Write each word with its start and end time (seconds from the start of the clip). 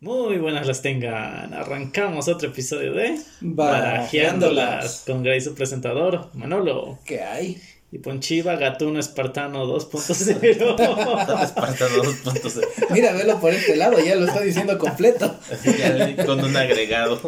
Muy 0.00 0.38
buenas 0.38 0.64
las 0.64 0.80
tengan. 0.80 1.52
Arrancamos 1.52 2.28
otro 2.28 2.50
episodio 2.50 2.92
de 2.92 3.18
Barajeándolas 3.40 5.02
con 5.04 5.24
Gray, 5.24 5.40
su 5.40 5.56
presentador, 5.56 6.30
Manolo. 6.34 7.00
¿Qué 7.04 7.20
hay? 7.20 7.60
Y 7.90 7.98
Ponchiva, 7.98 8.54
Gatuno 8.54 9.00
Espartano 9.00 9.66
2.0. 9.66 11.42
Espartano 11.42 12.04
2.0. 12.04 12.64
Mira, 12.90 13.12
velo 13.12 13.40
por 13.40 13.52
este 13.52 13.74
lado, 13.74 13.98
ya 13.98 14.14
lo 14.14 14.28
está 14.28 14.40
diciendo 14.40 14.78
completo. 14.78 15.36
ya 15.64 16.24
con 16.24 16.44
un 16.44 16.56
agregado. 16.56 17.20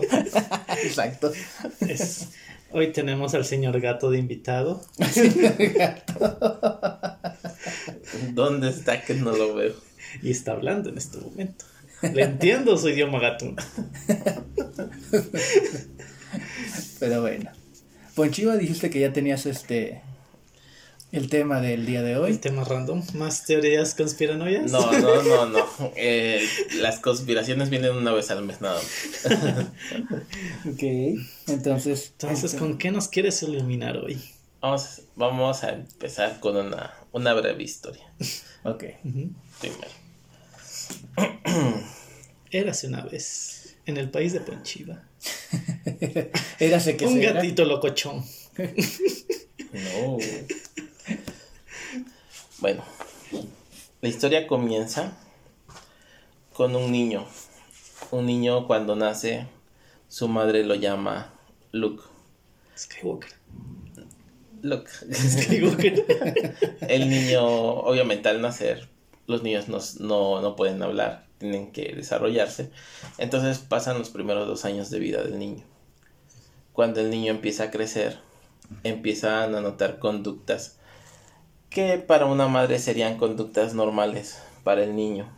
Exacto. 0.84 1.32
hoy 2.70 2.92
tenemos 2.92 3.34
al 3.34 3.44
señor 3.44 3.80
gato 3.80 4.12
de 4.12 4.18
invitado. 4.18 4.80
¿Dónde 8.32 8.70
está 8.70 9.02
que 9.02 9.14
no 9.14 9.32
lo 9.32 9.56
veo? 9.56 9.74
Y 10.22 10.30
está 10.30 10.52
hablando 10.52 10.88
en 10.88 10.98
este 10.98 11.18
momento. 11.18 11.64
Le 12.02 12.22
entiendo 12.22 12.76
su 12.76 12.88
idioma 12.88 13.20
gatuno. 13.20 13.56
Pero 16.98 17.20
bueno. 17.22 17.50
Ponchiva, 18.14 18.56
dijiste 18.56 18.90
que 18.90 19.00
ya 19.00 19.12
tenías 19.12 19.46
este 19.46 20.02
el 21.12 21.28
tema 21.28 21.60
del 21.60 21.86
día 21.86 22.02
de 22.02 22.16
hoy. 22.16 22.30
El 22.30 22.40
tema 22.40 22.64
random. 22.64 23.02
¿Más 23.14 23.44
teorías 23.44 23.94
conspiranoias? 23.94 24.70
No, 24.70 24.92
no, 24.92 25.22
no, 25.22 25.46
no. 25.46 25.66
Eh, 25.96 26.46
las 26.80 27.00
conspiraciones 27.00 27.70
vienen 27.70 27.96
una 27.96 28.12
vez 28.12 28.30
al 28.30 28.44
mes 28.44 28.60
nada 28.60 28.80
ok. 30.70 30.82
Entonces. 31.48 32.12
Entonces, 32.12 32.44
este, 32.44 32.58
¿con 32.58 32.78
qué 32.78 32.90
nos 32.92 33.08
quieres 33.08 33.42
iluminar 33.42 33.96
hoy? 33.96 34.20
Vamos, 34.60 35.02
vamos 35.16 35.64
a 35.64 35.70
empezar 35.70 36.38
con 36.38 36.56
una, 36.56 36.94
una 37.12 37.34
breve 37.34 37.62
historia. 37.62 38.04
ok. 38.64 38.84
Primero. 39.60 39.90
Érase 42.50 42.86
una 42.88 43.02
vez 43.02 43.76
en 43.86 43.96
el 43.96 44.10
país 44.10 44.32
de 44.32 44.40
Ponchiva. 44.40 45.02
Érase 46.58 46.96
que 46.96 47.06
Un 47.06 47.20
gatito 47.20 47.64
locochón. 47.64 48.24
no. 49.72 50.18
Bueno, 52.58 52.84
la 54.02 54.08
historia 54.08 54.46
comienza 54.46 55.16
con 56.52 56.76
un 56.76 56.92
niño. 56.92 57.26
Un 58.10 58.26
niño 58.26 58.66
cuando 58.66 58.96
nace, 58.96 59.46
su 60.08 60.28
madre 60.28 60.64
lo 60.64 60.74
llama 60.74 61.32
Luke. 61.72 62.02
Skywalker. 62.76 63.30
Luke. 64.62 64.90
Skywalker. 65.12 66.04
El 66.88 67.08
niño, 67.08 67.42
obviamente 67.46 68.28
al 68.28 68.42
nacer, 68.42 68.88
los 69.26 69.42
niños 69.42 69.68
no, 69.68 70.40
no, 70.40 70.56
pueden 70.56 70.82
hablar, 70.82 71.26
tienen 71.40 71.72
que 71.72 71.94
desarrollarse. 71.96 72.70
Entonces 73.18 73.58
pasan 73.58 73.98
los 73.98 74.10
primeros 74.10 74.46
dos 74.46 74.64
años 74.64 74.90
de 74.90 75.00
vida 75.00 75.22
del 75.22 75.38
niño. 75.38 75.64
Cuando 76.72 77.00
el 77.00 77.10
niño 77.10 77.32
empieza 77.32 77.64
a 77.64 77.70
crecer, 77.70 78.18
empiezan 78.84 79.54
a 79.54 79.60
notar 79.60 79.98
conductas 79.98 80.76
que 81.70 81.98
para 81.98 82.26
una 82.26 82.46
madre 82.46 82.78
serían 82.78 83.16
conductas 83.16 83.74
normales 83.74 84.40
para 84.62 84.84
el 84.84 84.94
niño. 84.94 85.28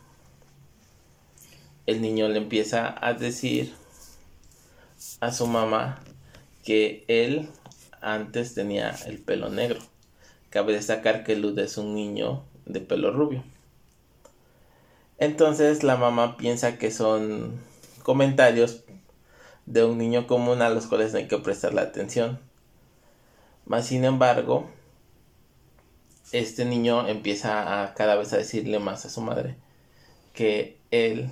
El 1.85 2.01
niño 2.01 2.27
le 2.27 2.37
empieza 2.37 2.93
a 2.99 3.13
decir 3.13 3.73
a 5.21 5.31
su 5.31 5.47
mamá 5.47 6.01
que 6.63 7.05
él 7.07 7.49
antes 8.01 8.53
tenía 8.53 8.91
el 9.05 9.19
pelo 9.19 9.49
negro. 9.49 9.79
Cabe 10.49 10.73
destacar 10.73 11.23
que 11.23 11.35
Lud 11.35 11.57
es 11.59 11.77
un 11.77 11.95
niño 11.95 12.43
de 12.65 12.81
pelo 12.81 13.11
rubio. 13.11 13.43
Entonces 15.17 15.83
la 15.83 15.95
mamá 15.95 16.37
piensa 16.37 16.77
que 16.77 16.91
son 16.91 17.59
comentarios 18.03 18.83
de 19.65 19.85
un 19.85 19.97
niño 19.97 20.27
común 20.27 20.61
a 20.61 20.69
los 20.69 20.87
cuales 20.87 21.13
no 21.13 21.19
hay 21.19 21.27
que 21.27 21.37
prestarle 21.37 21.81
atención. 21.81 22.39
Mas 23.65 23.87
sin 23.87 24.03
embargo, 24.03 24.69
este 26.31 26.65
niño 26.65 27.07
empieza 27.07 27.83
a 27.83 27.93
cada 27.93 28.15
vez 28.15 28.33
a 28.33 28.37
decirle 28.37 28.79
más 28.79 29.05
a 29.05 29.09
su 29.09 29.21
madre 29.21 29.55
que 30.33 30.77
él 30.91 31.29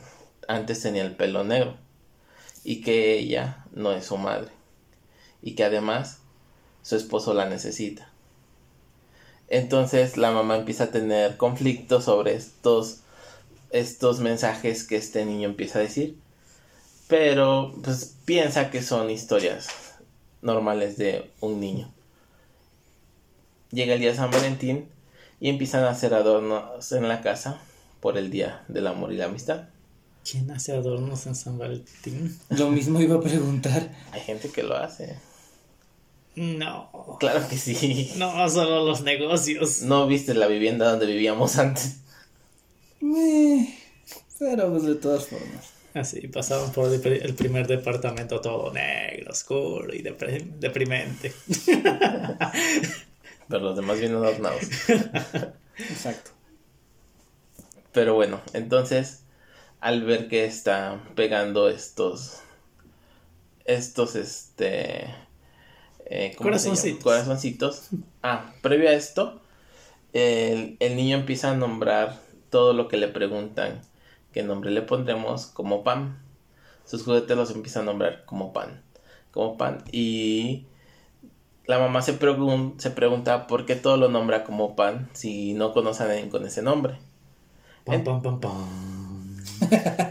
antes 0.48 0.82
tenía 0.82 1.02
el 1.02 1.16
pelo 1.16 1.44
negro 1.44 1.76
y 2.64 2.82
que 2.82 3.18
ella 3.18 3.66
no 3.72 3.92
es 3.92 4.06
su 4.06 4.18
madre 4.18 4.52
y 5.42 5.56
que 5.56 5.64
además 5.64 6.20
su 6.84 6.96
esposo 6.96 7.34
la 7.34 7.48
necesita. 7.48 8.10
Entonces 9.48 10.18
la 10.18 10.32
mamá 10.32 10.56
empieza 10.56 10.86
a 10.86 10.92
tener 10.92 11.36
conflictos 11.38 12.06
sobre 12.06 12.36
estos 12.36 13.02
estos 13.72 14.20
mensajes 14.20 14.84
que 14.84 14.98
este 14.98 15.26
niño 15.26 15.50
empieza 15.50 15.80
a 15.80 15.84
decir. 15.84 16.18
Pero 17.08 17.74
pues 17.84 18.16
piensa 18.26 18.70
que 18.70 18.82
son 18.82 19.10
historias 19.10 19.68
normales 20.42 20.98
de 20.98 21.30
un 21.40 21.60
niño. 21.60 21.92
Llega 23.72 23.94
el 23.94 24.00
día 24.00 24.10
de 24.10 24.16
San 24.16 24.32
Valentín 24.32 24.88
y 25.40 25.50
empiezan 25.50 25.84
a 25.84 25.90
hacer 25.90 26.14
adornos 26.14 26.92
en 26.92 27.08
la 27.08 27.22
casa 27.22 27.60
por 28.00 28.18
el 28.18 28.32
día 28.32 28.64
del 28.68 28.88
amor 28.88 29.14
y 29.14 29.18
la 29.18 29.26
amistad. 29.26 29.66
¿Quién 30.30 30.52
hace 30.52 30.74
adornos 30.74 31.26
en 31.26 31.36
San 31.36 31.58
Valentín? 31.58 32.38
Lo 32.50 32.70
mismo 32.70 33.02
iba 33.02 33.16
a 33.16 33.22
preguntar. 33.22 33.90
Hay 34.12 34.22
gente 34.22 34.50
que 34.50 34.64
lo 34.64 34.76
hace. 34.78 35.18
No. 36.36 37.18
Claro 37.20 37.48
que 37.48 37.58
sí. 37.58 38.14
No, 38.18 38.50
solo 38.50 38.86
los 38.86 39.02
negocios. 39.02 39.82
¿No 39.82 40.08
viste 40.08 40.34
la 40.34 40.48
vivienda 40.48 40.92
donde 40.92 41.08
vivíamos 41.08 41.58
antes? 41.58 42.01
Pero 44.40 44.72
pues 44.72 44.84
de 44.84 44.96
todas 44.96 45.28
formas. 45.28 45.74
Así, 45.94 46.28
pasaban 46.30 46.72
por 46.72 46.90
el 46.90 47.34
primer 47.34 47.68
departamento 47.68 48.40
todo 48.40 48.72
negro, 48.72 49.32
oscuro 49.32 49.94
y 49.94 50.02
deprimente. 50.02 51.34
Pero 53.50 53.64
los 53.64 53.76
demás 53.76 54.00
vienen 54.00 54.16
adornados. 54.18 54.62
Exacto. 55.78 56.32
Pero 57.92 58.16
bueno, 58.16 58.40
entonces, 58.54 59.24
al 59.82 60.06
ver 60.06 60.30
que 60.30 60.46
está 60.46 61.04
pegando 61.16 61.68
estos, 61.68 62.38
estos, 63.66 64.16
este, 64.16 65.14
eh, 66.06 66.34
corazoncitos. 66.38 67.04
corazoncitos. 67.04 67.90
Ah, 68.24 68.54
previo 68.62 68.88
a 68.88 68.94
esto, 68.94 69.42
el, 70.14 70.78
el 70.80 70.96
niño 70.96 71.18
empieza 71.18 71.52
a 71.52 71.56
nombrar 71.56 72.22
todo 72.52 72.74
lo 72.74 72.88
que 72.88 72.98
le 72.98 73.08
preguntan 73.08 73.82
qué 74.32 74.44
nombre 74.44 74.70
le 74.70 74.84
pondremos 74.84 75.48
como 75.48 75.84
pan. 75.84 76.20
Sus 76.86 77.04
juguetes 77.04 77.36
los 77.36 77.52
empieza 77.52 77.80
a 77.80 77.84
nombrar 77.84 78.26
como 78.26 78.54
pan. 78.54 78.84
Como 79.32 79.58
pan. 79.58 79.84
Y 79.92 80.66
la 81.66 81.80
mamá 81.80 82.02
se, 82.02 82.18
se 82.78 82.92
pregunta 82.92 83.48
por 83.48 83.66
qué 83.66 83.76
todo 83.76 83.98
lo 83.98 84.10
nombra 84.10 84.44
como 84.44 84.76
pan 84.76 85.10
si 85.14 85.54
no 85.54 85.74
conoce 85.74 86.04
a 86.04 86.08
nadie 86.08 86.30
con 86.30 86.46
ese 86.46 86.62
nombre. 86.62 86.98
Pan, 87.86 88.04
pan, 88.04 88.22
pan, 88.22 88.40
pan. 88.40 89.42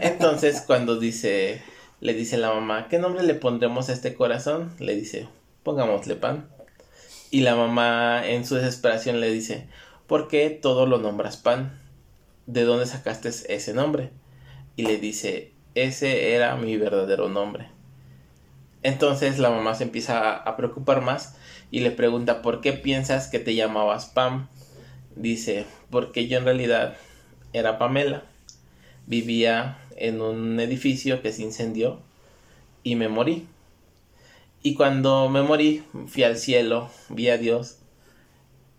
Entonces 0.01 0.61
cuando 0.65 0.99
dice, 0.99 1.61
le 1.99 2.13
dice 2.13 2.37
la 2.37 2.53
mamá, 2.53 2.87
¿qué 2.89 2.99
nombre 2.99 3.23
le 3.23 3.35
pondremos 3.35 3.89
a 3.89 3.93
este 3.93 4.15
corazón? 4.15 4.73
Le 4.79 4.95
dice, 4.95 5.27
pongámosle 5.63 6.15
pan. 6.15 6.49
Y 7.29 7.41
la 7.41 7.55
mamá 7.55 8.27
en 8.27 8.45
su 8.45 8.55
desesperación 8.55 9.21
le 9.21 9.31
dice, 9.31 9.69
¿por 10.07 10.27
qué 10.27 10.49
todo 10.49 10.85
lo 10.85 10.97
nombras 10.97 11.37
pan? 11.37 11.80
¿De 12.51 12.65
dónde 12.65 12.85
sacaste 12.85 13.29
ese 13.29 13.73
nombre? 13.73 14.11
Y 14.75 14.83
le 14.83 14.97
dice, 14.97 15.53
ese 15.73 16.33
era 16.33 16.55
mi 16.57 16.77
verdadero 16.77 17.29
nombre. 17.29 17.67
Entonces 18.83 19.39
la 19.39 19.49
mamá 19.49 19.75
se 19.75 19.83
empieza 19.83 20.33
a, 20.35 20.57
preocupar 20.57 21.01
más 21.01 21.37
y 21.69 21.79
le 21.79 21.91
pregunta, 21.91 22.41
¿por 22.41 22.61
qué 22.61 22.73
piensas 22.73 23.27
que 23.27 23.39
te 23.39 23.55
llamabas 23.55 24.07
Pam? 24.07 24.47
Dice, 25.15 25.65
porque 25.89 26.27
yo 26.27 26.37
en 26.37 26.45
realidad 26.45 26.97
era 27.53 27.77
Pamela. 27.77 28.23
Vivía 29.07 29.77
en 29.95 30.21
un 30.21 30.59
edificio 30.59 31.21
que 31.21 31.31
se 31.31 31.43
incendió 31.43 32.01
y 32.83 32.95
me 32.95 33.07
morí. 33.07 33.47
Y 34.61 34.73
cuando 34.75 35.29
me 35.29 35.41
morí, 35.41 35.83
fui 36.07 36.23
al 36.23 36.37
cielo, 36.37 36.89
vi 37.09 37.29
a 37.29 37.37
Dios 37.37 37.79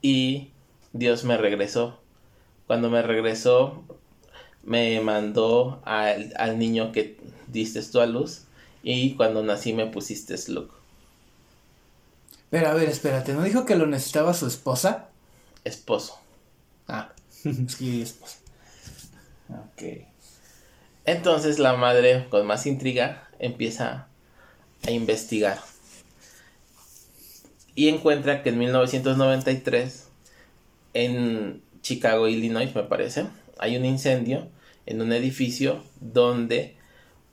y 0.01 0.51
Dios 0.93 1.25
me 1.25 1.37
regresó 1.37 2.02
cuando 2.73 2.89
me 2.89 3.03
regresó, 3.03 3.85
me 4.63 4.99
mandó 5.03 5.83
al, 5.85 6.59
niño 6.59 6.91
que 6.91 7.19
diste 7.49 7.83
tú 7.83 8.01
a 8.01 8.07
luz. 8.07 8.45
Y 8.83 9.15
cuando 9.15 9.43
nací 9.43 9.75
me 9.75 9.89
pusiste 9.89 10.37
Luke. 10.51 10.73
Pero 12.49 12.69
a 12.69 12.73
ver, 12.73 12.89
espérate, 12.89 13.35
¿no 13.35 13.43
dijo 13.43 13.67
que 13.67 13.77
lo 13.77 13.85
necesitaba 13.85 14.33
su 14.33 14.47
esposa? 14.47 15.11
Esposo. 15.65 16.19
Ah, 16.89 17.13
es 17.45 17.77
que 17.77 18.01
esposa. 18.01 18.39
Ok. 19.51 20.07
Entonces 21.05 21.59
la 21.59 21.75
madre, 21.75 22.27
con 22.31 22.47
más 22.47 22.65
intriga, 22.65 23.29
empieza 23.39 24.09
a 24.87 24.91
investigar. 24.91 25.61
Y 27.75 27.91
encuentra 27.91 28.43
que 28.43 28.49
en 28.49 28.59
1993, 28.61 30.09
en 30.95 31.62
Chicago, 31.83 32.29
Illinois, 32.29 32.75
me 32.75 32.85
parece, 32.85 33.27
hay 33.59 33.77
un 33.77 33.85
incendio 33.85 34.49
en 34.87 35.03
un 35.03 35.13
edificio 35.13 35.83
donde 36.01 36.77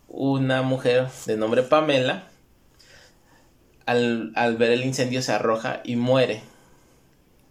una 0.07 0.61
mujer 0.61 1.07
de 1.25 1.37
nombre 1.37 1.63
Pamela, 1.63 2.27
al, 3.85 4.31
al 4.35 4.57
ver 4.57 4.71
el 4.71 4.83
incendio 4.83 5.21
se 5.21 5.31
arroja 5.31 5.81
y 5.83 5.95
muere. 5.95 6.41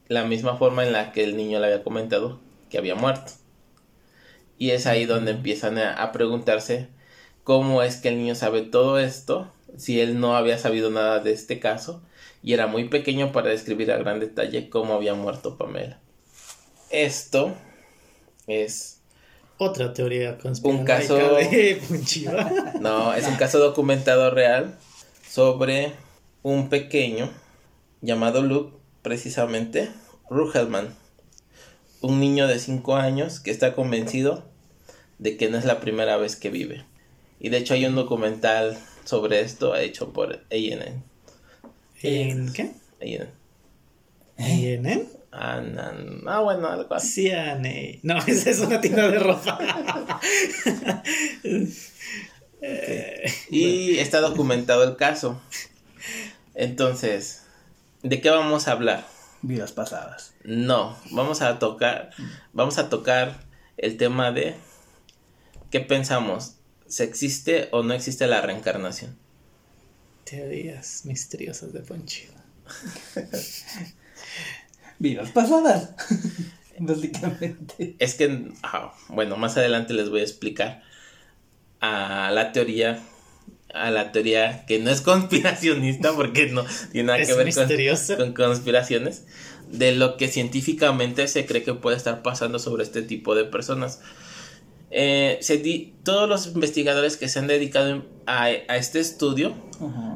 La 0.09 0.25
misma 0.25 0.57
forma 0.57 0.85
en 0.85 0.93
la 0.93 1.13
que 1.13 1.25
el 1.25 1.37
niño 1.37 1.61
le 1.61 1.67
había 1.67 1.83
comentado 1.83 2.41
que 2.69 2.79
había 2.79 2.95
muerto. 2.95 3.33
Y 4.59 4.71
es 4.71 4.87
ahí 4.87 5.07
donde 5.07 5.31
empiezan 5.31 5.79
a, 5.79 6.11
preguntarse 6.13 6.89
cómo 7.45 7.83
es 7.83 7.97
que 7.97 8.09
el 8.09 8.19
niño 8.19 8.35
sabe 8.35 8.63
todo 8.63 8.99
esto, 8.99 9.53
si 9.77 10.01
él 10.01 10.19
no 10.19 10.37
había 10.37 10.59
sabido 10.59 10.91
nada 10.91 11.21
de 11.21 11.33
este 11.33 11.61
caso, 11.61 12.03
y 12.43 12.55
era 12.55 12.67
muy 12.67 12.89
pequeño 12.89 13.33
para 13.33 13.51
describir 13.51 13.93
a 13.93 13.99
gran 13.99 14.19
detalle 14.19 14.69
cómo 14.69 14.95
había 14.95 15.15
muerto 15.15 15.57
Pamela. 15.57 16.01
Esto 16.91 17.55
es 18.47 19.01
otra 19.59 19.93
teoría 19.93 20.39
un 20.63 20.85
caso 20.85 21.17
de 21.37 21.81
No, 22.81 23.13
es 23.15 23.27
un 23.27 23.37
caso 23.37 23.59
documentado 23.59 24.31
real 24.31 24.79
sobre 25.29 25.93
un 26.43 26.69
pequeño 26.69 27.31
llamado 28.01 28.43
Luke, 28.43 28.77
precisamente 29.03 29.91
Rugelman 30.31 30.95
un 32.01 32.21
niño 32.21 32.47
de 32.47 32.59
5 32.59 32.97
años 32.97 33.41
que 33.41 33.51
está 33.51 33.75
convencido 33.75 34.45
de 35.19 35.37
que 35.37 35.51
no 35.51 35.59
es 35.59 35.65
la 35.65 35.81
primera 35.81 36.17
vez 36.17 36.37
que 36.37 36.51
vive. 36.51 36.85
Y 37.41 37.49
de 37.49 37.59
hecho 37.59 37.75
hay 37.75 37.87
un 37.87 37.97
documental 37.97 38.79
sobre 39.05 39.41
esto 39.41 39.75
hecho 39.77 40.13
por 40.13 40.41
ANN. 40.51 41.03
¿En 42.03 42.53
qué? 42.53 42.73
ANN. 43.01 43.31
¿ANN? 44.39 45.18
Ah, 45.31 45.63
ah, 46.27 46.41
bueno, 46.41 46.69
algo 46.69 46.95
así. 46.95 47.31
No, 48.03 48.19
esa 48.27 48.51
es 48.51 48.61
una 48.61 48.81
tienda 48.81 49.09
de 49.09 49.19
ropa. 49.19 49.59
y 53.51 53.99
está 53.99 54.21
documentado 54.21 54.85
el 54.85 54.97
caso. 54.97 55.41
Entonces, 56.55 57.45
¿de 58.03 58.21
qué 58.21 58.31
vamos 58.31 58.69
a 58.69 58.73
hablar? 58.73 59.05
vidas 59.43 59.73
pasadas. 59.73 60.35
No, 60.45 60.97
vamos 61.11 61.43
a 61.43 61.59
tocar, 61.59 62.11
vamos 62.53 62.79
a 62.79 62.89
tocar 62.89 63.45
el 63.77 63.97
tema 63.97 64.33
de 64.33 64.57
qué 65.71 65.81
pensamos, 65.81 66.55
¿se 66.87 67.05
existe 67.05 67.69
o 67.73 67.83
no 67.83 67.95
existe 67.95 68.27
la 68.27 68.41
reencarnación? 68.41 69.17
Teorías 70.25 71.05
misteriosas 71.05 71.73
de 71.73 71.81
Ponchiva. 71.81 72.35
vidas 74.99 75.31
pasadas. 75.31 75.95
Básicamente. 76.79 77.97
Es 77.99 78.15
que, 78.15 78.53
bueno, 79.09 79.37
más 79.37 79.57
adelante 79.57 79.95
les 79.95 80.11
voy 80.11 80.21
a 80.21 80.25
explicar 80.25 80.83
a 81.81 82.31
la 82.33 82.53
teoría 82.53 83.01
a 83.75 83.91
la 83.91 84.13
teoría 84.13 84.65
que 84.67 84.79
no 84.79 84.91
es 84.91 85.01
conspiracionista 85.03 86.13
porque 86.15 86.47
no 86.47 86.65
tiene 86.93 87.09
nada 87.09 87.25
que 87.25 87.35
ver 87.35 87.53
con, 88.17 88.33
conspiraciones 88.33 89.25
de 89.71 89.93
lo 89.93 90.17
que 90.17 90.29
científicamente 90.29 91.29
se 91.29 91.45
cree 91.45 91.63
que 91.63 91.75
puede 91.75 91.97
estar 91.97 92.23
pasando 92.23 92.59
sobre 92.59 92.83
este 92.83 93.03
tipo 93.03 93.35
de 93.35 93.45
personas. 93.45 94.01
Eh, 94.91 95.39
todos 96.03 96.29
los 96.29 96.47
investigadores 96.47 97.19
que 97.19 97.29
se 97.29 97.39
han 97.39 97.47
dedicado 97.47 98.07
a, 98.27 98.51
este 98.51 99.01
estudio 99.01 99.55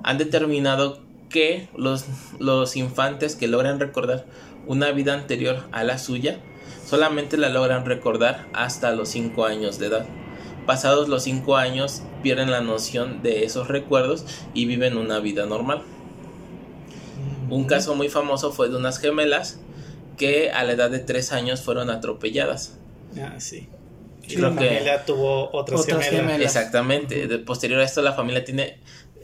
han 0.02 0.17
determinado 0.17 1.02
que 1.28 1.69
los, 1.76 2.06
los 2.38 2.76
infantes 2.76 3.37
que 3.37 3.49
logran 3.49 3.81
recordar 3.81 4.25
una 4.67 4.91
vida 4.93 5.14
anterior 5.14 5.64
a 5.73 5.85
la 5.85 5.99
suya 5.99 6.38
solamente 6.87 7.37
la 7.37 7.49
logran 7.49 7.87
recordar 7.87 8.47
hasta 8.53 8.93
los 8.93 9.09
5 9.09 9.47
años 9.47 9.79
de 9.79 9.87
edad. 9.87 10.06
Pasados 10.67 11.09
los 11.09 11.23
5 11.25 11.56
años 11.56 12.03
pierden 12.23 12.50
la 12.50 12.61
noción 12.61 13.23
de 13.23 13.44
esos 13.44 13.69
recuerdos 13.69 14.26
y 14.55 14.67
viven 14.67 14.97
una 14.97 15.19
vida 15.19 15.47
normal. 15.47 15.82
Un 17.49 17.64
caso 17.64 17.94
muy 17.94 18.09
famoso 18.09 18.53
fue 18.53 18.69
de 18.69 18.76
unas 18.76 18.99
gemelas 18.99 19.59
que 20.17 20.50
a 20.50 20.64
la 20.64 20.73
edad 20.73 20.91
de 20.91 20.99
3 20.99 21.32
años 21.32 21.62
fueron 21.62 21.91
atropelladas. 21.91 22.79
Ah, 23.20 23.37
sí. 23.38 23.69
Y 24.29 24.37
la 24.37 24.53
familia 24.53 25.05
tuvo 25.05 25.50
otras, 25.53 25.87
gemelas. 25.87 26.41
Exactamente. 26.41 27.26
De, 27.26 27.38
posterior 27.38 27.81
a 27.81 27.85
esto 27.85 28.03
la 28.03 28.12
familia 28.12 28.44
tiene 28.44 28.79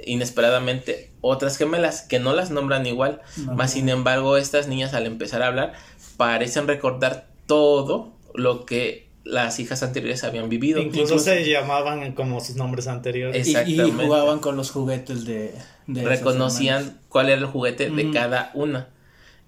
inesperadamente 0.08 1.10
otras 1.20 1.56
gemelas 1.56 2.02
que 2.02 2.19
no 2.19 2.34
las 2.34 2.50
nombran 2.50 2.87
igual. 2.87 3.20
Más 3.55 3.72
sin 3.72 3.88
embargo, 3.88 4.37
estas 4.37 4.69
niñas 4.69 4.94
al 4.94 5.06
empezar 5.06 5.43
a 5.43 5.49
hablar 5.49 5.72
parecen 6.16 6.66
recordar 6.66 7.28
todo 7.46 8.12
lo 8.34 8.64
que 8.66 9.08
las 9.25 9.60
hijas 9.60 9.82
anteriores 9.82 10.25
habían 10.25 10.49
vivido. 10.49 10.81
Incluso, 10.81 11.19
se 11.19 11.49
llamaban 11.49 12.12
como 12.12 12.40
sus 12.40 12.56
nombres 12.56 12.87
anteriores. 12.87 13.46
Y, 13.46 13.78
jugaban 13.78 14.38
con 14.38 14.56
los 14.56 14.70
juguetes 14.70 15.25
de... 15.25 15.55
reconocían 15.87 16.99
cuál 17.08 17.28
era 17.28 17.38
el 17.38 17.46
juguete 17.46 17.90
de 17.90 18.11
cada 18.11 18.50
una. 18.54 18.88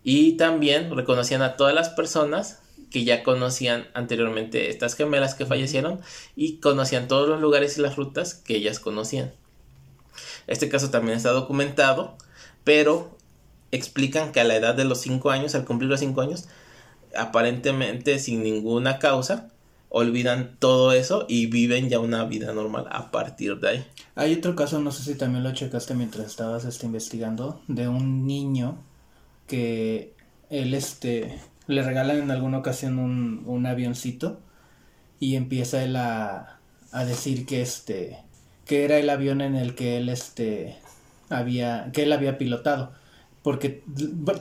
Y 0.02 0.32
también 0.32 0.94
reconocían 0.94 1.42
a 1.42 1.56
todas 1.56 1.74
las 1.74 1.90
personas 1.90 2.60
que 2.90 3.04
ya 3.04 3.22
conocían 3.22 3.86
anteriormente 3.94 4.68
estas 4.68 4.96
gemelas 4.96 5.34
que 5.34 5.46
fallecieron 5.46 6.00
y 6.36 6.56
conocían 6.56 7.08
todos 7.08 7.28
los 7.28 7.40
lugares 7.40 7.78
y 7.78 7.80
las 7.80 7.96
rutas 7.96 8.34
que 8.34 8.56
ellas 8.56 8.80
conocían. 8.80 9.32
Este 10.50 10.68
caso 10.68 10.90
también 10.90 11.16
está 11.16 11.30
documentado, 11.30 12.16
pero 12.64 13.16
explican 13.70 14.32
que 14.32 14.40
a 14.40 14.44
la 14.44 14.56
edad 14.56 14.74
de 14.74 14.84
los 14.84 15.00
5 15.00 15.30
años, 15.30 15.54
al 15.54 15.64
cumplir 15.64 15.88
los 15.88 16.00
5 16.00 16.20
años, 16.20 16.48
aparentemente 17.16 18.18
sin 18.18 18.42
ninguna 18.42 18.98
causa, 18.98 19.48
olvidan 19.90 20.56
todo 20.58 20.92
eso 20.92 21.24
y 21.28 21.46
viven 21.46 21.88
ya 21.88 22.00
una 22.00 22.24
vida 22.24 22.52
normal 22.52 22.86
a 22.90 23.12
partir 23.12 23.60
de 23.60 23.68
ahí. 23.68 23.86
Hay 24.16 24.34
otro 24.34 24.56
caso, 24.56 24.80
no 24.80 24.90
sé 24.90 25.04
si 25.04 25.14
también 25.16 25.44
lo 25.44 25.52
checaste 25.52 25.94
mientras 25.94 26.26
estabas 26.26 26.64
este, 26.64 26.86
investigando, 26.86 27.62
de 27.68 27.86
un 27.86 28.26
niño 28.26 28.76
que 29.46 30.14
él 30.50 30.74
este 30.74 31.38
le 31.68 31.84
regalan 31.84 32.18
en 32.18 32.30
alguna 32.32 32.58
ocasión 32.58 32.98
un, 32.98 33.44
un 33.46 33.66
avioncito 33.66 34.40
y 35.20 35.36
empieza 35.36 35.84
él 35.84 35.94
a, 35.94 36.58
a 36.90 37.04
decir 37.04 37.46
que 37.46 37.62
este 37.62 38.18
que 38.66 38.84
era 38.84 38.98
el 38.98 39.10
avión 39.10 39.40
en 39.40 39.56
el 39.56 39.74
que 39.74 39.96
él 39.96 40.08
este 40.08 40.76
había 41.28 41.90
que 41.92 42.02
él 42.02 42.12
había 42.12 42.38
pilotado. 42.38 42.92
Porque 43.42 43.82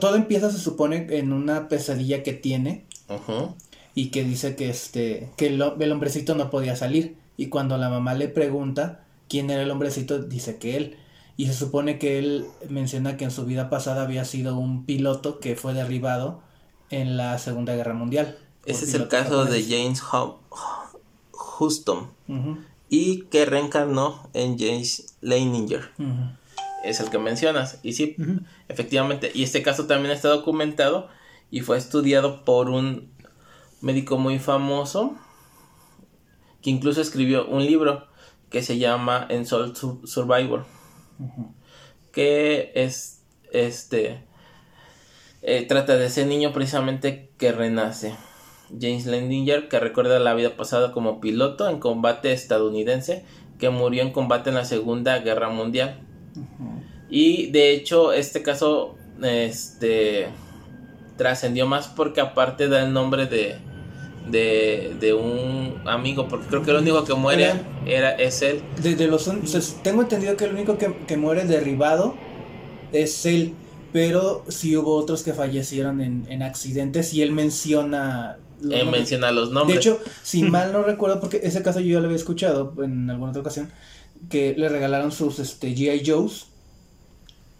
todo 0.00 0.16
empieza 0.16 0.50
se 0.50 0.58
supone 0.58 1.06
en 1.10 1.32
una 1.32 1.68
pesadilla 1.68 2.22
que 2.22 2.34
tiene 2.34 2.84
Ajá. 3.08 3.54
y 3.94 4.10
que 4.10 4.24
dice 4.24 4.56
que 4.56 4.68
este 4.68 5.30
que 5.36 5.46
el, 5.46 5.62
hombrecito 5.62 6.34
no 6.34 6.50
podía 6.50 6.76
salir. 6.76 7.16
Y 7.36 7.46
cuando 7.46 7.78
la 7.78 7.88
mamá 7.88 8.14
le 8.14 8.28
pregunta 8.28 9.04
quién 9.28 9.50
era 9.50 9.62
el 9.62 9.70
hombrecito 9.70 10.18
dice 10.18 10.58
que 10.58 10.76
él. 10.76 10.96
Y 11.36 11.46
se 11.46 11.54
supone 11.54 11.98
que 11.98 12.18
él 12.18 12.46
menciona 12.68 13.16
que 13.16 13.24
en 13.24 13.30
su 13.30 13.46
vida 13.46 13.70
pasada 13.70 14.02
había 14.02 14.26
sido 14.26 14.58
un 14.58 14.84
piloto 14.84 15.40
que 15.40 15.56
fue 15.56 15.72
derribado 15.72 16.42
en 16.90 17.16
la 17.16 17.38
Segunda 17.38 17.74
Guerra 17.74 17.94
Mundial. 17.94 18.36
Ese 18.66 18.84
es 18.84 18.92
el 18.92 19.08
caso 19.08 19.46
de 19.46 19.62
James 19.62 20.02
Houston 21.32 22.10
y 22.90 23.22
que 23.26 23.46
reencarnó 23.46 24.28
en 24.34 24.58
James 24.58 25.16
Leininger. 25.22 25.92
Es 26.84 27.00
el 27.00 27.08
que 27.08 27.18
mencionas. 27.18 27.78
Y 27.82 27.92
sí, 27.94 28.16
efectivamente. 28.68 29.30
Y 29.32 29.44
este 29.44 29.62
caso 29.62 29.86
también 29.86 30.10
está 30.12 30.28
documentado 30.28 31.08
y 31.50 31.60
fue 31.60 31.78
estudiado 31.78 32.44
por 32.44 32.68
un 32.68 33.12
médico 33.80 34.18
muy 34.18 34.38
famoso 34.38 35.16
que 36.60 36.70
incluso 36.70 37.00
escribió 37.00 37.46
un 37.46 37.64
libro 37.64 38.06
que 38.50 38.62
se 38.62 38.78
llama 38.78 39.26
Ensoul 39.30 39.74
Survivor 40.04 40.66
que 42.12 42.72
es 42.74 43.22
este 43.52 44.24
eh, 45.42 45.64
trata 45.66 45.96
de 45.96 46.06
ese 46.06 46.26
niño 46.26 46.52
precisamente 46.52 47.30
que 47.38 47.52
renace 47.52 48.14
James 48.78 49.06
Lendinger 49.06 49.68
que 49.68 49.80
recuerda 49.80 50.18
la 50.18 50.34
vida 50.34 50.56
pasada 50.56 50.92
como 50.92 51.20
piloto 51.20 51.68
en 51.68 51.78
combate 51.78 52.32
estadounidense 52.32 53.24
que 53.58 53.70
murió 53.70 54.02
en 54.02 54.12
combate 54.12 54.50
en 54.50 54.56
la 54.56 54.64
Segunda 54.64 55.18
Guerra 55.18 55.48
Mundial. 55.48 56.00
Y 57.08 57.50
de 57.50 57.72
hecho 57.72 58.12
este 58.12 58.42
caso 58.42 58.96
este 59.22 60.28
trascendió 61.16 61.66
más 61.66 61.88
porque 61.88 62.20
aparte 62.20 62.68
da 62.68 62.84
el 62.84 62.92
nombre 62.92 63.26
de 63.26 63.58
de, 64.28 64.96
de 65.00 65.14
un 65.14 65.80
amigo, 65.86 66.28
porque 66.28 66.46
creo 66.46 66.62
que 66.62 66.70
el 66.70 66.78
único 66.78 67.04
que 67.04 67.14
muere 67.14 67.52
era, 67.86 68.12
es 68.12 68.42
él. 68.42 68.62
De, 68.82 69.06
los, 69.06 69.30
tengo 69.82 70.02
entendido 70.02 70.36
que 70.36 70.44
el 70.44 70.54
único 70.54 70.78
que, 70.78 70.94
que, 71.06 71.16
muere 71.16 71.44
derribado 71.44 72.14
es 72.92 73.24
él, 73.26 73.54
pero 73.92 74.44
sí 74.48 74.76
hubo 74.76 74.94
otros 74.94 75.22
que 75.22 75.32
fallecieron 75.32 76.00
en, 76.00 76.26
en 76.28 76.42
accidentes 76.42 77.14
y 77.14 77.22
él 77.22 77.32
menciona... 77.32 78.38
Él 78.70 78.90
menciona 78.90 79.30
los 79.32 79.50
nombres. 79.50 79.76
De 79.76 79.80
hecho, 79.80 80.00
si 80.22 80.42
mal 80.50 80.72
no 80.72 80.82
recuerdo, 80.82 81.20
porque 81.20 81.40
ese 81.42 81.62
caso 81.62 81.80
yo 81.80 81.94
ya 81.94 82.00
lo 82.00 82.06
había 82.06 82.16
escuchado 82.16 82.74
en 82.82 83.08
alguna 83.10 83.30
otra 83.30 83.42
ocasión, 83.42 83.70
que 84.28 84.54
le 84.56 84.68
regalaron 84.68 85.12
sus 85.12 85.38
este, 85.38 85.74
G.I. 85.74 86.02
Joes 86.04 86.46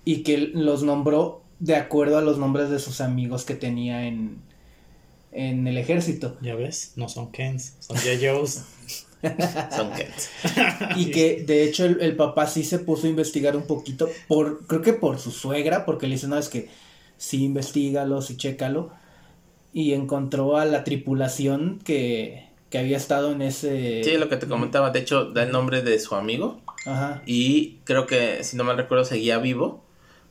y 0.05 0.23
que 0.23 0.39
los 0.39 0.83
nombró 0.83 1.43
de 1.59 1.77
acuerdo 1.77 2.19
a 2.19 2.23
los 2.23 2.39
nombres 2.39 2.71
de 2.71 2.79
sus 2.79 3.01
amigos 3.01 3.45
que 3.45 3.55
tenía 3.55 4.07
en, 4.07 4.39
en 5.33 5.67
el 5.67 5.79
ejército. 5.79 6.37
Ya 6.41 6.55
ves, 6.55 6.93
no 6.97 7.09
son 7.09 7.31
Kens, 7.31 7.75
son 7.81 7.97
Joes. 7.97 8.65
Son 9.77 9.93
Kents. 9.93 10.31
y 10.97 11.11
que 11.11 11.45
de 11.47 11.65
hecho 11.65 11.85
el, 11.85 12.17
papá 12.17 12.47
sí 12.47 12.65
se 12.65 12.79
puso 12.79 13.07
a 13.07 13.11
investigar 13.11 13.55
un 13.55 13.65
poquito, 13.67 14.09
por, 14.27 14.67
creo 14.67 14.81
que 14.81 14.95
por 14.95 15.19
su 15.19 15.31
suegra, 15.31 15.85
porque 15.85 16.07
le 16.07 16.15
dice, 16.15 16.27
no, 16.27 16.39
es 16.39 16.49
que 16.49 16.71
sí 17.19 17.45
investigalo, 17.45 18.23
sí 18.23 18.39
chécalo. 18.39 18.91
Y 19.73 19.93
encontró 19.93 20.57
a 20.57 20.65
la 20.65 20.85
tripulación 20.85 21.79
que, 21.85 22.49
que 22.71 22.79
había 22.79 22.97
estado 22.97 23.33
en 23.33 23.43
ese... 23.43 24.03
Sí, 24.05 24.17
lo 24.17 24.29
que 24.29 24.37
te 24.37 24.47
comentaba, 24.47 24.91
de 24.91 25.01
hecho 25.01 25.27
da 25.27 25.43
el 25.43 25.53
nombre 25.53 25.83
de 25.83 25.99
su 25.99 26.15
amigo. 26.15 26.61
Ajá. 26.87 27.23
Y 27.27 27.79
creo 27.85 28.07
que, 28.07 28.43
si 28.43 28.57
no 28.57 28.65
mal 28.65 28.77
recuerdo, 28.77 29.05
seguía 29.05 29.39
vivo 29.39 29.83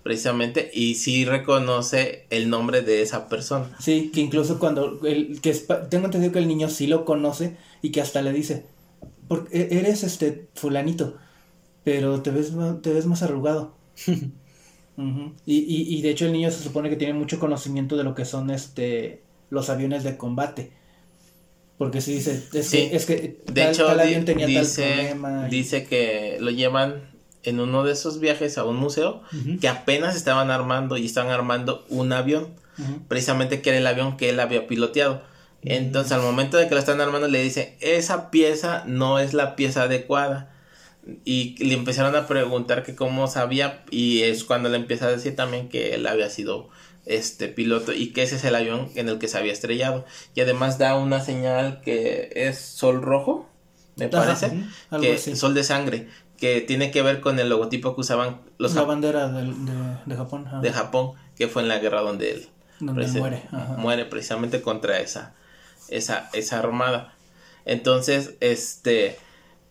precisamente, 0.03 0.71
y 0.73 0.95
sí 0.95 1.25
reconoce 1.25 2.25
el 2.29 2.49
nombre 2.49 2.81
de 2.81 3.01
esa 3.01 3.27
persona. 3.27 3.69
Sí, 3.79 4.11
que 4.13 4.21
incluso 4.21 4.59
cuando, 4.59 4.99
el, 5.05 5.41
que 5.41 5.53
tengo 5.89 6.05
entendido 6.05 6.31
que 6.31 6.39
el 6.39 6.47
niño 6.47 6.69
sí 6.69 6.87
lo 6.87 7.05
conoce 7.05 7.57
y 7.81 7.91
que 7.91 8.01
hasta 8.01 8.21
le 8.21 8.31
dice, 8.31 8.65
porque 9.27 9.67
eres 9.71 10.03
este 10.03 10.47
fulanito, 10.55 11.17
pero 11.83 12.21
te 12.21 12.31
ves, 12.31 12.53
te 12.81 12.93
ves 12.93 13.05
más 13.05 13.23
arrugado. 13.23 13.75
y, 14.07 14.23
y, 15.45 15.97
y 15.97 16.01
de 16.01 16.09
hecho 16.09 16.25
el 16.25 16.33
niño 16.33 16.49
se 16.49 16.63
supone 16.63 16.89
que 16.89 16.95
tiene 16.95 17.13
mucho 17.13 17.39
conocimiento 17.39 17.97
de 17.97 18.03
lo 18.03 18.15
que 18.15 18.25
son 18.25 18.49
este 18.49 19.21
los 19.49 19.69
aviones 19.69 20.03
de 20.03 20.17
combate. 20.17 20.71
Porque 21.77 22.01
sí 22.01 22.15
dice, 22.15 22.43
es 22.53 22.69
que, 22.71 22.95
es 22.95 23.05
que 23.05 23.41
de 23.45 23.69
hecho, 23.69 23.87
tenía 24.25 24.45
dice, 24.45 24.81
tal 24.83 25.17
problema. 25.17 25.47
Dice 25.47 25.85
que 25.85 26.37
lo 26.41 26.51
llevan 26.51 27.09
en 27.43 27.59
uno 27.61 27.85
de 27.85 27.93
esos 27.93 28.19
viajes 28.19 28.57
a 28.57 28.65
un 28.65 28.75
museo 28.75 29.21
que 29.61 29.69
apenas 29.69 30.15
estaban 30.15 30.51
armando 30.51 30.97
y 30.97 31.05
estaban 31.05 31.31
armando 31.31 31.85
un 31.87 32.11
avión, 32.11 32.49
precisamente 33.07 33.61
que 33.61 33.69
era 33.69 33.79
el 33.79 33.87
avión 33.87 34.17
que 34.17 34.29
él 34.29 34.39
había 34.41 34.67
piloteado. 34.67 35.23
Entonces 35.61 36.11
al 36.11 36.21
momento 36.21 36.57
de 36.57 36.67
que 36.67 36.73
lo 36.73 36.79
están 36.79 37.01
armando 37.01 37.27
le 37.27 37.41
dice, 37.41 37.77
esa 37.79 38.29
pieza 38.29 38.83
no 38.85 39.19
es 39.19 39.33
la 39.33 39.55
pieza 39.55 39.83
adecuada. 39.83 40.53
Y 41.23 41.55
le 41.63 41.73
empezaron 41.73 42.15
a 42.15 42.27
preguntar 42.27 42.83
que 42.83 42.93
cómo 42.93 43.27
sabía 43.27 43.83
y 43.89 44.21
es 44.23 44.43
cuando 44.43 44.69
le 44.69 44.75
empieza 44.75 45.05
a 45.05 45.11
decir 45.11 45.35
también 45.35 45.69
que 45.69 45.95
él 45.95 46.05
había 46.05 46.29
sido 46.29 46.69
este 47.09 47.47
piloto 47.47 47.91
y 47.91 48.13
que 48.13 48.23
ese 48.23 48.35
es 48.35 48.45
el 48.45 48.55
avión 48.55 48.89
en 48.95 49.09
el 49.09 49.17
que 49.17 49.27
se 49.27 49.37
había 49.37 49.51
estrellado. 49.51 50.05
Y 50.35 50.41
además 50.41 50.77
da 50.77 50.95
una 50.95 51.19
señal 51.19 51.81
que 51.81 52.29
es 52.35 52.59
sol 52.59 53.01
rojo, 53.01 53.49
me 53.95 54.07
parece, 54.07 54.63
que 55.01 55.17
sol 55.17 55.53
de 55.53 55.63
sangre 55.63 56.07
que 56.37 56.61
tiene 56.61 56.89
que 56.91 57.01
ver 57.01 57.19
con 57.19 57.37
el 57.37 57.49
logotipo 57.49 57.95
que 57.95 58.01
usaban 58.01 58.39
los 58.57 58.73
la 58.73 58.83
bandera 58.83 59.27
de, 59.27 59.53
de, 60.05 60.15
Japón 60.15 60.47
de 60.61 60.71
Japón 60.71 61.11
que 61.35 61.49
fue 61.49 61.63
en 61.63 61.67
la 61.67 61.79
guerra 61.79 61.99
donde 61.99 62.31
él 62.31 62.49
muere 62.79 63.43
muere 63.77 64.05
precisamente 64.05 64.61
contra 64.61 64.99
esa 64.99 65.33
esa 65.89 66.29
esa 66.31 66.59
armada. 66.59 67.13
Entonces 67.65 68.35
este 68.39 69.17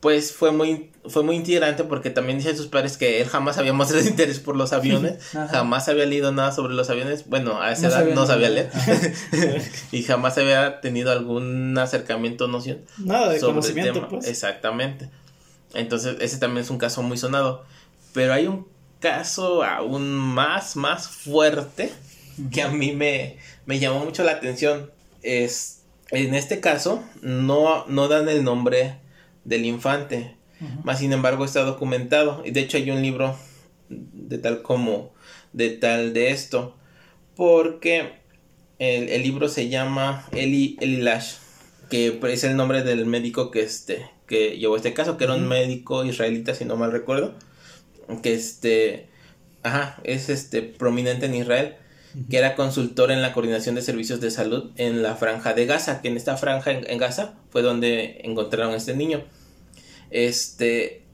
pues 0.01 0.33
fue 0.33 0.53
muy 0.53 0.91
fue 1.09 1.23
muy 1.23 1.37
integrante 1.37 1.85
porque 1.85 2.11
también 2.11 2.39
dicen 2.39 2.57
sus 2.57 2.69
padres 2.69 2.97
que 2.97 3.21
él 3.21 3.29
jamás 3.29 3.59
había 3.59 3.73
mostrado 3.73 4.05
interés 4.09 4.39
por 4.39 4.57
los 4.57 4.73
aviones, 4.73 5.19
jamás 5.51 5.89
había 5.89 6.07
leído 6.07 6.33
nada 6.33 6.53
sobre 6.53 6.75
los 6.75 6.91
aviones, 6.91 7.29
bueno, 7.29 7.61
a 7.61 7.73
esa 7.73 7.89
edad 7.89 8.07
no 8.15 8.27
sabía 8.27 8.51
leer 8.51 8.71
y 9.93 10.03
jamás 10.03 10.39
había 10.39 10.81
tenido 10.81 11.11
algún 11.11 11.77
acercamiento 11.79 12.47
noción 12.49 12.83
nada 12.99 13.31
de 13.31 13.41
conocimiento 13.41 14.09
pues. 14.09 14.27
Exactamente. 14.27 15.11
Entonces, 15.75 16.17
ese 16.21 16.39
también 16.39 16.65
es 16.65 16.71
un 16.71 16.79
caso 16.79 17.03
muy 17.03 17.19
sonado. 17.19 17.65
Pero 18.13 18.33
hay 18.33 18.47
un 18.47 18.67
caso 19.01 19.63
aún 19.63 20.13
más, 20.13 20.77
más 20.77 21.09
fuerte 21.09 21.93
que 22.51 22.63
a 22.63 22.69
mí 22.69 22.93
me, 22.93 23.37
me 23.67 23.79
llamó 23.79 24.05
mucho 24.05 24.25
la 24.25 24.33
atención. 24.33 24.91
Es, 25.23 25.83
en 26.11 26.35
este 26.35 26.61
caso, 26.61 27.03
no, 27.21 27.85
no 27.87 28.09
dan 28.09 28.29
el 28.29 28.45
nombre 28.45 28.97
del 29.49 29.65
infante. 29.65 30.37
Más 30.83 30.99
sin 30.99 31.13
embargo, 31.13 31.45
está 31.45 31.63
documentado. 31.63 32.43
Y 32.45 32.51
de 32.51 32.61
hecho, 32.61 32.77
hay 32.77 32.91
un 32.91 33.01
libro 33.01 33.37
de 33.89 34.39
tal 34.39 34.63
como, 34.63 35.13
de 35.53 35.71
tal 35.71 36.13
de 36.13 36.31
esto. 36.31 36.77
Porque 37.37 38.13
el, 38.79 39.09
el 39.09 39.23
libro 39.23 39.49
se 39.49 39.69
llama 39.69 40.27
Eli, 40.33 40.77
Eli 40.81 40.99
Lash, 40.99 41.35
que 41.89 42.21
es 42.23 42.45
el 42.45 42.57
nombre 42.57 42.83
del 42.83 43.07
médico 43.07 43.51
que, 43.51 43.63
este, 43.63 44.11
que 44.27 44.59
llevó 44.59 44.77
este 44.77 44.95
caso, 44.95 45.17
que 45.17 45.25
era 45.25 45.35
un 45.35 45.49
médico 45.49 46.05
israelita, 46.05 46.55
si 46.55 46.65
no 46.65 46.77
mal 46.77 46.93
recuerdo, 46.93 47.35
que 48.23 48.35
este, 48.35 49.09
ajá, 49.63 50.01
es 50.05 50.29
este 50.29 50.63
prominente 50.63 51.27
en 51.27 51.35
Israel, 51.35 51.77
que 52.31 52.39
era 52.39 52.55
consultor 52.55 53.11
en 53.11 53.23
la 53.23 53.33
coordinación 53.33 53.75
de 53.75 53.83
servicios 53.83 54.21
de 54.21 54.31
salud 54.31 54.71
en 54.77 55.03
la 55.03 55.17
franja 55.17 55.55
de 55.55 55.67
Gaza, 55.67 56.01
que 56.01 56.09
en 56.09 56.17
esta 56.17 56.37
franja 56.37 56.73
en, 56.73 56.99
Gaza 56.99 57.35
fue 57.51 57.63
donde 57.63 58.21
encontraron 58.25 58.73
a 58.73 58.77
este 58.77 58.95
niño. 58.95 59.25
Este, 60.11 61.05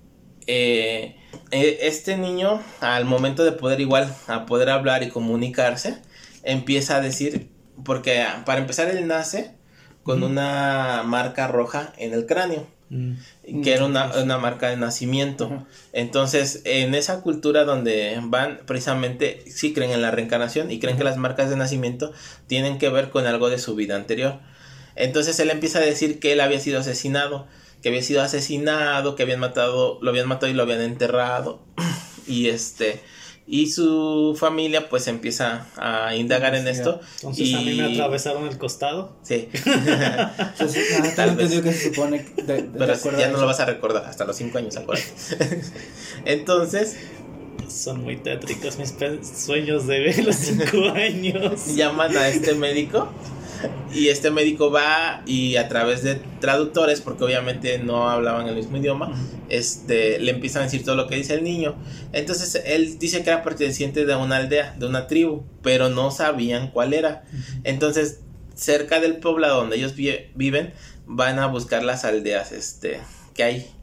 eh, 0.46 1.16
e, 1.50 1.78
este 1.82 2.16
niño, 2.16 2.62
al 2.80 3.04
momento 3.04 3.44
de 3.44 3.52
poder 3.52 3.80
igual, 3.80 4.14
a 4.26 4.46
poder 4.46 4.70
hablar 4.70 5.02
y 5.02 5.08
comunicarse, 5.08 5.98
empieza 6.42 6.96
a 6.96 7.00
decir, 7.00 7.48
porque 7.84 8.24
para 8.44 8.60
empezar 8.60 8.88
él 8.88 9.06
nace 9.06 9.52
con 10.02 10.22
una 10.22 11.02
marca 11.04 11.48
roja 11.48 11.92
en 11.96 12.12
el 12.12 12.26
cráneo. 12.26 12.72
Mm. 12.90 13.62
que 13.62 13.72
era 13.72 13.86
una, 13.86 14.38
marca 14.38 14.68
de 14.68 14.76
nacimiento. 14.76 15.66
Entonces, 15.92 16.60
en 16.64 16.94
esa 16.94 17.22
cultura 17.22 17.64
donde 17.64 18.20
van, 18.22 18.60
precisamente, 18.66 19.42
sí 19.50 19.72
creen 19.72 19.90
en 19.90 20.02
la 20.02 20.10
reencarnación 20.10 20.70
y 20.70 20.78
creen 20.78 20.98
que 20.98 21.02
las 21.02 21.16
marcas 21.16 21.50
de 21.50 21.56
nacimiento 21.56 22.12
tienen 22.46 22.78
que 22.78 22.90
ver 22.90 23.10
con 23.10 23.26
algo 23.26 23.48
de 23.48 23.58
su 23.58 23.74
vida 23.74 23.96
anterior. 23.96 24.38
Entonces 24.96 25.38
él 25.40 25.50
empieza 25.50 25.78
a 25.78 25.82
decir 25.82 26.20
que 26.20 26.32
él 26.32 26.40
había 26.40 26.60
sido 26.60 26.78
asesinado, 26.78 27.46
que 27.84 27.90
había 27.90 28.02
sido 28.02 28.22
asesinado, 28.22 29.14
que 29.14 29.24
habían 29.24 29.40
matado, 29.40 29.98
lo 30.00 30.08
habían 30.08 30.26
matado 30.26 30.50
y 30.50 30.54
lo 30.54 30.62
habían 30.62 30.80
enterrado. 30.80 31.60
y 32.26 32.48
este, 32.48 33.02
y 33.46 33.66
su 33.66 34.34
familia 34.40 34.88
pues 34.88 35.06
empieza 35.06 35.66
a 35.76 36.16
indagar 36.16 36.54
en 36.54 36.66
esto. 36.66 37.02
Entonces 37.16 37.46
y... 37.46 37.54
a 37.54 37.60
mí 37.60 37.74
me 37.74 37.92
atravesaron 37.92 38.48
el 38.48 38.56
costado. 38.56 39.14
Sí. 39.22 39.50
Entonces, 39.52 40.98
ah, 40.98 41.12
Tal 41.16 41.36
vez. 41.36 41.60
que 41.60 41.72
se 41.74 41.92
supone 41.92 42.24
Pero 42.46 42.94
ya 43.18 43.28
no 43.28 43.36
lo 43.36 43.44
vas 43.44 43.60
a 43.60 43.66
recordar 43.66 44.06
hasta 44.06 44.24
los 44.24 44.34
5 44.36 44.56
años, 44.56 44.76
Entonces... 46.24 46.96
Son 47.68 48.02
muy 48.02 48.16
tétricos 48.16 48.78
mis 48.78 48.94
sueños 49.22 49.86
de 49.86 50.22
los 50.22 50.36
5 50.36 50.90
años. 50.94 51.74
Llaman 51.74 52.16
a 52.16 52.28
este 52.28 52.54
médico 52.54 53.10
y 53.94 54.08
este 54.08 54.30
médico 54.30 54.70
va 54.70 55.22
y 55.26 55.56
a 55.56 55.68
través 55.68 56.02
de 56.02 56.16
traductores, 56.40 57.00
porque 57.00 57.24
obviamente 57.24 57.78
no 57.78 58.08
hablaban 58.08 58.48
el 58.48 58.54
mismo 58.54 58.76
idioma, 58.76 59.12
este, 59.48 60.18
le 60.18 60.32
empiezan 60.32 60.62
a 60.62 60.64
decir 60.64 60.84
todo 60.84 60.96
lo 60.96 61.06
que 61.06 61.16
dice 61.16 61.34
el 61.34 61.44
niño. 61.44 61.74
Entonces 62.12 62.62
él 62.64 62.98
dice 62.98 63.22
que 63.22 63.30
era 63.30 63.42
perteneciente 63.42 64.04
de 64.04 64.16
una 64.16 64.36
aldea, 64.36 64.74
de 64.78 64.86
una 64.86 65.06
tribu, 65.06 65.44
pero 65.62 65.88
no 65.88 66.10
sabían 66.10 66.70
cuál 66.70 66.94
era. 66.94 67.24
Entonces, 67.64 68.20
cerca 68.54 69.00
del 69.00 69.16
poblado 69.16 69.58
donde 69.58 69.76
ellos 69.76 69.94
viven, 69.94 70.72
van 71.06 71.38
a 71.38 71.46
buscar 71.46 71.82
las 71.82 72.04
aldeas 72.04 72.52
este, 72.52 73.00
que 73.34 73.42
hay 73.44 73.74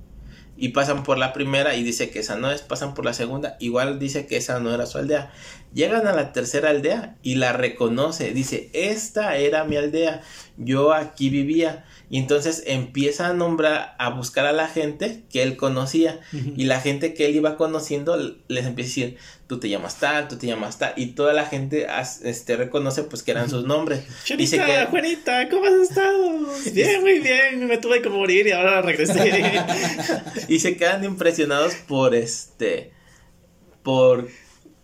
y 0.61 0.69
pasan 0.69 1.01
por 1.01 1.17
la 1.17 1.33
primera 1.33 1.75
y 1.75 1.81
dice 1.81 2.11
que 2.11 2.19
esa 2.19 2.35
no 2.35 2.51
es, 2.51 2.61
pasan 2.61 2.93
por 2.93 3.03
la 3.03 3.13
segunda, 3.13 3.57
igual 3.59 3.97
dice 3.97 4.27
que 4.27 4.38
esa 4.38 4.59
no 4.59 4.71
era 4.71 4.85
su 4.85 5.00
aldea. 5.00 5.31
Llegan 5.73 6.05
a 6.05 6.13
la 6.13 6.33
tercera 6.33 6.69
aldea 6.69 7.15
y 7.23 7.35
la 7.35 7.53
reconoce, 7.53 8.33
dice, 8.33 8.69
esta 8.73 9.37
era 9.37 9.63
mi 9.63 9.77
aldea, 9.77 10.21
yo 10.57 10.93
aquí 10.93 11.29
vivía. 11.29 11.85
Y 12.09 12.17
entonces 12.17 12.63
empieza 12.67 13.27
a 13.27 13.33
nombrar, 13.33 13.95
a 13.97 14.09
buscar 14.09 14.45
a 14.45 14.51
la 14.51 14.67
gente 14.67 15.23
que 15.31 15.43
él 15.43 15.55
conocía. 15.55 16.19
Y 16.33 16.65
la 16.65 16.81
gente 16.81 17.13
que 17.13 17.25
él 17.25 17.37
iba 17.37 17.55
conociendo 17.55 18.17
les 18.49 18.65
empieza 18.65 18.87
a 18.87 18.89
decir, 18.89 19.17
tú 19.47 19.61
te 19.61 19.69
llamas 19.69 19.97
tal, 19.97 20.27
tú 20.27 20.35
te 20.35 20.45
llamas 20.45 20.77
tal. 20.77 20.91
Y 20.97 21.07
toda 21.13 21.31
la 21.31 21.45
gente 21.45 21.87
este, 22.23 22.57
reconoce 22.57 23.03
pues 23.03 23.23
que 23.23 23.31
eran 23.31 23.49
sus 23.49 23.63
nombres. 23.63 24.03
Dice 24.37 24.57
que, 24.57 24.85
Juanita, 24.87 25.47
¿cómo 25.47 25.65
has 25.65 25.89
estado? 25.89 26.47
Bien, 26.73 26.99
muy 26.99 27.19
bien, 27.19 27.65
me 27.65 27.77
tuve 27.77 28.01
que 28.01 28.09
morir 28.09 28.45
y 28.45 28.51
ahora 28.51 28.81
regresé. 28.81 29.63
y 30.49 30.59
se 30.59 30.75
quedan 30.75 31.05
impresionados 31.05 31.75
por 31.87 32.13
este, 32.13 32.91
por 33.83 34.27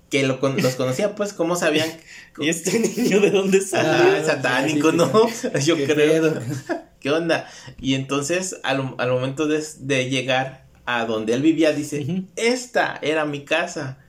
que 0.09 0.23
lo, 0.23 0.39
los 0.41 0.75
conocía, 0.75 1.15
pues, 1.15 1.33
¿cómo 1.33 1.55
sabían? 1.55 1.89
¿Y 2.39 2.49
este 2.49 2.79
niño 2.79 3.19
de 3.19 3.31
dónde 3.31 3.61
salió? 3.61 4.17
Ah, 4.17 4.23
satánico, 4.25 4.91
¿no? 4.91 5.11
Yo 5.65 5.75
creo. 5.75 6.39
¿Qué 6.99 7.11
onda? 7.11 7.49
Y 7.79 7.93
entonces, 7.93 8.59
al, 8.63 8.95
al 8.97 9.11
momento 9.11 9.47
de, 9.47 9.63
de, 9.79 10.09
llegar 10.09 10.65
a 10.85 11.05
donde 11.05 11.33
él 11.33 11.41
vivía, 11.41 11.73
dice, 11.73 12.23
esta 12.35 12.97
era 13.01 13.25
mi 13.25 13.43
casa. 13.43 13.99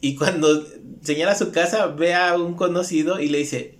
Y 0.00 0.14
cuando 0.14 0.66
señala 1.02 1.34
su 1.34 1.50
casa, 1.50 1.86
ve 1.86 2.14
a 2.14 2.36
un 2.36 2.54
conocido 2.54 3.20
y 3.20 3.28
le 3.28 3.38
dice, 3.38 3.76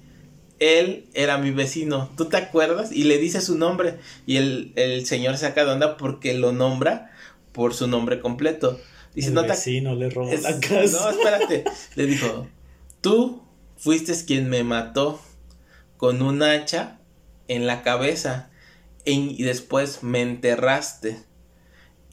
él 0.58 1.06
era 1.14 1.38
mi 1.38 1.52
vecino, 1.52 2.11
¿tú 2.16 2.26
te 2.26 2.37
acuerdas? 2.37 2.90
Y 2.92 3.04
le 3.04 3.18
dice 3.18 3.40
su 3.40 3.56
nombre. 3.56 3.99
Y 4.26 4.37
el, 4.37 4.73
el 4.76 5.06
señor 5.06 5.37
saca 5.38 5.64
de 5.64 5.73
onda 5.73 5.96
porque 5.96 6.34
lo 6.34 6.52
nombra 6.52 7.12
por 7.52 7.75
su 7.75 7.87
nombre 7.87 8.20
completo. 8.20 8.78
Dice, 9.14 9.28
el 9.28 9.35
no 9.35 9.42
vecino 9.42 9.94
le 9.94 10.11
robó 10.11 10.33
la 10.33 10.59
casa. 10.61 11.00
No, 11.00 11.11
espérate. 11.11 11.64
le 11.94 12.06
dijo, 12.06 12.49
tú 13.00 13.42
fuiste 13.76 14.12
quien 14.26 14.49
me 14.49 14.64
mató 14.64 15.21
con 15.97 16.23
un 16.23 16.42
hacha 16.42 17.00
en 17.49 17.66
la 17.66 17.83
cabeza. 17.83 18.50
y 19.04 19.42
después 19.42 20.02
me 20.02 20.23
enterraste 20.23 21.18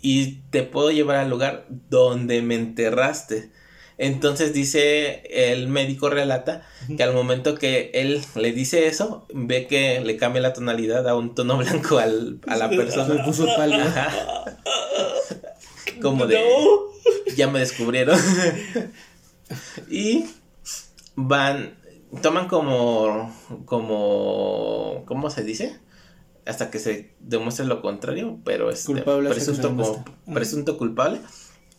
y 0.01 0.41
te 0.50 0.63
puedo 0.63 0.91
llevar 0.91 1.17
al 1.17 1.29
lugar 1.29 1.65
donde 1.89 2.41
me 2.41 2.55
enterraste. 2.55 3.51
Entonces 3.98 4.53
dice, 4.53 5.22
el 5.29 5.67
médico 5.67 6.10
relata 6.10 6.65
que 6.98 7.03
al 7.03 7.13
momento 7.13 7.53
que 7.55 7.91
él 7.93 8.22
le 8.36 8.51
dice 8.51 8.88
eso, 8.88 9.27
ve 9.31 9.67
que 9.67 10.01
le 10.01 10.17
cambia 10.17 10.41
la 10.41 10.53
tonalidad 10.53 11.08
a 11.08 11.15
un 11.15 11.36
tono 11.36 11.58
blanco 11.58 12.00
al, 12.00 12.39
a 12.48 12.55
la 12.55 12.70
persona. 12.75 13.24
puso 13.24 13.46
Como 16.01 16.25
de, 16.25 16.39
ya 17.36 17.48
me 17.48 17.60
descubrieron. 17.60 18.20
y 19.89 20.25
van, 21.15 21.75
toman 22.22 22.48
como, 22.48 23.34
como, 23.65 25.03
¿cómo 25.05 25.29
se 25.29 25.43
dice? 25.43 25.79
hasta 26.46 26.72
que 26.72 26.79
se 26.79 27.12
demuestre 27.20 27.65
lo 27.65 27.81
contrario, 27.81 28.39
pero 28.43 28.72
este 28.72 28.93
presunto, 28.93 30.03
presunto 30.34 30.77
culpable 30.77 31.20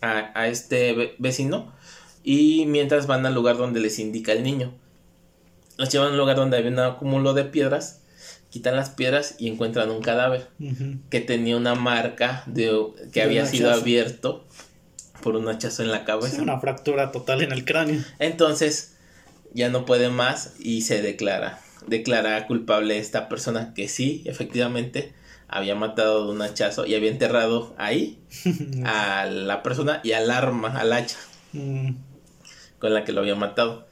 a, 0.01 0.31
a, 0.39 0.47
este 0.47 1.15
vecino 1.19 1.73
y 2.23 2.65
mientras 2.65 3.07
van 3.07 3.25
al 3.25 3.33
lugar 3.33 3.57
donde 3.57 3.79
les 3.79 3.99
indica 3.99 4.31
el 4.31 4.43
niño. 4.43 4.73
Los 5.77 5.89
llevan 5.89 6.09
a 6.09 6.11
un 6.11 6.17
lugar 6.17 6.35
donde 6.35 6.57
había 6.57 6.71
un 6.71 6.79
acúmulo 6.79 7.33
de 7.33 7.45
piedras, 7.45 8.01
quitan 8.49 8.75
las 8.75 8.91
piedras 8.91 9.35
y 9.37 9.49
encuentran 9.49 9.89
un 9.89 10.01
cadáver 10.01 10.47
que 11.09 11.19
tenía 11.19 11.57
una 11.57 11.75
marca 11.75 12.43
de 12.45 12.71
que 13.11 13.21
había 13.21 13.45
sido 13.45 13.71
abierto 13.71 14.45
por 15.23 15.35
un 15.35 15.47
hachazo 15.47 15.81
en 15.81 15.91
la 15.91 16.05
cabeza. 16.05 16.41
una 16.41 16.59
fractura 16.59 17.11
total 17.11 17.41
en 17.41 17.51
el 17.51 17.65
cráneo. 17.65 18.03
Entonces 18.19 18.95
ya 19.53 19.69
no 19.69 19.85
puede 19.85 20.09
más 20.09 20.53
y 20.59 20.81
se 20.81 21.01
declara 21.01 21.59
declara 21.87 22.45
culpable 22.47 22.97
esta 22.97 23.29
persona 23.29 23.73
que 23.73 23.87
sí, 23.87 24.23
efectivamente, 24.25 25.13
había 25.47 25.75
matado 25.75 26.25
de 26.25 26.31
un 26.31 26.41
hachazo 26.41 26.85
y 26.85 26.95
había 26.95 27.11
enterrado 27.11 27.73
ahí 27.77 28.19
a 28.85 29.25
la 29.25 29.63
persona 29.63 30.01
y 30.03 30.13
al 30.13 30.31
arma, 30.31 30.79
al 30.79 30.93
hacha 30.93 31.17
mm. 31.53 31.91
con 32.79 32.93
la 32.93 33.03
que 33.03 33.11
lo 33.11 33.21
había 33.21 33.35
matado. 33.35 33.87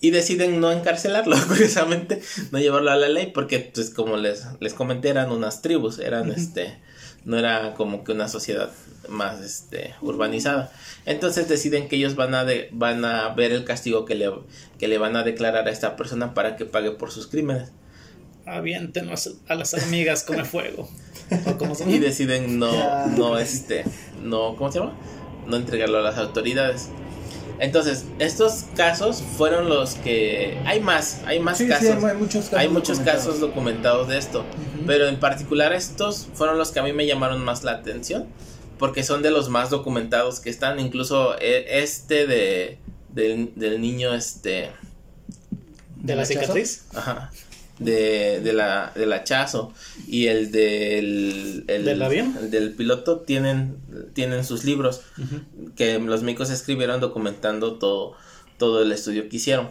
Y 0.00 0.10
deciden 0.10 0.60
no 0.60 0.70
encarcelarlo, 0.70 1.36
curiosamente, 1.48 2.20
no 2.50 2.58
llevarlo 2.58 2.90
a 2.90 2.96
la 2.96 3.08
ley, 3.08 3.30
porque 3.32 3.70
pues 3.74 3.90
como 3.90 4.16
les, 4.16 4.46
les 4.60 4.74
comenté, 4.74 5.08
eran 5.08 5.32
unas 5.32 5.62
tribus, 5.62 5.98
eran 5.98 6.30
este, 6.30 6.78
no 7.24 7.38
era 7.38 7.74
como 7.74 8.04
que 8.04 8.12
una 8.12 8.28
sociedad 8.28 8.70
más 9.08 9.40
este, 9.40 9.94
urbanizada. 10.00 10.70
Entonces 11.06 11.48
deciden 11.48 11.88
que 11.88 11.96
ellos 11.96 12.16
van 12.16 12.34
a, 12.34 12.46
van 12.72 13.04
a 13.04 13.28
ver 13.30 13.52
el 13.52 13.64
castigo 13.64 14.04
que 14.04 14.14
le, 14.14 14.30
que 14.78 14.88
le 14.88 14.98
van 14.98 15.16
a 15.16 15.22
declarar 15.22 15.68
a 15.68 15.70
esta 15.70 15.96
persona 15.96 16.34
para 16.34 16.56
que 16.56 16.64
pague 16.64 16.90
por 16.90 17.10
sus 17.10 17.26
crímenes. 17.26 17.72
Aviéntenos 18.46 19.36
a 19.48 19.54
las 19.54 19.74
amigas 19.74 20.22
come 20.22 20.44
fuego. 20.44 20.88
y 21.86 21.98
deciden 21.98 22.58
no, 22.58 23.06
no, 23.06 23.38
este, 23.38 23.84
no, 24.22 24.56
¿cómo 24.56 24.70
se 24.70 24.80
llama? 24.80 24.94
No 25.46 25.56
entregarlo 25.56 25.98
a 25.98 26.02
las 26.02 26.18
autoridades. 26.18 26.90
Entonces, 27.60 28.04
estos 28.18 28.64
casos 28.76 29.22
fueron 29.36 29.68
los 29.68 29.94
que... 29.94 30.58
Hay 30.64 30.80
más, 30.80 31.22
hay 31.26 31.40
más 31.40 31.62
casos. 31.62 32.04
hay 32.04 32.16
muchos 32.16 32.44
casos. 32.44 32.58
Hay 32.58 32.68
muchos 32.68 32.98
documentados. 32.98 33.24
casos 33.24 33.40
documentados 33.40 34.08
de 34.08 34.18
esto. 34.18 34.44
Pero 34.86 35.08
en 35.08 35.20
particular 35.20 35.72
estos 35.72 36.28
fueron 36.34 36.58
los 36.58 36.72
que 36.72 36.80
a 36.80 36.82
mí 36.82 36.92
me 36.92 37.06
llamaron 37.06 37.44
más 37.44 37.64
la 37.64 37.72
atención 37.72 38.26
porque 38.78 39.02
son 39.02 39.22
de 39.22 39.30
los 39.30 39.48
más 39.48 39.70
documentados 39.70 40.40
que 40.40 40.50
están, 40.50 40.80
incluso 40.80 41.38
e, 41.40 41.82
este 41.82 42.26
de 42.26 42.78
del, 43.08 43.80
niño 43.80 44.12
este 44.14 44.70
de 45.96 46.16
la 46.16 46.24
cicatriz, 46.24 46.84
ajá, 46.94 47.30
de, 47.78 48.40
de 48.40 48.52
la 48.52 48.92
del 48.94 49.12
hachazo 49.12 49.72
y 50.06 50.26
el 50.26 50.52
del 50.52 51.64
el, 51.66 51.84
del 51.84 52.02
avión, 52.02 52.36
el 52.40 52.50
del 52.50 52.72
piloto 52.72 53.20
tienen 53.20 53.76
tienen 54.12 54.44
sus 54.44 54.64
libros 54.64 55.02
que 55.76 55.98
los 55.98 56.22
médicos 56.22 56.50
escribieron 56.50 57.00
documentando 57.00 57.74
todo 57.74 58.14
todo 58.58 58.82
el 58.82 58.92
estudio 58.92 59.28
que 59.28 59.36
hicieron. 59.36 59.68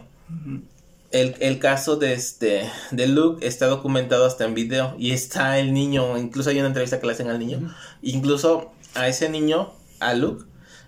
El, 1.11 1.35
el, 1.39 1.59
caso 1.59 1.95
de 1.95 2.13
este 2.13 2.69
de 2.91 3.07
Luke 3.07 3.45
está 3.45 3.67
documentado 3.67 4.25
hasta 4.25 4.45
en 4.45 4.55
video 4.55 4.95
y 4.97 5.11
está 5.11 5.59
el 5.59 5.71
niño, 5.71 6.17
incluso 6.17 6.49
hay 6.49 6.57
una 6.57 6.67
entrevista 6.67 6.99
que 6.99 7.05
le 7.05 7.13
hacen 7.13 7.29
al 7.29 7.37
niño, 7.37 7.73
incluso 8.01 8.73
a 8.95 9.07
ese 9.07 9.29
niño, 9.29 9.71
a 9.99 10.15
Luke, 10.15 10.45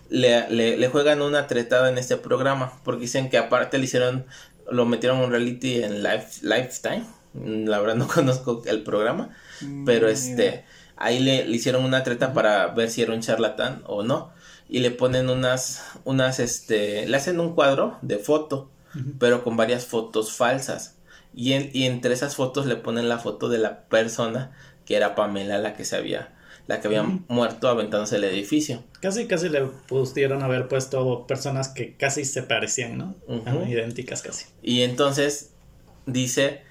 le, 0.09 0.49
le, 0.49 0.87
juegan 0.89 1.21
una 1.21 1.47
tretada 1.47 1.89
en 1.89 1.97
este 1.97 2.17
programa, 2.17 2.73
porque 2.83 3.01
dicen 3.01 3.29
que 3.29 3.37
aparte 3.37 3.77
le 3.77 3.85
hicieron, 3.85 4.25
lo 4.69 4.85
metieron 4.85 5.19
un 5.19 5.31
reality 5.31 5.83
en 5.83 6.03
life, 6.03 6.39
Lifetime, 6.41 7.05
la 7.33 7.79
verdad 7.79 7.95
no 7.95 8.07
conozco 8.13 8.63
el 8.65 8.83
programa, 8.83 9.35
mm, 9.61 9.85
pero 9.85 10.07
este, 10.07 10.65
ahí 10.95 11.19
le, 11.19 11.45
le, 11.45 11.55
hicieron 11.55 11.83
una 11.83 12.03
treta 12.03 12.33
para 12.33 12.67
ver 12.67 12.89
si 12.89 13.01
era 13.01 13.13
un 13.13 13.21
charlatán 13.21 13.83
o 13.85 14.03
no, 14.03 14.31
y 14.67 14.79
le 14.79 14.91
ponen 14.91 15.29
unas, 15.29 15.83
unas, 16.03 16.39
este, 16.39 17.07
le 17.07 17.17
hacen 17.17 17.39
un 17.39 17.53
cuadro 17.53 17.97
de 18.01 18.17
foto, 18.17 18.71
pero 19.19 19.43
con 19.43 19.57
varias 19.57 19.85
fotos 19.85 20.31
falsas, 20.31 20.95
y, 21.33 21.53
y 21.77 21.85
entre 21.85 22.13
esas 22.13 22.35
fotos 22.35 22.65
le 22.65 22.77
ponen 22.77 23.09
la 23.09 23.19
foto 23.19 23.49
de 23.49 23.57
la 23.57 23.81
persona 23.87 24.55
que 24.85 24.95
era 24.95 25.15
Pamela 25.15 25.57
la 25.57 25.73
que 25.73 25.83
se 25.83 25.97
había 25.97 26.34
la 26.67 26.81
que 26.81 26.87
había 26.87 27.03
muerto 27.03 27.67
aventándose 27.67 28.15
el 28.15 28.23
edificio. 28.23 28.83
Casi, 28.99 29.27
casi 29.27 29.49
le 29.49 29.61
pudieron 29.61 30.43
haber 30.43 30.67
puesto 30.67 31.27
personas 31.27 31.69
que 31.69 31.95
casi 31.95 32.25
se 32.25 32.43
parecían, 32.43 32.97
¿no? 32.97 33.15
idénticas 33.67 34.21
casi. 34.21 34.45
Y 34.63 34.81
entonces 34.81 35.51
dice 36.05 36.61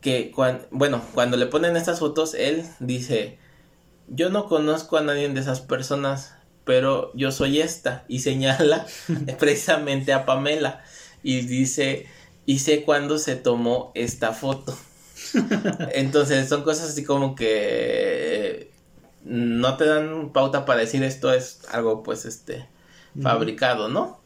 que, 0.00 0.30
cuando, 0.30 0.66
bueno, 0.70 1.02
cuando 1.14 1.36
le 1.36 1.46
ponen 1.46 1.76
estas 1.76 1.98
fotos, 1.98 2.34
él 2.34 2.64
dice, 2.78 3.38
yo 4.08 4.30
no 4.30 4.46
conozco 4.46 4.96
a 4.96 5.02
nadie 5.02 5.28
de 5.28 5.40
esas 5.40 5.60
personas, 5.60 6.34
pero 6.64 7.10
yo 7.14 7.32
soy 7.32 7.60
esta. 7.60 8.04
Y 8.08 8.18
señala 8.20 8.86
precisamente 9.38 10.12
a 10.12 10.24
Pamela. 10.24 10.82
Y 11.22 11.42
dice, 11.42 12.06
y 12.46 12.60
sé 12.60 12.82
cuándo 12.82 13.18
se 13.18 13.36
tomó 13.36 13.90
esta 13.94 14.32
foto. 14.32 14.76
Entonces 15.92 16.48
son 16.48 16.62
cosas 16.62 16.90
así 16.90 17.04
como 17.04 17.34
que 17.34 18.70
no 19.24 19.76
te 19.76 19.86
dan 19.86 20.30
pauta 20.32 20.64
para 20.64 20.80
decir 20.80 21.02
esto 21.02 21.32
es 21.32 21.62
algo 21.70 22.02
pues 22.02 22.24
este 22.24 22.66
fabricado, 23.20 23.88
¿no? 23.88 24.20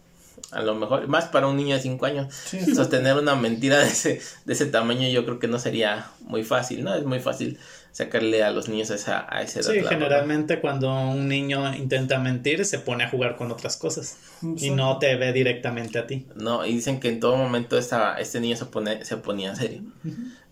A 0.51 0.63
lo 0.63 0.75
mejor, 0.75 1.09
más 1.09 1.27
para 1.27 1.47
un 1.47 1.57
niño 1.57 1.75
de 1.75 1.83
5 1.83 2.07
años, 2.07 2.35
sostener 2.75 3.17
una 3.17 3.35
mentira 3.35 3.79
de 3.79 3.87
ese, 3.87 4.21
de 4.45 4.53
ese 4.53 4.67
tamaño 4.67 5.09
yo 5.09 5.25
creo 5.25 5.39
que 5.39 5.49
no 5.49 5.59
sería 5.59 6.11
muy 6.21 6.45
fácil, 6.45 6.85
¿no? 6.85 6.95
Es 6.95 7.05
muy 7.05 7.21
fácil 7.21 7.59
sacarle 7.93 8.43
a 8.43 8.51
los 8.51 8.69
niños 8.69 8.91
a, 8.91 8.97
esa, 8.97 9.27
a 9.29 9.43
ese 9.43 9.61
edad. 9.61 9.71
Sí, 9.71 9.81
generalmente 9.89 10.61
cuando 10.61 10.93
un 10.93 11.29
niño 11.29 11.75
intenta 11.75 12.19
mentir 12.19 12.65
se 12.65 12.81
pone 12.81 13.05
a 13.05 13.09
jugar 13.09 13.37
con 13.37 13.53
otras 13.53 13.77
cosas 13.77 14.19
y 14.57 14.71
no 14.71 14.99
te 14.99 15.15
ve 15.15 15.33
directamente 15.33 16.01
a 16.01 16.07
ti. 16.07 16.27
No, 16.35 16.67
y 16.67 16.75
dicen 16.75 16.99
que 16.99 17.09
en 17.09 17.21
todo 17.21 17.37
momento 17.37 17.79
esta, 17.79 18.19
este 18.19 18.41
niño 18.41 18.57
se, 18.57 18.67
pone, 18.67 19.05
se 19.05 19.17
ponía 19.19 19.55
serio. 19.55 19.83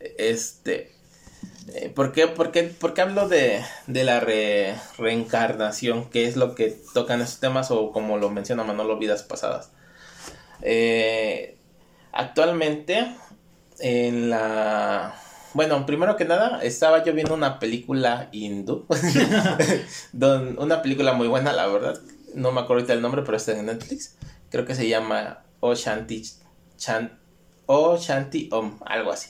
Este, 0.01 0.93
¿Por 1.94 2.12
qué, 2.12 2.27
por 2.27 2.51
qué, 2.51 2.64
por 2.64 2.94
qué 2.94 3.03
hablo 3.03 3.29
de, 3.29 3.62
de 3.87 4.05
la 4.05 4.20
reencarnación? 4.20 6.11
¿Qué 6.11 6.27
es 6.27 6.37
lo 6.37 6.55
que 6.55 6.77
tocan 6.92 7.20
esos 7.20 7.40
temas 7.40 7.70
o 7.70 7.92
como 7.92 8.18
lo 8.18 8.31
menciona 8.31 8.64
Manolo, 8.64 8.98
vidas 8.98 9.22
pasadas? 9.22 9.70
Eh, 10.62 11.59
actualmente, 12.12 13.14
en 13.79 14.31
la... 14.31 15.14
Bueno, 15.55 15.85
primero 15.87 16.16
que 16.16 16.25
nada, 16.25 16.62
estaba 16.62 17.05
yo 17.05 17.12
viendo 17.12 17.35
una 17.35 17.59
película 17.59 18.29
hindú. 18.33 18.87
una 20.59 20.83
película 20.83 21.12
muy 21.12 21.29
buena, 21.29 21.53
la 21.53 21.66
verdad. 21.66 22.01
No 22.35 22.51
me 22.51 22.61
acuerdo 22.61 22.81
ahorita 22.81 22.94
el 22.94 23.03
nombre, 23.03 23.22
pero 23.22 23.37
está 23.37 23.53
en 23.53 23.66
Netflix. 23.66 24.16
Creo 24.51 24.64
que 24.64 24.75
se 24.75 24.88
llama 24.88 25.44
O 25.61 25.75
Shanti, 25.75 26.22
o 27.66 27.96
Shanti 27.96 28.48
Om, 28.51 28.81
algo 28.85 29.12
así 29.12 29.29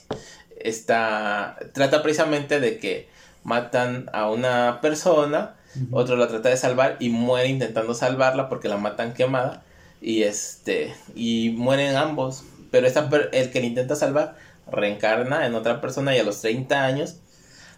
está, 0.59 1.57
trata 1.73 2.03
precisamente 2.03 2.59
de 2.59 2.77
que 2.79 3.09
matan 3.43 4.09
a 4.13 4.29
una 4.29 4.79
persona, 4.81 5.55
otro 5.91 6.15
la 6.15 6.27
trata 6.27 6.49
de 6.49 6.57
salvar 6.57 6.97
y 6.99 7.09
muere 7.09 7.47
intentando 7.47 7.93
salvarla 7.93 8.47
porque 8.47 8.67
la 8.67 8.77
matan 8.77 9.13
quemada 9.13 9.63
y 10.01 10.23
este 10.23 10.93
y 11.15 11.49
mueren 11.57 11.95
ambos, 11.95 12.43
pero 12.71 12.87
esta, 12.87 13.09
el 13.31 13.51
que 13.51 13.59
le 13.59 13.67
intenta 13.67 13.95
salvar 13.95 14.35
reencarna 14.71 15.45
en 15.45 15.55
otra 15.55 15.81
persona 15.81 16.15
y 16.15 16.19
a 16.19 16.23
los 16.23 16.41
30 16.41 16.83
años 16.83 17.17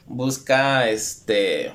busca 0.07 0.89
este 0.89 1.73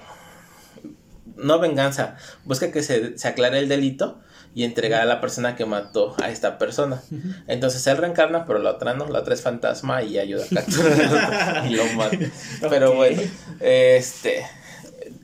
no 1.43 1.59
venganza, 1.59 2.17
busca 2.45 2.71
que 2.73 2.83
se, 2.83 3.19
se 3.19 3.29
aclare 3.29 3.59
el 3.59 3.69
delito 3.69 4.21
y 4.55 4.65
entregar 4.65 5.03
a 5.03 5.05
la 5.05 5.21
persona 5.21 5.55
que 5.55 5.65
mató 5.65 6.17
a 6.21 6.31
esta 6.31 6.59
persona. 6.59 7.03
Entonces 7.47 7.87
él 7.87 7.97
reencarna, 7.97 8.45
pero 8.47 8.59
la 8.59 8.71
otra 8.73 8.95
no, 8.95 9.07
la 9.07 9.21
otra 9.21 9.35
es 9.35 9.43
fantasma 9.43 10.03
y 10.03 10.19
ayuda 10.19 10.45
a 10.45 10.55
capturar 10.55 11.67
y 11.69 11.75
lo 11.75 11.85
mata. 11.95 12.19
Pero 12.69 12.95
bueno, 12.95 13.23
este 13.61 14.45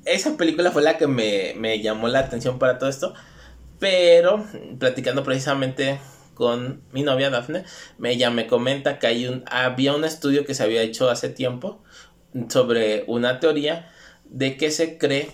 esa 0.04 0.36
película 0.36 0.70
fue 0.70 0.82
la 0.82 0.96
que 0.96 1.06
me, 1.06 1.54
me 1.56 1.80
llamó 1.80 2.08
la 2.08 2.20
atención 2.20 2.58
para 2.58 2.78
todo 2.78 2.88
esto. 2.88 3.14
Pero 3.78 4.46
platicando 4.78 5.22
precisamente 5.22 5.98
con 6.34 6.82
mi 6.92 7.02
novia 7.02 7.30
Dafne, 7.30 7.64
ella 8.02 8.30
me 8.30 8.46
comenta 8.46 8.98
que 8.98 9.06
hay 9.06 9.26
un, 9.26 9.44
había 9.50 9.94
un 9.94 10.04
estudio 10.04 10.44
que 10.46 10.54
se 10.54 10.62
había 10.62 10.82
hecho 10.82 11.10
hace 11.10 11.28
tiempo 11.28 11.82
sobre 12.48 13.04
una 13.06 13.40
teoría 13.40 13.90
de 14.24 14.56
que 14.56 14.70
se 14.70 14.98
cree 14.98 15.30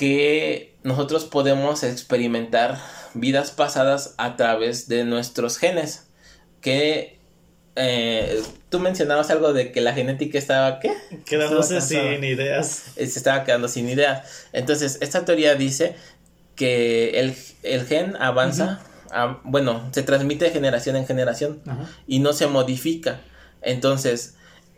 que 0.00 0.72
nosotros 0.82 1.26
podemos 1.26 1.82
experimentar 1.82 2.78
vidas 3.12 3.50
pasadas 3.50 4.14
a 4.16 4.34
través 4.34 4.88
de 4.88 5.04
nuestros 5.04 5.58
genes. 5.58 6.06
Que 6.62 7.18
eh, 7.76 8.42
tú 8.70 8.80
mencionabas 8.80 9.28
algo 9.28 9.52
de 9.52 9.72
que 9.72 9.82
la 9.82 9.92
genética 9.92 10.38
estaba, 10.38 10.80
¿qué? 10.80 10.94
Quedándose 11.26 11.82
sin 11.82 12.24
ideas. 12.24 12.92
Se 12.94 13.02
estaba 13.02 13.44
quedando 13.44 13.68
sin 13.68 13.90
ideas. 13.90 14.46
Entonces, 14.54 14.96
esta 15.02 15.26
teoría 15.26 15.54
dice 15.54 15.96
que 16.56 17.20
el, 17.20 17.84
gen 17.84 18.16
avanza, 18.16 18.80
bueno, 19.44 19.86
se 19.92 20.02
transmite 20.02 20.46
de 20.46 20.50
generación 20.50 20.96
en 20.96 21.06
generación 21.06 21.60
y 22.06 22.20
no 22.20 22.32
se 22.32 22.46
modifica. 22.46 23.20
Entonces, 23.60 24.36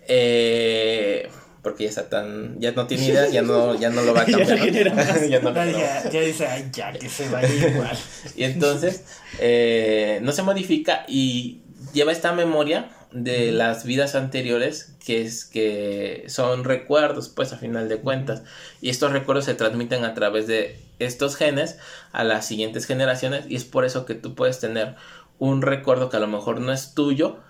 eh, 0.08 1.30
porque 1.62 1.84
ya 1.84 1.90
está 1.90 2.08
tan, 2.08 2.60
ya 2.60 2.72
no 2.72 2.86
tiene 2.86 3.06
ideas, 3.06 3.32
ya 3.32 3.42
no, 3.42 3.74
ya 3.76 3.90
no 3.90 4.02
lo 4.02 4.12
va 4.12 4.22
a 4.22 4.24
cambiar. 4.26 4.58
ya, 5.30 6.10
ya, 6.10 6.20
dice, 6.20 6.46
ay, 6.46 6.68
ya 6.72 6.92
que 6.92 7.08
se 7.08 7.28
vaya 7.28 7.48
igual. 7.48 7.96
y 8.36 8.44
entonces, 8.44 9.04
eh, 9.38 10.18
no 10.22 10.32
se 10.32 10.42
modifica 10.42 11.04
y 11.06 11.62
lleva 11.92 12.12
esta 12.12 12.32
memoria 12.32 12.90
de 13.12 13.52
las 13.52 13.84
vidas 13.84 14.14
anteriores 14.14 14.94
que 15.04 15.20
es 15.20 15.44
que 15.44 16.24
son 16.28 16.64
recuerdos 16.64 17.28
pues 17.28 17.52
a 17.52 17.58
final 17.58 17.88
de 17.88 17.98
cuentas 17.98 18.42
y 18.80 18.88
estos 18.88 19.12
recuerdos 19.12 19.44
se 19.44 19.54
transmiten 19.54 20.04
a 20.04 20.14
través 20.14 20.46
de 20.46 20.80
estos 20.98 21.36
genes 21.36 21.76
a 22.12 22.24
las 22.24 22.46
siguientes 22.46 22.86
generaciones 22.86 23.44
y 23.48 23.56
es 23.56 23.64
por 23.64 23.84
eso 23.84 24.06
que 24.06 24.14
tú 24.14 24.34
puedes 24.34 24.60
tener 24.60 24.94
un 25.38 25.60
recuerdo 25.60 26.08
que 26.08 26.16
a 26.16 26.20
lo 26.20 26.26
mejor 26.26 26.60
no 26.60 26.72
es 26.72 26.94
tuyo 26.94 27.40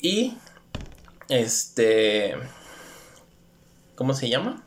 y 0.00 0.34
este 1.28 2.36
¿cómo 4.02 4.14
se 4.14 4.28
llama? 4.28 4.64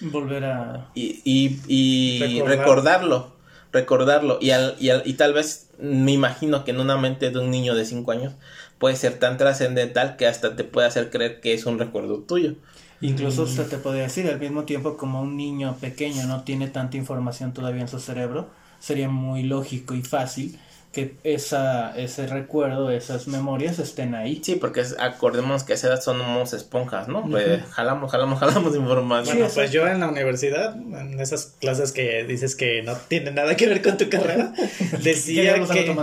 volver 0.00 0.44
a 0.44 0.92
y, 0.94 1.20
y, 1.66 2.40
recordarlo 2.42 3.32
recordarlo 3.72 4.38
y, 4.40 4.52
al, 4.52 4.76
y, 4.78 4.90
y 5.04 5.14
tal 5.14 5.32
vez 5.34 5.70
me 5.80 6.12
imagino 6.12 6.62
que 6.62 6.70
en 6.70 6.78
una 6.78 6.96
mente 6.96 7.30
de 7.30 7.40
un 7.40 7.50
niño 7.50 7.74
de 7.74 7.84
5 7.84 8.08
años 8.12 8.34
puede 8.78 8.94
ser 8.94 9.18
tan 9.18 9.36
trascendental 9.36 10.16
que 10.16 10.28
hasta 10.28 10.54
te 10.54 10.62
puede 10.62 10.86
hacer 10.86 11.10
creer 11.10 11.40
que 11.40 11.54
es 11.54 11.66
un 11.66 11.80
recuerdo 11.80 12.20
tuyo. 12.20 12.54
Incluso 13.00 13.42
usted 13.42 13.66
te 13.66 13.78
puede 13.78 14.02
decir, 14.02 14.28
al 14.28 14.38
mismo 14.38 14.62
tiempo 14.62 14.96
como 14.96 15.22
un 15.22 15.36
niño 15.36 15.76
pequeño 15.80 16.28
no 16.28 16.44
tiene 16.44 16.68
tanta 16.68 16.96
información 16.96 17.52
todavía 17.52 17.82
en 17.82 17.88
su 17.88 17.98
cerebro, 17.98 18.48
sería 18.78 19.08
muy 19.08 19.42
lógico 19.42 19.94
y 19.94 20.02
fácil 20.02 20.56
que 20.92 21.16
esa, 21.22 21.96
ese 21.98 22.26
recuerdo, 22.26 22.90
esas 22.90 23.28
memorias 23.28 23.78
estén 23.78 24.14
ahí. 24.14 24.40
Sí, 24.42 24.56
porque 24.56 24.82
acordemos 24.98 25.62
que 25.64 25.72
a 25.72 25.76
esa 25.76 25.88
edad 25.88 26.00
somos 26.00 26.54
esponjas, 26.54 27.08
¿no? 27.08 27.28
Pues 27.28 27.62
jalamos, 27.70 28.10
jalamos, 28.10 28.38
jalamos 28.38 28.74
información. 28.74 29.36
Bueno, 29.36 29.52
pues 29.54 29.70
yo 29.70 29.86
en 29.86 30.00
la 30.00 30.08
universidad, 30.08 30.74
en 30.76 31.20
esas 31.20 31.54
clases 31.60 31.92
que 31.92 32.24
dices 32.24 32.56
que 32.56 32.82
no 32.82 32.96
tienen 32.96 33.34
nada 33.34 33.54
que 33.54 33.66
ver 33.66 33.82
con 33.82 33.98
tu 33.98 34.08
carrera, 34.08 34.52
decía 35.02 35.54
que... 35.66 35.94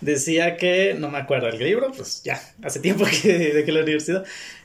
Decía 0.00 0.56
que, 0.56 0.94
no 0.98 1.10
me 1.10 1.18
acuerdo 1.18 1.46
el 1.46 1.58
libro, 1.60 1.92
pues 1.96 2.22
ya, 2.24 2.40
hace 2.62 2.80
tiempo 2.80 3.04
que 3.22 3.52
dejé 3.52 3.70
la 3.70 3.82
universidad, 3.82 4.24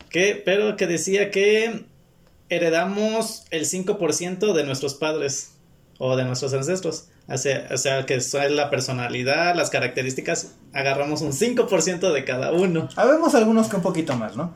que, 0.10 0.42
pero 0.44 0.76
que 0.78 0.88
decía 0.88 1.30
que 1.30 1.86
heredamos 2.50 3.46
el 3.52 3.66
5% 3.66 4.54
de 4.54 4.64
nuestros 4.64 4.96
padres 4.96 5.52
o 6.00 6.16
de 6.16 6.26
nuestros 6.26 6.54
ancestros. 6.54 7.10
O 7.30 7.38
sea, 7.38 7.68
o 7.72 7.78
sea, 7.78 8.06
que 8.06 8.16
es 8.16 8.34
la 8.34 8.70
personalidad, 8.70 9.56
las 9.56 9.70
características, 9.70 10.54
agarramos 10.74 11.22
un 11.22 11.34
5% 11.34 12.14
de 12.14 12.24
cada 12.24 12.54
uno. 12.54 12.88
Habemos 12.96 13.36
algunos 13.36 13.68
que 13.68 13.76
un 13.76 13.82
poquito 13.82 14.16
más, 14.16 14.38
¿no? 14.38 14.54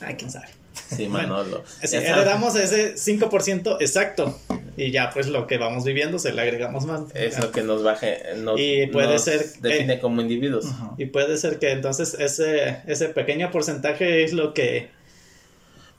Ay, 0.00 0.14
quién 0.16 0.30
sabe. 0.30 0.48
Sí, 0.94 1.06
Manolo. 1.08 1.64
heredamos 1.82 2.54
ese 2.56 2.94
5% 2.94 3.76
exacto. 3.80 4.38
Y 4.76 4.92
ya, 4.92 5.10
pues 5.10 5.26
lo 5.26 5.46
que 5.46 5.58
vamos 5.58 5.84
viviendo 5.84 6.18
se 6.18 6.32
le 6.32 6.40
agregamos 6.40 6.86
más. 6.86 7.02
Es 7.14 7.38
lo 7.38 7.50
que 7.50 7.62
nos 7.62 7.82
baje. 7.82 8.22
y 8.56 8.86
puede 8.86 9.18
ser. 9.18 9.44
Define 9.60 9.98
como 9.98 10.22
individuos. 10.22 10.66
Y 10.96 11.06
puede 11.06 11.36
ser 11.36 11.58
que 11.58 11.72
entonces 11.72 12.14
ese, 12.14 12.78
ese 12.86 13.08
pequeño 13.08 13.50
porcentaje 13.50 14.24
es 14.24 14.32
lo 14.32 14.54
que 14.54 14.88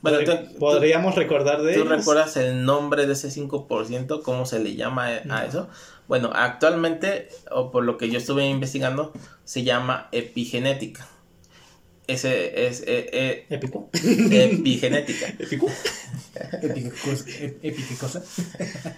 bueno, 0.02 0.20
podríamos 0.60 1.16
recordar 1.16 1.62
de 1.62 1.74
¿Tú 1.74 1.84
recuerdas 1.84 2.38
el 2.38 2.64
nombre 2.64 3.06
de 3.06 3.14
ese 3.14 3.30
5%? 3.30 4.22
¿Cómo 4.22 4.46
se 4.46 4.60
le 4.60 4.76
llama 4.76 5.08
a 5.08 5.46
eso? 5.46 5.70
Bueno, 6.08 6.32
actualmente, 6.34 7.30
o 7.52 7.70
por 7.72 7.84
lo 7.84 7.98
que 7.98 8.10
yo 8.10 8.18
estuve 8.18 8.46
investigando, 8.48 9.14
se 9.44 9.64
llama 9.64 10.10
epigenética. 10.12 11.08
Ese 12.08 12.68
es... 12.68 12.82
Eh, 12.82 13.10
eh, 13.12 13.46
¿Épico? 13.50 13.90
Epigenética. 13.94 15.28
¿Épico? 15.40 15.68
¿Épico 17.62 17.96
cosa? 18.00 18.24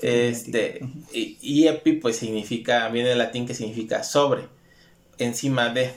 Este, 0.00 0.80
y, 1.14 1.38
y 1.40 1.66
epi 1.66 1.92
pues 1.92 2.16
significa, 2.16 2.90
viene 2.90 3.08
del 3.08 3.18
latín 3.18 3.46
que 3.46 3.54
significa 3.54 4.02
sobre, 4.02 4.42
encima 5.16 5.70
de 5.70 5.94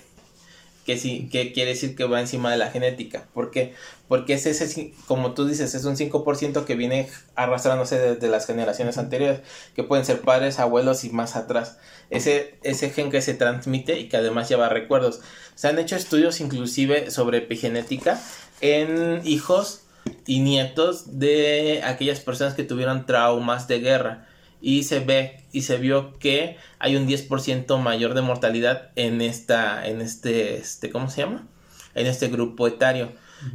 que, 0.88 0.98
sí, 0.98 1.28
que 1.30 1.52
quiere 1.52 1.72
decir 1.72 1.98
que 1.98 2.06
va 2.06 2.22
encima 2.22 2.50
de 2.50 2.58
la 2.58 2.72
genética. 2.72 3.28
¿Por 3.34 3.52
qué? 3.52 3.74
Porque 4.08 4.34
es 4.34 4.46
ese, 4.46 4.94
como 5.06 5.34
tú 5.34 5.46
dices, 5.46 5.76
es 5.76 5.84
un 5.84 5.98
5% 5.98 6.64
que 6.64 6.76
viene 6.76 7.10
arrastrándose 7.36 8.00
desde 8.00 8.30
las 8.30 8.48
generaciones 8.48 8.98
anteriores, 8.98 9.42
que 9.76 9.84
pueden 9.84 10.06
ser 10.06 10.22
padres, 10.22 10.60
abuelos 10.60 11.04
y 11.04 11.10
más 11.10 11.36
atrás. 11.36 11.78
Ese, 12.10 12.56
ese 12.64 12.90
gen 12.90 13.12
que 13.12 13.22
se 13.22 13.34
transmite 13.34 14.00
y 14.00 14.08
que 14.08 14.16
además 14.16 14.48
lleva 14.48 14.70
recuerdos. 14.70 15.20
Se 15.56 15.68
han 15.68 15.78
hecho 15.78 15.98
estudios 15.98 16.40
inclusive 16.40 17.12
sobre 17.12 17.40
epigenética 17.40 18.22
en 18.62 19.22
hijos 19.26 19.82
y 20.26 20.40
nietos 20.40 21.20
de 21.20 21.82
aquellas 21.84 22.22
personas 22.22 22.54
que 22.54 22.64
tuvieron 22.64 23.06
traumas 23.06 23.68
de 23.68 23.80
guerra 23.82 24.27
y 24.62 24.84
se 24.84 25.00
ve 25.00 25.44
y 25.52 25.64
se 25.64 25.78
vio 25.78 26.18
que 26.20 26.58
hay 26.80 26.96
un 26.96 27.08
10% 27.08 27.80
mayor 27.80 28.14
de 28.14 28.22
mortalidad 28.22 28.90
en 28.96 29.22
esta 29.22 29.88
en 29.88 30.02
este 30.02 30.58
este 30.58 30.90
¿cómo 30.90 31.10
se 31.10 31.22
llama? 31.22 31.48
en 31.96 32.08
este 32.08 32.28
grupo 32.28 32.68
etario 32.68 33.12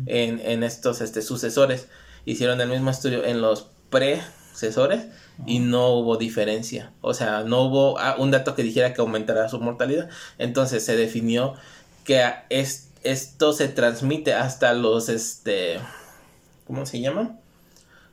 en, 0.07 0.41
en, 0.41 0.63
estos 0.63 1.01
este 1.01 1.23
sucesores. 1.23 1.89
Hicieron 2.25 2.61
el 2.61 2.69
mismo 2.69 2.91
estudio 2.91 3.25
en 3.25 3.41
los 3.41 3.67
predecesores 3.91 5.07
y 5.45 5.59
no 5.59 5.89
hubo 5.89 6.17
diferencia. 6.17 6.93
O 7.01 7.15
sea 7.15 7.43
no 7.43 7.63
hubo 7.63 7.99
ah, 7.99 8.17
un 8.19 8.31
dato 8.31 8.55
que 8.55 8.63
dijera 8.63 8.95
que 8.95 9.01
aumentará 9.01 9.49
su 9.49 9.61
mortalidad. 9.61 10.09
Entonces 10.39 10.85
se 10.85 10.97
definió 10.97 11.55
que 12.05 12.25
es, 12.49 12.91
esto 13.03 13.53
se 13.53 13.69
transmite 13.69 14.35
hasta 14.35 14.73
los 14.73 15.09
este 15.09 15.79
¿cómo 16.67 16.87
se 16.87 17.01
llama? 17.01 17.39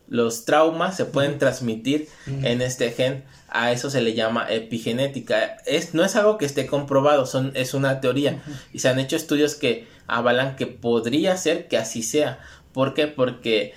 Los 0.10 0.44
traumas 0.44 0.98
se 0.98 1.06
pueden 1.06 1.38
transmitir 1.38 2.10
en 2.28 2.62
este 2.62 2.92
gen. 2.92 3.24
A 3.48 3.72
eso 3.72 3.90
se 3.90 4.02
le 4.02 4.14
llama 4.14 4.48
epigenética. 4.50 5.58
Es, 5.66 5.94
no 5.94 6.04
es 6.04 6.16
algo 6.16 6.38
que 6.38 6.46
esté 6.46 6.68
comprobado, 6.68 7.26
son, 7.26 7.52
es 7.56 7.74
una 7.74 8.02
teoría. 8.02 8.42
Y 8.74 8.80
se 8.80 8.90
han 8.90 9.00
hecho 9.00 9.16
estudios 9.16 9.56
que 9.56 9.88
avalan 10.08 10.56
que 10.56 10.68
podría 10.68 11.38
ser 11.38 11.68
que 11.68 11.78
así 11.78 12.04
sea. 12.04 12.40
¿Por 12.74 12.94
qué? 12.94 13.08
Porque 13.08 13.74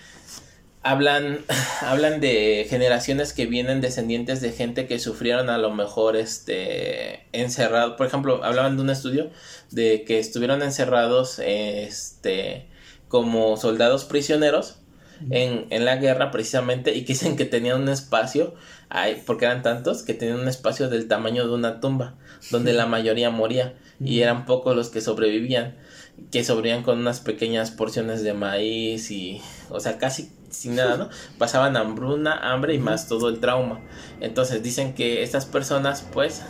hablan, 0.83 1.41
hablan 1.83 2.21
de 2.21 2.67
generaciones 2.69 3.33
que 3.33 3.47
vienen 3.47 3.81
descendientes 3.81 4.41
de 4.41 4.53
gente 4.53 4.87
que 4.87 4.99
sufrieron 4.99 5.51
a 5.51 5.59
lo 5.59 5.71
mejor 5.71 6.17
este 6.17 7.27
encerrado. 7.33 7.97
Por 7.97 8.07
ejemplo, 8.07 8.43
hablaban 8.45 8.77
de 8.77 8.83
un 8.83 8.91
estudio 8.91 9.31
de 9.71 10.05
que 10.05 10.19
estuvieron 10.19 10.63
encerrados 10.63 11.39
este 11.39 12.69
como 13.09 13.59
soldados 13.59 14.05
prisioneros 14.05 14.82
en, 15.31 15.67
en, 15.71 15.85
la 15.85 15.97
guerra 15.97 16.31
precisamente 16.31 16.95
y 16.95 17.03
que 17.05 17.13
dicen 17.13 17.37
que 17.37 17.45
tenían 17.45 17.81
un 17.81 17.89
espacio, 17.89 18.55
porque 19.27 19.47
eran 19.47 19.63
tantos, 19.63 20.03
que 20.03 20.15
tenían 20.15 20.41
un 20.41 20.49
espacio 20.49 20.89
del 20.89 21.09
tamaño 21.09 21.47
de 21.47 21.55
una 21.55 21.81
tumba, 21.81 22.15
donde 22.51 22.73
la 22.73 22.87
mayoría 22.87 23.31
moría 23.31 23.75
y 24.01 24.21
eran 24.21 24.47
pocos 24.47 24.77
los 24.77 24.91
que 24.91 25.01
sobrevivían, 25.01 25.77
que 26.31 26.45
sobrevivían 26.45 26.83
con 26.83 26.99
unas 26.99 27.21
pequeñas 27.21 27.71
porciones 27.71 28.23
de 28.23 28.35
maíz 28.35 29.11
y, 29.11 29.41
o 29.71 29.81
sea, 29.81 29.99
casi 29.99 30.33
sin 30.51 30.77
nada, 30.77 30.97
¿no? 30.97 31.09
Pasaban 31.39 31.77
hambruna, 31.77 32.53
hambre 32.53 32.75
y 32.75 32.79
más 32.79 33.09
todo 33.09 33.29
el 33.29 33.41
trauma. 33.41 33.81
Entonces 34.21 34.63
dicen 34.63 34.95
que 34.95 35.23
estas 35.23 35.47
personas 35.47 36.07
pues 36.13 36.43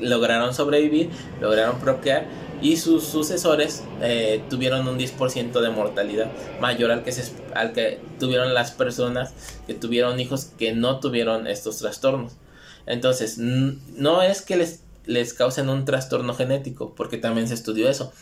lograron 0.00 0.54
sobrevivir, 0.54 1.10
lograron 1.40 1.78
procrear 1.78 2.26
y 2.62 2.76
sus 2.76 3.04
sucesores 3.04 3.82
eh, 4.00 4.42
tuvieron 4.48 4.86
un 4.88 4.98
10% 4.98 5.60
de 5.60 5.70
mortalidad 5.70 6.30
mayor 6.60 6.90
al 6.90 7.04
que, 7.04 7.12
se, 7.12 7.32
al 7.54 7.72
que 7.72 8.00
tuvieron 8.18 8.54
las 8.54 8.70
personas 8.70 9.32
que 9.66 9.74
tuvieron 9.74 10.18
hijos 10.20 10.46
que 10.58 10.72
no 10.72 11.00
tuvieron 11.00 11.46
estos 11.46 11.78
trastornos. 11.78 12.32
Entonces, 12.86 13.38
no 13.38 14.22
es 14.22 14.42
que 14.42 14.56
les, 14.56 14.80
les 15.06 15.34
causen 15.34 15.68
un 15.68 15.84
trastorno 15.84 16.34
genético, 16.34 16.94
porque 16.94 17.18
también 17.18 17.48
se 17.48 17.54
estudió 17.54 17.88
eso. 17.88 18.12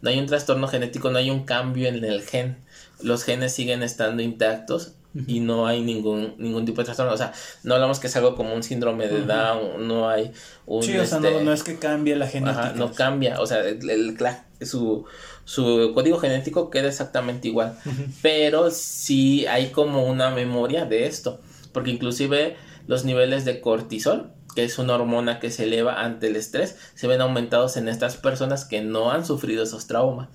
No 0.00 0.10
hay 0.10 0.18
un 0.18 0.26
trastorno 0.26 0.68
genético, 0.68 1.10
no 1.10 1.18
hay 1.18 1.30
un 1.30 1.44
cambio 1.44 1.88
en 1.88 2.04
el 2.04 2.22
gen. 2.22 2.56
Los 3.00 3.24
genes 3.24 3.52
siguen 3.52 3.82
estando 3.82 4.22
intactos 4.22 4.92
y 5.14 5.40
no 5.40 5.66
hay 5.66 5.82
ningún, 5.82 6.34
ningún 6.38 6.64
tipo 6.64 6.80
de 6.80 6.86
trastorno. 6.86 7.12
O 7.12 7.16
sea, 7.16 7.32
no 7.62 7.74
hablamos 7.74 8.00
que 8.00 8.06
es 8.06 8.16
algo 8.16 8.34
como 8.34 8.54
un 8.54 8.62
síndrome 8.62 9.08
de 9.08 9.22
Down, 9.22 9.86
no 9.86 10.08
hay 10.08 10.32
un... 10.66 10.82
Sí, 10.82 10.96
o 10.96 11.04
sea, 11.04 11.18
este, 11.18 11.42
no, 11.42 11.52
es 11.52 11.62
que 11.62 11.78
cambie 11.78 12.16
la 12.16 12.26
genética. 12.26 12.72
no 12.74 12.92
cambia, 12.92 13.40
o 13.40 13.46
sea, 13.46 13.60
el, 13.60 14.16
su, 14.62 15.04
su 15.44 15.92
código 15.94 16.18
genético 16.18 16.70
queda 16.70 16.88
exactamente 16.88 17.48
igual, 17.48 17.78
pero 18.22 18.70
sí 18.70 19.46
hay 19.46 19.70
como 19.70 20.06
una 20.06 20.30
memoria 20.30 20.84
de 20.84 21.06
esto, 21.06 21.40
porque 21.72 21.90
inclusive 21.90 22.56
los 22.86 23.04
niveles 23.04 23.44
de 23.44 23.60
cortisol, 23.60 24.32
que 24.54 24.64
es 24.64 24.78
una 24.78 24.94
hormona 24.94 25.40
que 25.40 25.50
se 25.50 25.64
eleva 25.64 26.02
ante 26.02 26.28
el 26.28 26.36
estrés, 26.36 26.76
se 26.94 27.06
ven 27.06 27.20
aumentados 27.20 27.76
en 27.76 27.88
estas 27.88 28.16
personas 28.16 28.64
que 28.64 28.80
no 28.82 29.10
han 29.10 29.24
sufrido 29.24 29.62
esos 29.62 29.86
traumas. 29.86 30.28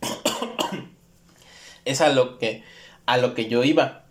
es 1.84 2.00
a 2.00 2.08
lo 2.08 2.38
que 2.38 2.64
a 3.06 3.16
lo 3.16 3.34
que 3.34 3.48
yo 3.48 3.64
iba. 3.64 4.04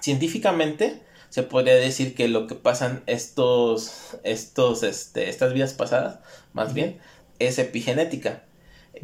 Científicamente 0.00 1.02
se 1.28 1.42
podría 1.42 1.74
decir 1.74 2.14
que 2.14 2.28
lo 2.28 2.46
que 2.46 2.54
pasan 2.54 3.02
estos, 3.06 4.16
estos, 4.24 4.82
este, 4.82 5.28
estas 5.28 5.52
vidas 5.52 5.74
pasadas, 5.74 6.20
más 6.52 6.72
bien, 6.72 6.98
es 7.38 7.58
epigenética, 7.58 8.44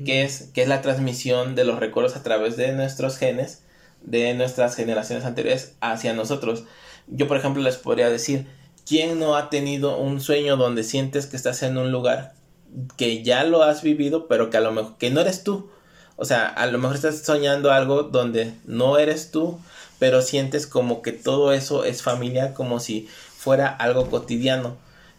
que 0.04 0.22
es, 0.22 0.50
que 0.54 0.62
es 0.62 0.68
la 0.68 0.80
transmisión 0.80 1.54
de 1.54 1.64
los 1.64 1.78
recuerdos 1.78 2.16
a 2.16 2.22
través 2.22 2.56
de 2.56 2.72
nuestros 2.72 3.18
genes, 3.18 3.62
de 4.02 4.34
nuestras 4.34 4.74
generaciones 4.74 5.24
anteriores 5.24 5.74
hacia 5.80 6.14
nosotros. 6.14 6.64
Yo, 7.06 7.28
por 7.28 7.36
ejemplo, 7.36 7.62
les 7.62 7.76
podría 7.76 8.08
decir, 8.08 8.46
¿quién 8.86 9.18
no 9.18 9.36
ha 9.36 9.50
tenido 9.50 9.98
un 9.98 10.20
sueño 10.20 10.56
donde 10.56 10.82
sientes 10.82 11.26
que 11.26 11.36
estás 11.36 11.62
en 11.62 11.76
un 11.76 11.92
lugar 11.92 12.34
que 12.96 13.22
ya 13.22 13.44
lo 13.44 13.62
has 13.62 13.82
vivido, 13.82 14.26
pero 14.28 14.50
que 14.50 14.56
a 14.56 14.60
lo 14.60 14.72
mejor 14.72 14.96
que 14.96 15.10
no 15.10 15.20
eres 15.20 15.44
tú? 15.44 15.70
O 16.16 16.24
sea, 16.24 16.46
a 16.46 16.66
lo 16.66 16.79
mejor 16.79 16.96
estás 16.96 17.22
soñando 17.22 17.72
algo 17.72 18.05
donde 18.05 18.55
no 18.64 18.98
eres 18.98 19.31
tú, 19.31 19.59
pero 19.98 20.22
sientes 20.22 20.66
como 20.66 21.03
que 21.03 21.12
todo 21.12 21.53
eso 21.53 21.85
es 21.85 22.03
familiar, 22.03 22.53
como 22.53 22.81
si 22.81 23.09
fuera 23.37 23.68
algo 23.68 24.11
cotidiano. 24.11 24.77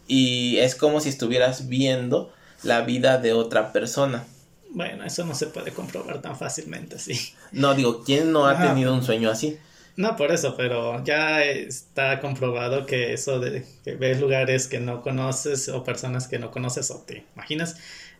Y 0.08 0.58
es 0.58 0.74
como 0.74 1.00
si 1.00 1.08
estuvieras 1.08 1.68
viendo 1.68 2.32
la 2.62 2.82
vida 2.82 3.18
de 3.18 3.32
otra 3.32 3.72
persona. 3.72 4.24
Bueno, 4.70 5.04
eso 5.04 5.24
no 5.24 5.34
se 5.34 5.46
puede 5.46 5.72
comprobar 5.72 6.20
tan 6.20 6.36
fácilmente 6.36 6.96
así. 6.96 7.18
No, 7.52 7.74
digo, 7.74 8.02
¿quién 8.04 8.32
no 8.32 8.46
ha 8.46 8.60
tenido 8.60 8.92
un 8.92 9.02
sueño 9.02 9.30
así? 9.30 9.58
No, 9.96 10.14
por 10.16 10.30
eso, 10.30 10.56
pero 10.56 11.02
ya 11.04 11.42
está 11.42 12.20
comprobado 12.20 12.84
que 12.84 13.14
eso 13.14 13.40
de 13.40 13.64
que 13.82 13.94
ves 13.94 14.20
lugares 14.20 14.68
que 14.68 14.78
no 14.78 15.00
conoces 15.00 15.70
o 15.70 15.84
personas 15.84 16.28
que 16.28 16.38
no 16.38 16.50
conoces 16.50 16.90
o 16.90 16.98
te 17.00 17.24
imaginas 17.34 17.76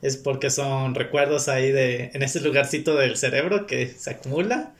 es 0.06 0.16
porque 0.16 0.50
son 0.50 0.94
recuerdos 0.94 1.48
ahí 1.48 1.72
de 1.72 2.10
en 2.14 2.22
ese 2.22 2.40
lugarcito 2.40 2.96
del 2.96 3.16
cerebro 3.16 3.66
que 3.66 3.88
se 3.88 4.10
acumula 4.10 4.72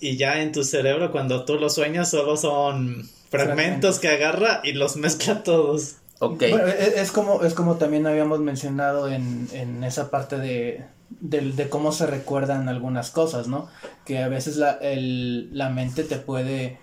y 0.00 0.16
ya 0.16 0.40
en 0.42 0.52
tu 0.52 0.64
cerebro 0.64 1.10
cuando 1.10 1.44
tú 1.44 1.56
lo 1.56 1.70
sueñas 1.70 2.10
solo 2.10 2.36
son 2.36 3.08
fragmentos 3.30 3.98
que 3.98 4.08
agarra 4.08 4.60
y 4.64 4.72
los 4.72 4.96
mezcla 4.96 5.42
todos. 5.42 5.96
Ok. 6.20 6.42
E, 6.42 6.54
e, 6.54 7.00
es, 7.00 7.12
como, 7.12 7.42
es 7.42 7.54
como 7.54 7.76
también 7.76 8.06
habíamos 8.06 8.40
mencionado 8.40 9.08
en, 9.08 9.48
en 9.52 9.84
esa 9.84 10.10
parte 10.10 10.38
de, 10.38 10.84
de, 11.20 11.68
cómo 11.68 11.92
se 11.92 12.06
recuerdan 12.06 12.68
algunas 12.68 13.10
cosas, 13.10 13.46
¿no? 13.46 13.68
Que 14.04 14.18
a 14.18 14.28
veces 14.28 14.56
la, 14.56 14.72
el, 14.72 15.56
la 15.56 15.70
mente 15.70 16.04
te 16.04 16.16
puede 16.16 16.78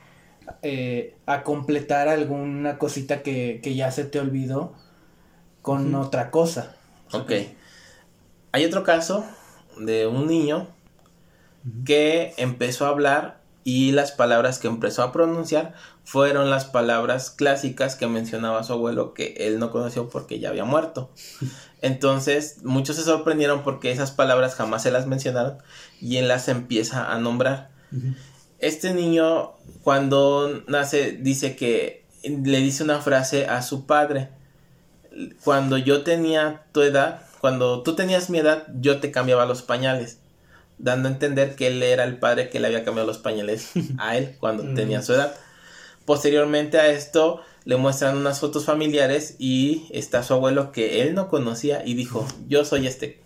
eh, 0.61 1.15
a 1.25 1.43
completar 1.43 2.07
alguna 2.07 2.77
cosita 2.77 3.23
que, 3.23 3.59
que, 3.61 3.75
ya 3.75 3.91
se 3.91 4.05
te 4.05 4.19
olvidó 4.19 4.73
con 5.61 5.95
otra 5.95 6.31
cosa. 6.31 6.75
Ok. 7.11 7.31
Hay 8.51 8.65
otro 8.65 8.83
caso 8.83 9.25
de 9.77 10.07
un 10.07 10.27
niño 10.27 10.67
que 11.85 12.33
empezó 12.37 12.85
a 12.85 12.89
hablar 12.89 13.41
y 13.63 13.91
las 13.91 14.11
palabras 14.11 14.59
que 14.59 14.67
empezó 14.67 15.01
a 15.01 15.11
pronunciar 15.11 15.73
fueron 16.03 16.51
las 16.51 16.65
palabras 16.65 17.31
clásicas 17.31 17.95
que 17.95 18.05
mencionaba 18.05 18.63
su 18.63 18.73
abuelo 18.73 19.15
que 19.15 19.33
él 19.39 19.57
no 19.57 19.71
conoció 19.71 20.07
porque 20.07 20.39
ya 20.39 20.49
había 20.49 20.65
muerto. 20.65 21.09
Entonces 21.81 22.63
muchos 22.63 22.95
se 22.95 23.03
sorprendieron 23.03 23.63
porque 23.63 23.91
esas 23.91 24.11
palabras 24.11 24.55
jamás 24.55 24.83
se 24.83 24.91
las 24.91 25.07
mencionaron 25.07 25.57
y 25.99 26.17
él 26.17 26.27
las 26.27 26.47
empieza 26.47 27.11
a 27.11 27.17
nombrar. 27.19 27.71
Este 28.59 28.93
niño 28.93 29.53
cuando 29.83 30.63
nace 30.67 31.13
dice 31.13 31.55
que 31.55 32.05
le 32.23 32.59
dice 32.59 32.83
una 32.83 33.01
frase 33.01 33.47
a 33.47 33.61
su 33.61 33.85
padre. 33.85 34.29
Cuando 35.43 35.77
yo 35.77 36.03
tenía 36.03 36.63
tu 36.71 36.81
edad, 36.81 37.21
cuando 37.41 37.83
tú 37.83 37.95
tenías 37.95 38.29
mi 38.29 38.39
edad, 38.39 38.67
yo 38.79 38.99
te 38.99 39.11
cambiaba 39.11 39.45
los 39.45 39.61
pañales 39.61 40.19
dando 40.77 41.07
a 41.07 41.11
entender 41.11 41.55
que 41.55 41.67
él 41.67 41.81
era 41.83 42.03
el 42.03 42.17
padre 42.17 42.49
que 42.49 42.59
le 42.59 42.67
había 42.67 42.83
cambiado 42.83 43.07
los 43.07 43.17
pañales 43.17 43.71
a 43.97 44.17
él 44.17 44.35
cuando 44.39 44.73
tenía 44.73 45.01
su 45.01 45.13
edad. 45.13 45.35
Posteriormente 46.05 46.79
a 46.79 46.87
esto 46.87 47.41
le 47.63 47.77
muestran 47.77 48.17
unas 48.17 48.39
fotos 48.39 48.65
familiares 48.65 49.35
y 49.39 49.87
está 49.89 50.21
su 50.21 50.33
abuelo 50.33 50.71
que 50.71 51.01
él 51.01 51.15
no 51.15 51.29
conocía 51.29 51.83
y 51.85 51.95
dijo, 51.95 52.27
yo 52.47 52.63
soy 52.63 52.87
este. 52.87 53.19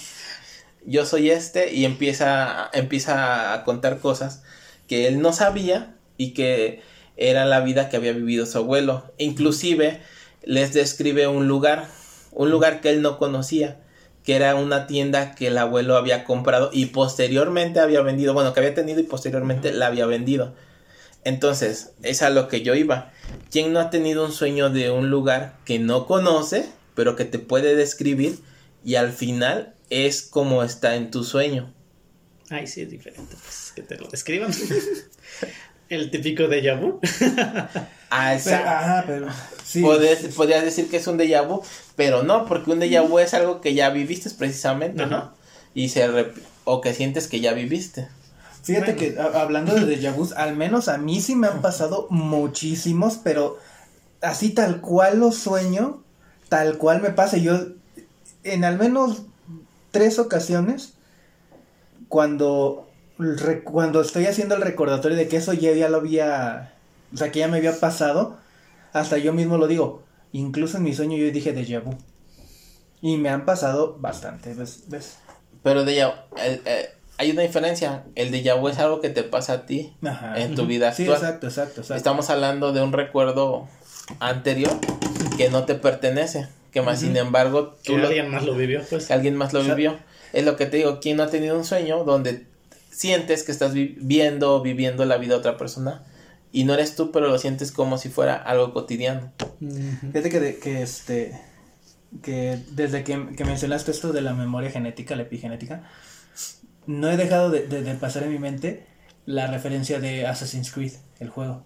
yo 0.84 1.06
soy 1.06 1.30
este 1.30 1.72
y 1.72 1.84
empieza, 1.84 2.68
empieza 2.72 3.54
a 3.54 3.64
contar 3.64 3.98
cosas 4.00 4.42
que 4.88 5.06
él 5.06 5.22
no 5.22 5.32
sabía 5.32 5.94
y 6.16 6.32
que 6.34 6.82
era 7.16 7.46
la 7.46 7.60
vida 7.60 7.88
que 7.88 7.96
había 7.96 8.12
vivido 8.12 8.44
su 8.44 8.58
abuelo. 8.58 9.12
inclusive 9.18 10.02
les 10.42 10.72
describe 10.72 11.26
un 11.26 11.48
lugar, 11.48 11.88
un 12.32 12.50
lugar 12.50 12.80
que 12.80 12.90
él 12.90 13.02
no 13.02 13.18
conocía 13.18 13.78
que 14.24 14.36
era 14.36 14.54
una 14.54 14.86
tienda 14.86 15.34
que 15.34 15.46
el 15.46 15.58
abuelo 15.58 15.96
había 15.96 16.24
comprado 16.24 16.70
y 16.72 16.86
posteriormente 16.86 17.80
había 17.80 18.02
vendido, 18.02 18.34
bueno, 18.34 18.52
que 18.52 18.60
había 18.60 18.74
tenido 18.74 19.00
y 19.00 19.04
posteriormente 19.04 19.72
la 19.72 19.86
había 19.86 20.06
vendido. 20.06 20.54
Entonces, 21.24 21.92
es 22.02 22.22
a 22.22 22.30
lo 22.30 22.48
que 22.48 22.62
yo 22.62 22.74
iba. 22.74 23.12
¿Quién 23.50 23.72
no 23.72 23.80
ha 23.80 23.90
tenido 23.90 24.24
un 24.24 24.32
sueño 24.32 24.70
de 24.70 24.90
un 24.90 25.10
lugar 25.10 25.58
que 25.64 25.78
no 25.78 26.06
conoce, 26.06 26.68
pero 26.94 27.16
que 27.16 27.24
te 27.24 27.38
puede 27.38 27.74
describir 27.74 28.38
y 28.84 28.94
al 28.94 29.12
final 29.12 29.74
es 29.90 30.22
como 30.22 30.62
está 30.62 30.96
en 30.96 31.10
tu 31.10 31.24
sueño? 31.24 31.72
Ay, 32.48 32.66
sí, 32.66 32.82
es 32.82 32.90
diferente, 32.90 33.36
pues 33.42 33.72
que 33.74 33.82
te 33.82 33.96
lo 33.96 34.08
describan. 34.08 34.52
El 35.90 36.10
típico 36.12 36.46
de 36.46 36.72
vu. 36.76 37.00
ah, 38.10 38.34
esa. 38.34 39.02
pero, 39.08 39.26
sí. 39.64 39.82
podrías 39.82 40.64
decir 40.64 40.88
que 40.88 40.98
es 40.98 41.06
un 41.08 41.18
déjà 41.18 41.46
vu, 41.46 41.62
pero 41.96 42.22
no, 42.22 42.46
porque 42.46 42.70
un 42.70 42.78
déjà 42.78 43.06
vu 43.06 43.18
es 43.18 43.34
algo 43.34 43.60
que 43.60 43.74
ya 43.74 43.90
viviste 43.90 44.30
precisamente, 44.30 45.04
¿no? 45.06 45.32
Y 45.74 45.88
se 45.88 46.08
o 46.64 46.80
que 46.80 46.94
sientes 46.94 47.26
que 47.26 47.40
ya 47.40 47.52
viviste. 47.54 48.08
Fíjate 48.62 48.94
que 48.94 49.18
hablando 49.18 49.74
de 49.74 49.96
déjà 49.96 50.14
vu, 50.14 50.28
al 50.36 50.54
menos 50.56 50.86
a 50.86 50.96
mí 50.96 51.20
sí 51.20 51.34
me 51.34 51.48
han 51.48 51.60
pasado 51.60 52.06
muchísimos, 52.08 53.18
pero 53.24 53.58
así 54.20 54.50
tal 54.50 54.80
cual 54.80 55.18
lo 55.18 55.32
sueño, 55.32 56.04
tal 56.48 56.78
cual 56.78 57.02
me 57.02 57.10
pasa. 57.10 57.36
Yo 57.36 57.58
en 58.44 58.64
al 58.64 58.78
menos 58.78 59.22
tres 59.90 60.20
ocasiones, 60.20 60.92
cuando 62.08 62.89
cuando 63.64 64.00
estoy 64.00 64.26
haciendo 64.26 64.54
el 64.54 64.62
recordatorio 64.62 65.16
de 65.16 65.28
que 65.28 65.36
eso 65.36 65.52
ya, 65.52 65.72
ya 65.72 65.88
lo 65.88 65.98
había, 65.98 66.74
o 67.12 67.16
sea, 67.16 67.30
que 67.30 67.40
ya 67.40 67.48
me 67.48 67.58
había 67.58 67.78
pasado, 67.78 68.36
hasta 68.92 69.18
yo 69.18 69.32
mismo 69.32 69.58
lo 69.58 69.66
digo. 69.66 70.02
Incluso 70.32 70.76
en 70.76 70.84
mi 70.84 70.94
sueño 70.94 71.16
yo 71.16 71.30
dije 71.30 71.54
déjà 71.54 71.82
vu. 71.82 71.96
Y 73.02 73.16
me 73.16 73.30
han 73.30 73.44
pasado 73.44 73.96
bastante, 73.98 74.54
¿ves? 74.54 74.84
¿Ves? 74.88 75.18
Pero 75.62 75.84
déjà 75.84 76.26
eh, 76.38 76.90
hay 77.18 77.30
una 77.30 77.42
diferencia. 77.42 78.04
El 78.14 78.30
déjà 78.30 78.58
vu 78.58 78.68
es 78.68 78.78
algo 78.78 79.00
que 79.00 79.10
te 79.10 79.22
pasa 79.22 79.52
a 79.54 79.66
ti 79.66 79.94
en 80.36 80.54
tu 80.54 80.66
vida 80.66 80.88
actual. 80.88 81.06
Sí, 81.06 81.12
exacto, 81.12 81.46
exacto, 81.48 81.80
exacto. 81.80 81.94
Estamos 81.94 82.30
hablando 82.30 82.72
de 82.72 82.82
un 82.82 82.92
recuerdo 82.92 83.68
anterior 84.20 84.72
que 85.36 85.50
no 85.50 85.64
te 85.64 85.74
pertenece. 85.74 86.48
Que 86.70 86.82
más, 86.82 87.00
sin 87.00 87.16
embargo, 87.16 87.74
tú 87.84 87.96
que 87.96 88.02
alguien 88.06 88.30
más 88.30 88.44
lo 88.44 88.54
vivió, 88.54 88.82
pues. 88.88 89.10
Alguien 89.10 89.34
más 89.34 89.52
lo 89.52 89.62
vivió. 89.64 89.98
Es 90.32 90.44
lo 90.44 90.56
que 90.56 90.66
te 90.66 90.76
digo, 90.76 91.00
¿quién 91.00 91.16
no 91.16 91.24
ha 91.24 91.28
tenido 91.28 91.56
un 91.56 91.64
sueño 91.64 92.04
donde 92.04 92.46
sientes 92.90 93.44
que 93.44 93.52
estás 93.52 93.72
viviendo, 93.72 94.60
viviendo 94.62 95.04
la 95.04 95.16
vida 95.16 95.34
de 95.34 95.40
otra 95.40 95.56
persona 95.56 96.04
y 96.52 96.64
no 96.64 96.74
eres 96.74 96.96
tú, 96.96 97.12
pero 97.12 97.28
lo 97.28 97.38
sientes 97.38 97.72
como 97.72 97.96
si 97.96 98.08
fuera 98.08 98.36
algo 98.36 98.72
cotidiano. 98.72 99.32
Fíjate 100.12 100.30
que, 100.30 100.58
que 100.58 100.82
este 100.82 101.50
que 102.22 102.58
desde 102.72 103.04
que, 103.04 103.16
mencionaste 103.16 103.90
esto 103.90 104.12
de 104.12 104.20
la 104.20 104.34
memoria 104.34 104.70
genética, 104.70 105.16
la 105.16 105.22
epigenética, 105.22 105.84
no 106.86 107.08
he 107.10 107.16
dejado 107.16 107.50
de, 107.50 107.94
pasar 107.94 108.24
en 108.24 108.32
mi 108.32 108.38
mente 108.38 108.86
la 109.26 109.46
referencia 109.46 110.00
de 110.00 110.26
Assassin's 110.26 110.72
Creed, 110.72 110.92
el 111.20 111.28
juego. 111.28 111.64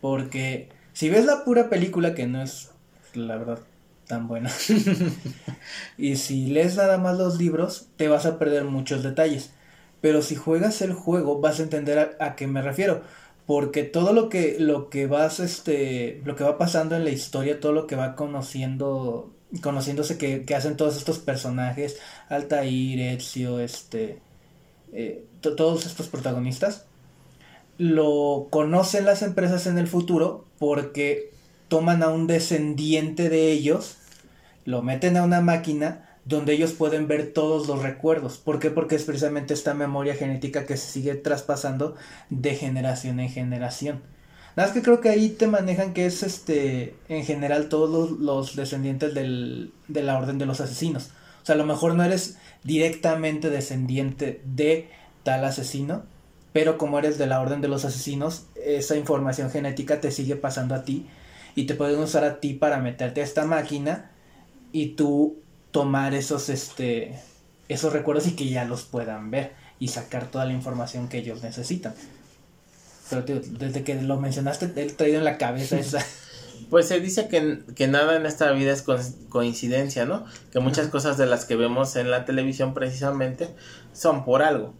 Porque 0.00 0.68
si 0.92 1.10
ves 1.10 1.24
la 1.24 1.44
pura 1.44 1.68
película, 1.68 2.14
que 2.14 2.26
no 2.26 2.42
es 2.42 2.70
la 3.14 3.36
verdad 3.36 3.58
tan 4.06 4.28
buena, 4.28 4.50
y 5.98 6.16
si 6.16 6.46
lees 6.46 6.76
nada 6.76 6.98
más 6.98 7.18
los 7.18 7.38
libros, 7.38 7.88
te 7.96 8.08
vas 8.08 8.26
a 8.26 8.38
perder 8.38 8.64
muchos 8.64 9.02
detalles. 9.02 9.52
Pero 10.00 10.22
si 10.22 10.36
juegas 10.36 10.82
el 10.82 10.92
juego 10.92 11.40
vas 11.40 11.60
a 11.60 11.64
entender 11.64 12.16
a, 12.20 12.36
qué 12.36 12.46
me 12.46 12.62
refiero. 12.62 13.02
Porque 13.46 13.82
todo 13.82 14.12
lo 14.12 14.28
que, 14.28 14.56
lo 14.58 14.90
que 14.90 15.06
vas, 15.06 15.40
este, 15.40 16.20
lo 16.24 16.36
que 16.36 16.44
va 16.44 16.58
pasando 16.58 16.96
en 16.96 17.04
la 17.04 17.10
historia, 17.10 17.60
todo 17.60 17.72
lo 17.72 17.86
que 17.86 17.96
va 17.96 18.14
conociendo, 18.14 19.32
conociéndose 19.62 20.18
que, 20.18 20.44
que 20.44 20.54
hacen 20.54 20.76
todos 20.76 20.96
estos 20.96 21.18
personajes, 21.18 21.98
Altair, 22.28 23.00
Ezio, 23.00 23.58
este, 23.60 24.20
eh, 24.92 25.24
todos 25.40 25.86
estos 25.86 26.08
protagonistas, 26.08 26.86
lo 27.78 28.48
conocen 28.50 29.04
las 29.04 29.22
empresas 29.22 29.66
en 29.66 29.78
el 29.78 29.86
futuro 29.86 30.44
porque 30.58 31.30
toman 31.68 32.02
a 32.02 32.08
un 32.08 32.26
descendiente 32.26 33.28
de 33.28 33.52
ellos, 33.52 33.96
lo 34.64 34.82
meten 34.82 35.16
a 35.16 35.22
una 35.22 35.40
máquina 35.40 36.07
donde 36.28 36.52
ellos 36.52 36.72
pueden 36.72 37.08
ver 37.08 37.32
todos 37.32 37.66
los 37.66 37.82
recuerdos. 37.82 38.36
¿Por 38.36 38.58
qué? 38.58 38.70
Porque 38.70 38.96
es 38.96 39.04
precisamente 39.04 39.54
esta 39.54 39.72
memoria 39.72 40.14
genética 40.14 40.66
que 40.66 40.76
se 40.76 40.92
sigue 40.92 41.14
traspasando 41.14 41.96
de 42.28 42.54
generación 42.54 43.18
en 43.18 43.30
generación. 43.30 44.02
Nada 44.54 44.68
más 44.68 44.74
que 44.74 44.82
creo 44.82 45.00
que 45.00 45.08
ahí 45.08 45.30
te 45.30 45.46
manejan 45.46 45.94
que 45.94 46.04
es 46.04 46.22
este 46.22 46.94
en 47.08 47.24
general 47.24 47.70
todos 47.70 48.10
los, 48.10 48.56
descendientes 48.56 49.14
del, 49.14 49.72
de 49.88 50.02
la 50.02 50.18
orden 50.18 50.36
de 50.36 50.44
los 50.44 50.60
asesinos. 50.60 51.12
O 51.42 51.46
sea, 51.46 51.54
a 51.54 51.58
lo 51.58 51.64
mejor 51.64 51.94
no 51.94 52.04
eres 52.04 52.36
directamente 52.62 53.48
descendiente 53.48 54.42
de 54.44 54.90
tal 55.22 55.46
asesino, 55.46 56.02
pero 56.52 56.76
como 56.76 56.98
eres 56.98 57.16
de 57.16 57.26
la 57.26 57.40
orden 57.40 57.62
de 57.62 57.68
los 57.68 57.86
asesinos, 57.86 58.48
esa 58.54 58.96
información 58.96 59.50
genética 59.50 60.02
te 60.02 60.10
sigue 60.10 60.36
pasando 60.36 60.74
a 60.74 60.82
ti 60.82 61.06
y 61.54 61.64
te 61.64 61.74
pueden 61.74 62.00
usar 62.00 62.24
a 62.24 62.38
ti 62.38 62.52
para 62.52 62.80
meterte 62.80 63.22
a 63.22 63.24
esta 63.24 63.46
máquina 63.46 64.10
y 64.72 64.88
tú 64.88 65.38
tomar 65.78 66.14
esos 66.14 66.48
este 66.48 67.20
esos 67.68 67.92
recuerdos 67.92 68.26
y 68.26 68.32
que 68.32 68.48
ya 68.48 68.64
los 68.64 68.82
puedan 68.82 69.30
ver 69.30 69.52
y 69.78 69.88
sacar 69.88 70.28
toda 70.28 70.44
la 70.44 70.52
información 70.52 71.08
que 71.08 71.18
ellos 71.18 71.42
necesitan. 71.42 71.94
Pero 73.10 73.22
desde 73.22 73.84
que 73.84 73.94
lo 74.02 74.18
mencionaste, 74.18 74.72
he 74.74 74.86
traído 74.86 75.18
en 75.18 75.24
la 75.24 75.38
cabeza 75.38 75.78
esa. 75.78 76.04
Pues 76.68 76.88
se 76.88 76.98
dice 76.98 77.28
que, 77.28 77.60
que 77.76 77.86
nada 77.86 78.16
en 78.16 78.26
esta 78.26 78.50
vida 78.50 78.72
es 78.72 78.84
coincidencia, 79.28 80.04
¿no? 80.04 80.24
Que 80.52 80.58
muchas 80.58 80.88
cosas 80.88 81.16
de 81.16 81.26
las 81.26 81.44
que 81.44 81.54
vemos 81.54 81.94
en 81.94 82.10
la 82.10 82.24
televisión 82.24 82.74
precisamente 82.74 83.48
son 83.92 84.24
por 84.24 84.42
algo. 84.42 84.74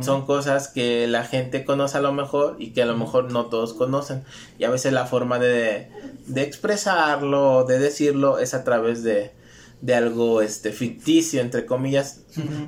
Son 0.00 0.26
cosas 0.26 0.68
que 0.68 1.06
la 1.06 1.24
gente 1.24 1.64
conoce 1.64 1.98
a 1.98 2.00
lo 2.00 2.12
mejor 2.12 2.56
y 2.58 2.70
que 2.70 2.82
a 2.82 2.86
lo 2.86 2.96
mejor 2.96 3.30
no 3.30 3.46
todos 3.46 3.74
conocen. 3.74 4.24
Y 4.58 4.64
a 4.64 4.70
veces 4.70 4.92
la 4.92 5.06
forma 5.06 5.38
de, 5.38 5.88
de 6.26 6.42
expresarlo, 6.42 7.64
de 7.64 7.78
decirlo, 7.78 8.38
es 8.38 8.52
a 8.54 8.64
través 8.64 9.04
de, 9.04 9.32
de 9.80 9.94
algo 9.94 10.42
este 10.42 10.72
ficticio 10.72 11.40
entre 11.40 11.64
comillas 11.64 12.20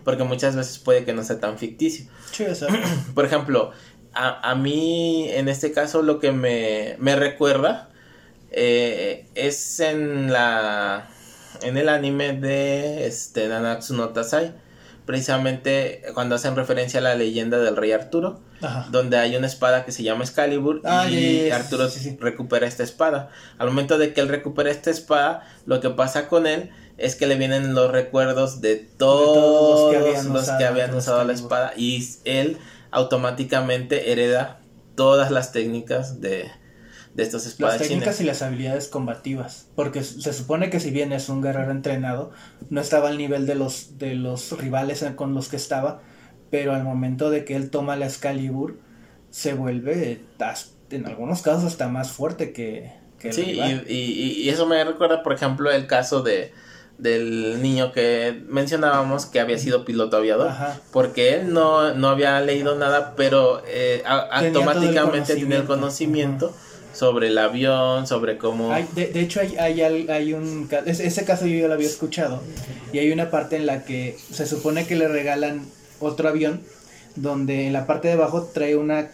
porque 0.04 0.24
muchas 0.24 0.56
veces 0.56 0.78
puede 0.78 1.04
que 1.04 1.12
no 1.12 1.22
sea 1.22 1.40
tan 1.40 1.58
ficticio. 1.58 2.06
Por 3.14 3.24
ejemplo 3.24 3.72
a, 4.14 4.50
a, 4.50 4.54
mí 4.54 5.28
en 5.30 5.48
este 5.48 5.72
caso 5.72 6.02
lo 6.02 6.18
que 6.18 6.32
me, 6.32 6.96
me 6.98 7.16
recuerda 7.16 7.90
eh, 8.50 9.26
es 9.34 9.80
en 9.80 10.32
la 10.32 11.08
en 11.62 11.76
el 11.76 11.88
anime 11.88 12.32
de 12.32 13.06
este 13.06 13.48
Nanatsu 13.48 13.94
no 13.94 14.10
Tatsai 14.10 14.54
precisamente 15.06 16.02
cuando 16.14 16.34
hacen 16.34 16.56
referencia 16.56 17.00
a 17.00 17.02
la 17.02 17.14
leyenda 17.14 17.58
del 17.58 17.76
rey 17.76 17.92
Arturo, 17.92 18.40
donde 18.90 19.18
hay 19.18 19.34
una 19.36 19.46
espada 19.46 19.84
que 19.84 19.90
se 19.90 20.02
llama 20.02 20.22
Excalibur 20.22 20.80
ah, 20.84 21.08
y 21.10 21.50
Arturo 21.50 21.88
recupera 22.20 22.66
esta 22.66 22.84
espada. 22.84 23.30
Al 23.58 23.68
momento 23.68 23.98
de 23.98 24.12
que 24.12 24.20
él 24.20 24.28
recupera 24.28 24.70
esta 24.70 24.90
espada, 24.90 25.44
lo 25.66 25.80
que 25.80 25.90
pasa 25.90 26.28
con 26.28 26.46
él 26.46 26.70
es 26.98 27.16
que 27.16 27.26
le 27.26 27.36
vienen 27.36 27.74
los 27.74 27.90
recuerdos 27.90 28.60
de 28.60 28.76
todos, 28.76 29.92
los 29.92 30.50
que 30.50 30.64
habían, 30.64 30.94
usado, 30.94 31.24
la 31.24 31.32
espada 31.32 31.72
y 31.76 32.06
él 32.24 32.58
automáticamente 32.90 34.12
hereda 34.12 34.60
todas 34.94 35.30
las 35.30 35.52
técnicas 35.52 36.20
de, 36.20 36.50
de 37.14 37.22
estos 37.22 37.46
espadachines. 37.46 37.80
Las 37.80 37.88
técnicas 37.88 38.20
y 38.20 38.24
las 38.24 38.42
habilidades 38.42 38.88
combativas, 38.88 39.68
porque 39.74 40.02
se 40.02 40.32
supone 40.32 40.70
que 40.70 40.80
si 40.80 40.90
bien 40.90 41.12
es 41.12 41.28
un 41.28 41.42
guerrero 41.42 41.70
entrenado, 41.70 42.30
no 42.70 42.80
estaba 42.80 43.08
al 43.08 43.18
nivel 43.18 43.46
de 43.46 43.54
los, 43.54 43.98
de 43.98 44.14
los 44.14 44.56
rivales 44.58 45.04
con 45.16 45.34
los 45.34 45.48
que 45.48 45.56
estaba, 45.56 46.02
pero 46.50 46.74
al 46.74 46.84
momento 46.84 47.30
de 47.30 47.44
que 47.44 47.56
él 47.56 47.70
toma 47.70 47.96
la 47.96 48.06
Excalibur, 48.06 48.78
se 49.30 49.54
vuelve 49.54 50.20
en 50.90 51.06
algunos 51.06 51.40
casos 51.40 51.64
hasta 51.64 51.88
más 51.88 52.12
fuerte 52.12 52.52
que, 52.52 52.92
que 53.18 53.32
sí, 53.32 53.58
Y, 53.58 53.92
y, 53.92 54.42
y, 54.42 54.48
eso 54.50 54.66
me 54.66 54.84
recuerda, 54.84 55.22
por 55.22 55.32
ejemplo, 55.32 55.70
el 55.70 55.86
caso 55.86 56.22
de 56.22 56.52
del 57.02 57.60
niño 57.60 57.90
que 57.90 58.42
mencionábamos 58.48 59.26
que 59.26 59.40
había 59.40 59.58
sido 59.58 59.84
piloto 59.84 60.16
aviador 60.16 60.52
porque 60.92 61.34
él 61.34 61.52
no, 61.52 61.94
no 61.94 62.08
había 62.08 62.40
leído 62.40 62.76
nada 62.76 63.14
pero 63.16 63.60
eh, 63.66 64.04
automáticamente 64.06 65.34
tenía 65.34 65.58
el 65.58 65.64
conocimiento. 65.64 66.54
sobre 66.94 67.28
el 67.28 67.38
avión 67.38 68.06
sobre 68.06 68.38
cómo 68.38 68.72
de, 68.94 69.08
de, 69.08 69.20
hecho 69.20 69.40
hay, 69.40 69.56
hay, 69.56 69.80
hay 70.08 70.32
un 70.32 70.68
ese 70.86 71.24
caso 71.24 71.46
yo 71.46 71.66
lo 71.66 71.74
había 71.74 71.88
escuchado 71.88 72.40
y 72.92 72.98
hay 72.98 73.10
una 73.10 73.30
parte 73.30 73.56
en 73.56 73.66
la 73.66 73.84
que 73.84 74.16
se 74.30 74.46
supone 74.46 74.86
que 74.86 74.94
le 74.94 75.08
regalan 75.08 75.66
otro 75.98 76.28
avión 76.28 76.60
donde 77.16 77.66
en 77.66 77.72
la 77.72 77.86
parte 77.86 78.08
de 78.08 78.14
abajo 78.14 78.48
trae 78.54 78.76
una 78.76 79.08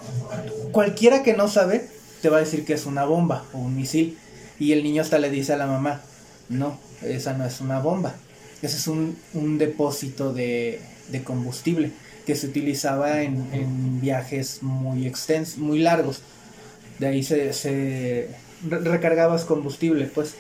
cualquiera 0.73 1.23
que 1.23 1.33
no 1.33 1.49
sabe 1.49 1.89
te 2.21 2.29
va 2.29 2.37
a 2.37 2.41
decir 2.41 2.67
que 2.67 2.75
es 2.75 2.85
una 2.85 3.07
bomba 3.07 3.45
o 3.55 3.59
un 3.59 3.77
misil 3.77 4.19
y 4.59 4.73
el 4.73 4.83
niño 4.83 5.01
hasta 5.01 5.19
le 5.19 5.31
dice 5.31 5.55
a 5.55 5.57
la 5.57 5.67
mamá 5.67 6.03
no 6.49 6.79
esa 7.03 7.35
no 7.35 7.45
es 7.45 7.61
una 7.61 7.81
bomba. 7.81 8.15
Ese 8.63 8.77
es 8.77 8.89
un, 8.89 9.59
depósito 9.59 10.33
de, 10.33 10.81
combustible 11.25 11.93
que 12.27 12.35
se 12.35 12.47
utilizaba 12.47 13.23
en, 13.23 14.01
viajes 14.01 14.63
muy 14.63 15.07
extensos, 15.07 15.59
muy 15.59 15.79
largos. 15.79 16.21
De 16.99 17.07
ahí 17.07 17.23
se, 17.23 17.53
se 17.53 18.29
recargabas 18.69 19.45
combustible, 19.45 20.07
pues. 20.07 20.35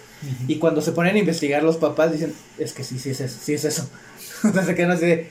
Y 0.49 0.57
cuando 0.57 0.81
se 0.81 0.90
ponen 0.90 1.14
a 1.14 1.18
investigar 1.21 1.62
los 1.62 1.77
papás 1.77 2.11
dicen, 2.11 2.35
es 2.59 2.73
que 2.73 2.83
sí, 2.83 2.99
sí 2.99 3.11
es 3.11 3.21
eso, 3.21 3.38
sí 3.40 3.55
es 3.55 3.64
eso. 3.64 3.88
Entonces 4.44 4.75
que 4.75 4.87
no 4.87 4.97
sé, 4.97 5.29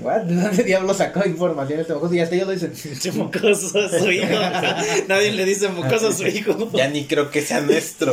What? 0.00 0.22
¿De 0.22 0.34
dónde 0.42 0.64
diablo 0.64 0.94
sacó 0.94 1.26
información 1.26 1.80
este 1.80 1.94
mocoso? 1.94 2.14
Y 2.14 2.20
hasta 2.20 2.34
ellos 2.34 2.48
lo 2.48 2.52
dicen. 2.54 2.72
mocoso 3.16 3.78
a 3.78 3.88
su 3.88 4.10
hijo. 4.10 4.34
Nadie 5.08 5.32
le 5.32 5.44
dice 5.44 5.68
mocoso 5.68 6.08
a 6.08 6.12
su 6.12 6.26
hijo. 6.26 6.70
Ya 6.72 6.88
ni 6.88 7.06
creo 7.06 7.30
que 7.30 7.42
sea 7.42 7.60
nuestro. 7.60 8.12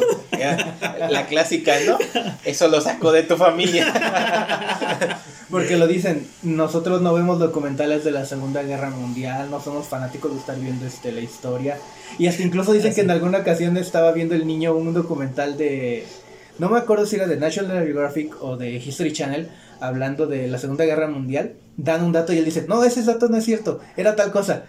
la 1.09 1.27
clásica, 1.27 1.73
¿no? 1.85 1.97
Eso 2.43 2.67
lo 2.67 2.81
sacó 2.81 3.11
de 3.11 3.23
tu 3.23 3.37
familia. 3.37 5.21
Porque 5.49 5.77
lo 5.77 5.87
dicen, 5.87 6.27
nosotros 6.41 7.01
no 7.01 7.13
vemos 7.13 7.39
documentales 7.39 8.03
de 8.03 8.11
la 8.11 8.25
Segunda 8.25 8.63
Guerra 8.63 8.89
Mundial, 8.89 9.51
no 9.51 9.61
somos 9.61 9.87
fanáticos 9.87 10.33
de 10.33 10.39
estar 10.39 10.59
viendo 10.59 10.85
este, 10.85 11.11
la 11.11 11.21
historia. 11.21 11.77
Y 12.17 12.27
hasta 12.27 12.41
incluso 12.41 12.73
dicen 12.73 12.95
que 12.95 13.01
en 13.01 13.11
alguna 13.11 13.39
ocasión 13.39 13.77
estaba 13.77 14.11
viendo 14.11 14.33
el 14.33 14.47
niño 14.47 14.75
un 14.75 14.93
documental 14.93 15.55
de... 15.55 16.05
No 16.57 16.69
me 16.69 16.79
acuerdo 16.79 17.05
si 17.05 17.17
era 17.17 17.27
de 17.27 17.37
National 17.37 17.83
Geographic 17.85 18.41
o 18.41 18.57
de 18.57 18.75
History 18.75 19.13
Channel, 19.13 19.49
hablando 19.87 20.27
de 20.27 20.47
la 20.47 20.57
Segunda 20.57 20.85
Guerra 20.85 21.07
Mundial, 21.07 21.53
dan 21.77 22.03
un 22.03 22.11
dato 22.11 22.33
y 22.33 22.37
él 22.37 22.45
dice, 22.45 22.65
no, 22.67 22.83
ese 22.83 23.03
dato 23.03 23.29
no 23.29 23.37
es 23.37 23.45
cierto, 23.45 23.79
era 23.97 24.15
tal 24.15 24.31
cosa. 24.31 24.65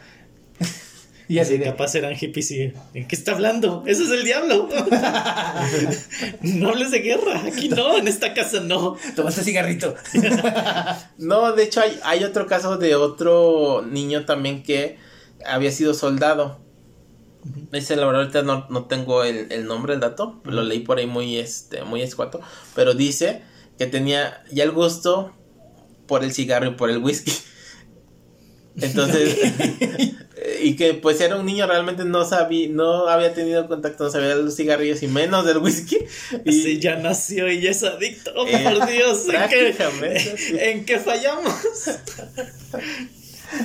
y 1.29 1.39
así 1.39 1.59
de... 1.59 1.67
Capaz 1.67 1.95
eran 1.95 2.15
hippies 2.15 2.51
y... 2.51 2.73
¿En 2.95 3.09
qué 3.09 3.17
está 3.17 3.33
hablando? 3.33 3.85
Eso 3.87 4.05
es 4.05 4.11
el 4.11 4.25
diablo. 4.25 4.69
no 6.43 6.69
hables 6.69 6.91
de 6.91 7.01
guerra, 7.01 7.43
aquí 7.47 7.69
no, 7.69 7.99
en 7.99 8.09
esta 8.09 8.35
casa 8.35 8.61
no. 8.61 8.97
Tomaste 9.15 9.43
cigarrito. 9.43 9.95
no, 11.19 11.53
de 11.53 11.63
hecho 11.63 11.81
hay, 11.81 11.99
hay 12.05 12.25
otro 12.25 12.47
caso 12.47 12.77
de 12.77 12.95
otro 12.95 13.83
niño 13.83 14.25
también 14.25 14.63
que 14.63 14.99
había 15.45 15.71
sido 15.71 15.95
soldado. 15.95 16.59
Ese 17.73 17.95
la 17.97 18.07
verdad 18.07 18.23
ahorita 18.23 18.43
no, 18.43 18.67
no 18.71 18.87
tengo 18.87 19.23
el, 19.23 19.53
el, 19.53 19.67
nombre 19.67 19.93
del 19.93 20.01
dato, 20.01 20.41
lo 20.45 20.63
leí 20.65 20.81
por 20.81 20.99
ahí 20.99 21.07
muy 21.07 21.39
este 21.39 21.85
muy 21.85 22.03
escuato, 22.03 22.41
pero 22.75 22.95
dice 22.95 23.43
que 23.79 23.87
tenía 23.87 24.43
ya 24.51 24.65
el 24.65 24.73
gusto 24.73 25.33
por 26.07 26.25
el 26.25 26.33
cigarro 26.33 26.67
y 26.67 26.75
por 26.75 26.91
el 26.91 26.99
whisky. 26.99 27.33
Entonces, 28.81 29.39
y 30.63 30.77
que 30.77 30.95
pues 30.95 31.21
era 31.21 31.37
un 31.37 31.47
niño 31.47 31.67
realmente 31.67 32.05
no 32.05 32.25
sabía, 32.25 32.69
no 32.71 33.09
había 33.09 33.33
tenido 33.33 33.67
contacto, 33.69 34.05
no 34.05 34.11
sabía 34.11 34.37
de 34.37 34.43
los 34.43 34.57
cigarrillos 34.57 35.03
y 35.03 35.09
menos 35.09 35.47
del 35.47 35.59
whisky. 35.59 35.99
Y 36.45 36.79
ya 36.79 36.97
nació 36.97 37.51
y 37.51 37.61
ya 37.61 37.71
es 37.71 37.83
adicto, 37.83 38.33
oh, 38.37 38.47
eh, 38.47 38.63
por 38.65 38.87
Dios, 38.87 39.27
¿en 40.53 40.85
qué, 40.85 40.99
fallamos? 40.99 41.55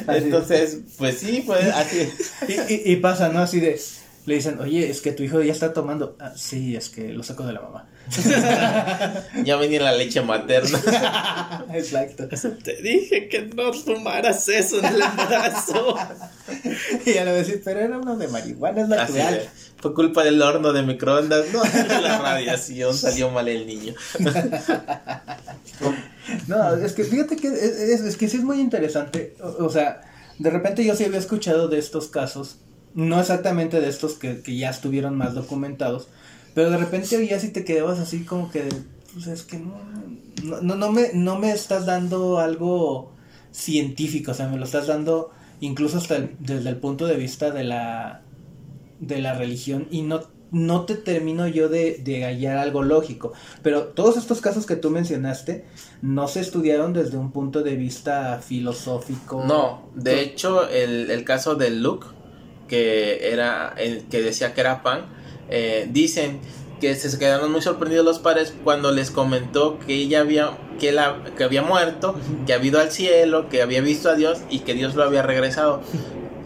Entonces, 0.08 0.80
pues 0.98 1.18
sí, 1.18 1.44
pues 1.46 1.66
así. 1.66 2.08
Y, 2.48 2.94
y, 2.94 2.96
pasa, 2.98 3.30
¿no? 3.30 3.40
Así 3.40 3.60
de, 3.60 3.80
le 4.26 4.36
dicen, 4.36 4.60
oye, 4.60 4.90
es 4.90 5.02
que 5.02 5.12
tu 5.12 5.24
hijo 5.24 5.42
ya 5.42 5.52
está 5.52 5.74
tomando. 5.74 6.16
Ah, 6.20 6.34
sí, 6.36 6.76
es 6.76 6.90
que 6.90 7.10
lo 7.10 7.24
saco 7.24 7.46
de 7.46 7.54
la 7.54 7.62
mamá. 7.62 7.88
ya 9.44 9.56
venía 9.56 9.82
la 9.82 9.94
leche 9.94 10.22
materna. 10.22 11.66
Exacto. 11.74 12.28
Te 12.64 12.76
dije 12.82 13.28
que 13.30 13.44
no 13.56 13.74
fumaras 13.74 14.48
eso 14.50 14.80
en 14.80 14.86
el 14.86 15.02
embarazo. 15.02 15.96
y 17.06 17.14
ya 17.14 17.24
le 17.24 17.32
decís, 17.32 17.62
pero 17.64 17.80
era 17.80 17.98
uno 17.98 18.16
de 18.16 18.28
marihuana, 18.28 18.82
es 18.82 18.88
natural. 18.88 19.50
fue 19.78 19.94
culpa 19.94 20.24
del 20.24 20.42
horno 20.42 20.74
de 20.74 20.84
microondas, 20.84 21.46
no 21.52 21.64
la 22.02 22.20
radiación, 22.20 22.94
salió 22.94 23.32
mal 23.32 23.48
el 23.48 23.66
niño. 23.66 23.94
no, 26.48 26.76
es 26.76 26.94
que 26.94 27.04
fíjate 27.04 27.38
que 27.38 27.48
es, 27.48 28.02
es, 28.02 28.18
que 28.18 28.28
sí 28.28 28.38
es 28.38 28.44
muy 28.44 28.60
interesante. 28.60 29.36
O, 29.60 29.70
sea, 29.70 30.02
de 30.38 30.50
repente 30.50 30.84
yo 30.84 30.96
sí 30.96 31.06
había 31.06 31.20
escuchado 31.20 31.68
de 31.68 31.80
estos 31.80 32.08
casos, 32.08 32.58
no 32.94 33.20
exactamente 33.20 33.80
de 33.80 33.90
estos 33.90 34.14
que, 34.14 34.42
que 34.42 34.58
ya 34.58 34.70
estuvieron 34.70 35.18
más 35.18 35.34
documentados 35.34 36.08
pero 36.54 36.70
de 36.70 36.78
repente 36.78 37.28
ya 37.28 37.40
si 37.40 37.50
te 37.50 37.64
quedabas 37.64 38.00
así 38.00 38.24
como 38.24 38.52
que, 38.52 38.68
pues 39.14 39.28
es 39.28 39.44
que 39.44 39.58
no, 39.58 40.62
no, 40.62 40.76
no, 40.76 40.92
me, 40.92 41.12
no 41.14 41.38
me 41.38 41.52
estás 41.52 41.86
dando 41.86 42.40
algo 42.40 43.14
científico, 43.52 44.32
o 44.32 44.34
sea, 44.34 44.48
me 44.48 44.58
lo 44.58 44.66
estás 44.66 44.88
dando 44.88 45.32
incluso 45.62 45.98
hasta 45.98 46.30
desde 46.40 46.70
el 46.70 46.78
punto 46.78 47.06
de 47.06 47.16
vista 47.16 47.52
de 47.52 47.64
la, 47.64 48.22
de 49.00 49.22
la 49.22 49.34
religión, 49.34 49.88
y 49.92 50.02
no, 50.02 50.24
no 50.52 50.86
te 50.86 50.96
termino 50.96 51.48
yo 51.48 51.70
de, 51.70 52.02
de 52.04 52.26
hallar 52.26 52.58
algo 52.58 52.84
lógico. 52.84 53.32
Pero 53.62 53.86
todos 53.86 54.18
estos 54.18 54.42
casos 54.42 54.66
que 54.66 54.76
tú 54.76 54.90
mencionaste 54.90 55.66
no 56.02 56.28
se 56.28 56.42
estudiaron 56.42 56.92
desde 56.92 57.18
un 57.18 57.32
punto 57.32 57.64
de 57.64 57.78
vista 57.78 58.42
filosófico. 58.42 59.46
No, 59.46 59.90
de 59.96 60.22
hecho, 60.22 60.68
el, 60.68 61.12
el 61.12 61.24
caso 61.24 61.56
de 61.56 61.70
Luke, 61.70 62.08
que 62.72 63.34
era 63.34 63.74
el 63.78 64.06
que 64.06 64.22
decía 64.22 64.54
que 64.54 64.62
era 64.62 64.82
pan, 64.82 65.02
eh, 65.50 65.90
dicen 65.92 66.40
que 66.80 66.96
se 66.96 67.20
quedaron 67.20 67.52
muy 67.52 67.62
sorprendidos 67.62 68.06
los 68.06 68.20
padres 68.20 68.54
cuando 68.64 68.94
les 68.94 69.12
comentó 69.12 69.78
que 69.78 69.94
ella 69.94 70.22
había 70.22 70.58
que, 70.80 70.94
la, 70.94 71.22
que 71.36 71.44
había 71.44 71.64
muerto, 71.64 72.16
que 72.48 72.54
había 72.54 72.70
ido 72.70 72.80
al 72.80 72.90
cielo, 72.90 73.50
que 73.50 73.62
había 73.62 73.82
visto 73.82 74.10
a 74.10 74.16
Dios 74.16 74.40
y 74.50 74.60
que 74.60 74.74
Dios 74.74 74.96
lo 74.96 75.04
había 75.04 75.22
regresado. 75.22 75.82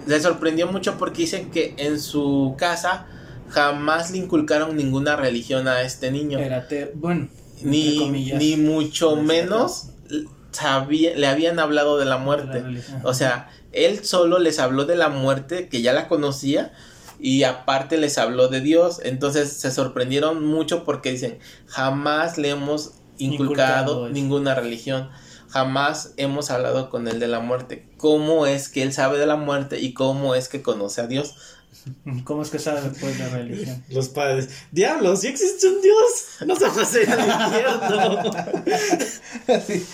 Les 0.07 0.23
sorprendió 0.23 0.65
mucho 0.65 0.97
porque 0.97 1.21
dicen 1.21 1.51
que 1.51 1.75
en 1.77 1.99
su 1.99 2.55
casa 2.57 3.05
jamás 3.49 4.09
le 4.09 4.17
inculcaron 4.17 4.75
ninguna 4.75 5.15
religión 5.15 5.67
a 5.67 5.83
este 5.83 6.09
niño. 6.09 6.39
bueno, 6.95 7.27
ni, 7.61 8.09
ni 8.09 8.57
mucho 8.57 9.15
menos 9.15 9.89
sabía, 10.55 11.15
le 11.15 11.27
habían 11.27 11.59
hablado 11.59 11.97
de 11.97 12.05
la 12.05 12.17
muerte. 12.17 12.63
o 13.03 13.13
sea, 13.13 13.49
él 13.71 14.03
solo 14.03 14.39
les 14.39 14.59
habló 14.59 14.85
de 14.85 14.95
la 14.95 15.09
muerte, 15.09 15.69
que 15.69 15.81
ya 15.81 15.93
la 15.93 16.07
conocía, 16.07 16.73
y 17.19 17.43
aparte 17.43 17.97
les 17.97 18.17
habló 18.17 18.47
de 18.47 18.61
Dios. 18.61 18.99
Entonces 19.03 19.51
se 19.53 19.71
sorprendieron 19.71 20.45
mucho 20.45 20.83
porque 20.83 21.11
dicen, 21.11 21.39
jamás 21.67 22.37
le 22.37 22.49
hemos 22.49 22.93
inculcado, 23.17 24.09
ninguna 24.09 24.55
religión. 24.55 25.09
Jamás 25.49 26.13
hemos 26.17 26.51
hablado 26.51 26.89
con 26.89 27.07
él 27.07 27.19
de 27.19 27.27
la 27.27 27.39
muerte. 27.39 27.87
¿Cómo 27.97 28.45
es 28.45 28.67
que 28.67 28.83
él 28.83 28.91
sabe 28.91 29.17
de 29.17 29.25
la 29.25 29.37
muerte 29.37 29.79
y 29.79 29.93
cómo 29.93 30.35
es 30.35 30.49
que 30.49 30.61
conoce 30.61 31.01
a 31.01 31.07
Dios? 31.07 31.35
¿Cómo 32.23 32.41
es 32.41 32.49
que 32.49 32.59
sabe 32.59 32.81
después 32.81 33.19
la 33.19 33.29
religión? 33.29 33.83
Los 33.89 34.09
padres. 34.09 34.49
Diablos, 34.71 35.21
si 35.21 35.27
existe 35.27 35.67
un 35.67 35.81
Dios. 35.81 36.25
No 36.45 36.55
se 36.55 36.67
puede 36.69 37.11
al 37.11 37.19
infierno. 37.43 38.31
así, 39.47 39.85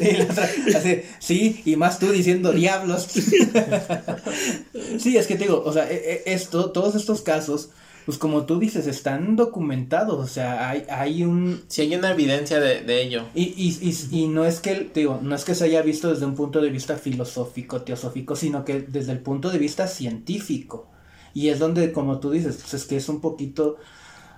y 0.00 0.12
la 0.16 0.24
otra, 0.24 0.50
así, 0.76 1.02
sí, 1.18 1.62
y 1.64 1.76
más 1.76 1.98
tú 1.98 2.10
diciendo 2.10 2.52
diablos. 2.52 3.06
sí, 4.98 5.16
es 5.16 5.26
que 5.26 5.36
te 5.36 5.44
digo, 5.44 5.62
o 5.64 5.72
sea, 5.72 5.90
e, 5.90 6.22
e, 6.26 6.32
esto, 6.32 6.70
todos 6.70 6.94
estos 6.94 7.22
casos, 7.22 7.70
pues 8.04 8.18
como 8.18 8.46
tú 8.46 8.58
dices, 8.58 8.86
están 8.86 9.36
documentados, 9.36 10.18
o 10.18 10.26
sea, 10.26 10.68
hay, 10.68 10.84
hay 10.88 11.24
un... 11.24 11.62
Sí, 11.68 11.82
hay 11.82 11.94
una 11.94 12.10
evidencia 12.12 12.58
de, 12.60 12.82
de 12.82 13.02
ello. 13.02 13.24
Y, 13.34 13.54
y, 13.56 13.78
y, 13.80 14.22
y, 14.22 14.28
no 14.28 14.44
es 14.44 14.60
que, 14.60 14.74
te 14.74 15.00
digo, 15.00 15.20
no 15.22 15.34
es 15.34 15.44
que 15.44 15.54
se 15.54 15.64
haya 15.64 15.82
visto 15.82 16.10
desde 16.10 16.26
un 16.26 16.34
punto 16.34 16.60
de 16.60 16.70
vista 16.70 16.96
filosófico, 16.96 17.82
teosófico, 17.82 18.36
sino 18.36 18.64
que 18.64 18.80
desde 18.80 19.12
el 19.12 19.20
punto 19.20 19.50
de 19.50 19.58
vista 19.58 19.86
científico. 19.86 20.91
Y 21.34 21.48
es 21.48 21.58
donde, 21.58 21.92
como 21.92 22.18
tú 22.20 22.30
dices, 22.30 22.58
pues 22.60 22.74
es 22.74 22.84
que 22.84 22.96
es 22.96 23.08
un 23.08 23.20
poquito, 23.20 23.76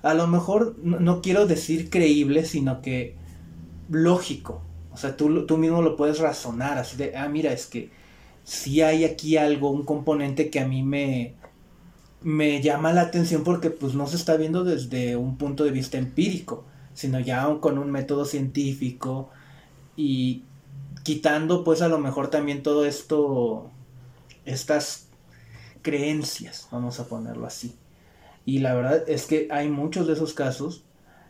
a 0.03 0.14
lo 0.14 0.26
mejor, 0.26 0.76
no, 0.82 1.22
quiero 1.22 1.47
decir 1.47 1.90
creíble, 1.90 2.45
sino 2.45 2.82
que 2.82 3.16
lógico. 3.90 4.62
O 4.92 4.97
sea, 4.97 5.16
tú, 5.16 5.47
tú 5.47 5.59
mismo 5.59 5.82
lo 5.82 5.97
puedes 5.97 6.18
razonar, 6.20 6.78
así 6.78 6.97
de, 6.97 7.16
ah, 7.16 7.28
mira, 7.28 7.53
es 7.53 7.66
que 7.66 7.90
si 8.45 8.82
hay 8.82 9.05
aquí 9.05 9.36
algo, 9.36 9.70
un 9.70 9.84
componente 9.84 10.51
que 10.51 10.61
a 10.61 10.68
mí 10.68 10.82
me, 10.82 11.34
me 12.24 12.62
llama 12.62 12.92
la 12.92 13.03
atención 13.03 13.45
porque 13.45 13.70
pues 13.70 13.95
no 13.95 14.07
se 14.07 14.16
está 14.16 14.36
viendo 14.36 14.64
desde 14.64 15.16
un 15.16 15.36
punto 15.36 15.64
de 15.64 15.70
vista 15.70 15.99
empírico, 15.99 16.64
sino 16.95 17.20
ya 17.20 17.47
con 17.61 17.78
un 17.78 17.90
método 17.90 18.24
científico 18.24 19.30
y 19.97 20.42
quitando 21.03 21.64
pues 21.64 21.82
a 21.82 21.88
lo 21.88 21.99
mejor 21.99 22.28
también 22.28 22.62
todo 22.62 22.86
esto, 22.86 23.70
estas 24.47 25.03
creencias, 25.85 26.66
vamos 26.72 26.99
a 26.99 27.07
ponerlo 27.07 27.47
así. 27.47 27.76
Y 28.45 28.59
la 28.59 28.74
verdad 28.74 29.05
es 29.07 29.26
que 29.26 29.47
hay 29.51 29.68
muchos 29.68 30.09
de 30.09 30.14
esos 30.14 30.35
casos 30.35 30.82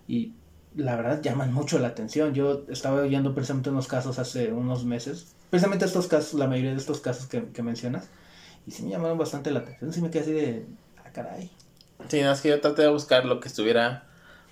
y 0.09 0.33
la 0.75 0.97
verdad 0.97 1.21
llaman 1.21 1.53
mucho 1.53 1.79
la 1.79 1.89
atención. 1.89 2.33
Yo 2.33 2.65
estaba 2.69 3.03
oyendo 3.03 3.35
precisamente 3.35 3.71
unos 3.71 3.89
casos 3.89 4.19
hace 4.19 4.53
unos 4.53 4.85
meses, 4.85 5.35
precisamente 5.51 5.85
estos 5.85 6.07
casos, 6.07 6.35
la 6.35 6.47
mayoría 6.47 6.71
de 6.71 6.79
estos 6.79 7.01
casos 7.01 7.27
que, 7.27 7.63
mencionas, 7.63 8.09
y 8.67 8.71
sí 8.71 8.85
me 8.85 8.91
llamaron 8.91 9.19
bastante 9.19 9.51
la 9.51 9.61
atención, 9.61 9.93
sí 9.93 10.01
me 10.01 10.11
quedé 10.11 10.23
así 10.23 10.33
de, 10.33 10.67
ah, 11.05 11.11
caray. 11.13 11.51
Sí, 12.09 12.23
no, 12.23 12.33
es 12.33 12.41
que 12.41 12.49
yo 12.49 12.61
traté 12.61 12.83
de 12.83 12.89
buscar 12.89 13.25
lo 13.25 13.41
que 13.41 13.49
estuviera, 13.49 14.07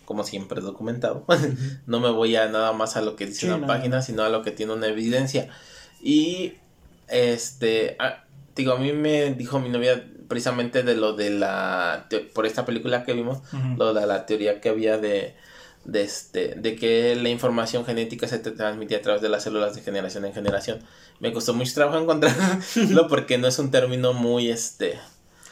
como 0.04 0.24
siempre, 0.24 0.60
documentado. 0.60 1.24
no 1.86 2.00
me 2.00 2.10
voy 2.10 2.34
a 2.36 2.48
nada 2.48 2.72
más 2.72 2.96
a 2.96 3.02
lo 3.02 3.14
que 3.16 3.26
dice 3.26 3.52
una 3.52 3.66
página, 3.66 4.02
sino 4.02 4.22
a 4.24 4.28
lo 4.28 4.42
que 4.42 4.50
tiene 4.50 4.72
una 4.72 4.88
evidencia. 4.88 5.48
Y, 6.00 6.54
este, 7.08 7.96
digo, 8.54 8.72
a 8.72 8.78
mí 8.78 8.92
me 8.92 9.34
dijo 9.34 9.58
mi 9.58 9.68
novia 9.68 10.04
precisamente 10.28 10.82
de 10.82 10.94
lo 10.94 11.14
de 11.14 11.30
la, 11.30 12.08
por 12.34 12.46
esta 12.46 12.64
película 12.64 13.04
que 13.04 13.12
vimos, 13.12 13.40
lo 13.76 13.92
de 13.92 14.06
la 14.06 14.24
teoría 14.24 14.60
que 14.60 14.70
había 14.70 14.96
de, 14.98 15.34
de, 15.84 16.02
este, 16.02 16.54
de 16.54 16.76
que 16.76 17.16
la 17.16 17.28
información 17.28 17.84
genética 17.84 18.26
se 18.26 18.38
transmitía 18.38 18.98
a 18.98 19.02
través 19.02 19.20
de 19.20 19.28
las 19.28 19.42
células 19.42 19.74
de 19.74 19.82
generación 19.82 20.24
en 20.24 20.32
generación. 20.32 20.80
Me 21.20 21.32
costó 21.32 21.54
mucho 21.54 21.74
trabajo 21.74 21.98
encontrarlo 21.98 23.08
porque 23.08 23.38
no 23.38 23.46
es 23.46 23.58
un 23.58 23.70
término 23.70 24.12
muy, 24.12 24.48
este, 24.48 24.98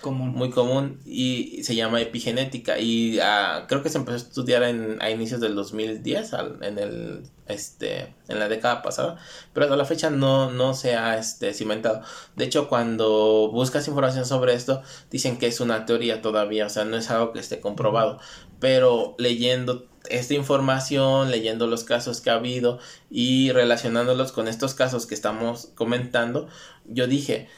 muy 0.05 0.51
común 0.51 1.01
y 1.05 1.62
se 1.64 1.74
llama 1.74 2.01
epigenética. 2.01 2.78
Y 2.78 3.18
ah, 3.20 3.66
creo 3.68 3.82
que 3.82 3.90
se 3.90 3.98
empezó 3.98 4.16
a 4.16 4.28
estudiar 4.28 4.62
en, 4.62 5.01
a 5.03 5.11
inicios 5.11 5.40
del 5.40 5.55
2010 5.55 6.30
en 6.62 6.78
el 6.78 7.22
este 7.51 8.14
en 8.28 8.38
la 8.38 8.48
década 8.48 8.82
pasada 8.82 9.18
pero 9.53 9.66
hasta 9.66 9.76
la 9.76 9.84
fecha 9.84 10.11
no, 10.11 10.51
no 10.51 10.74
se 10.74 10.96
ha 10.96 11.18
este, 11.18 11.55
cimentado. 11.55 12.03
De 12.36 12.44
hecho 12.44 12.68
cuando 12.68 13.51
buscas 13.53 13.88
información 13.88 14.26
sobre 14.26 14.55
esto 14.55 14.82
dicen 15.11 15.38
que 15.38 15.46
es 15.46 15.61
una 15.61 15.86
teoría 15.86 16.22
todavía 16.22 16.66
o 16.66 16.70
sea 16.70 16.84
no 16.84 16.96
es 16.96 17.11
algo 17.11 17.32
que 17.32 17.40
esté 17.40 17.61
comprobado. 17.61 18.18
Pero 18.61 19.14
leyendo 19.18 19.86
esta 20.09 20.34
información, 20.34 21.30
leyendo 21.30 21.66
los 21.66 21.84
casos 21.84 22.20
que 22.20 22.30
ha 22.30 22.34
habido 22.34 22.78
y 23.11 23.53
relacionándolos 23.53 24.32
con 24.32 24.48
estos 24.48 24.74
casos 24.74 25.07
que 25.07 25.14
estamos 25.14 25.68
comentando, 25.74 26.48
yo 26.86 27.07
dije, 27.07 27.48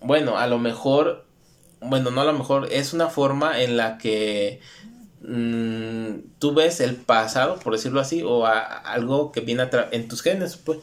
bueno, 0.00 0.38
a 0.38 0.46
lo 0.46 0.58
mejor 0.58 1.26
bueno, 1.82 2.10
no 2.10 2.20
a 2.20 2.24
lo 2.24 2.32
mejor, 2.32 2.68
es 2.70 2.92
una 2.92 3.08
forma 3.08 3.60
en 3.60 3.76
la 3.76 3.98
que 3.98 4.60
mm, 5.26 6.38
tú 6.38 6.54
ves 6.54 6.80
el 6.80 6.96
pasado, 6.96 7.58
por 7.58 7.72
decirlo 7.72 8.00
así, 8.00 8.22
o 8.22 8.46
algo 8.46 9.32
que 9.32 9.40
viene 9.40 9.68
en 9.90 10.08
tus 10.08 10.22
genes, 10.22 10.56
pues, 10.56 10.78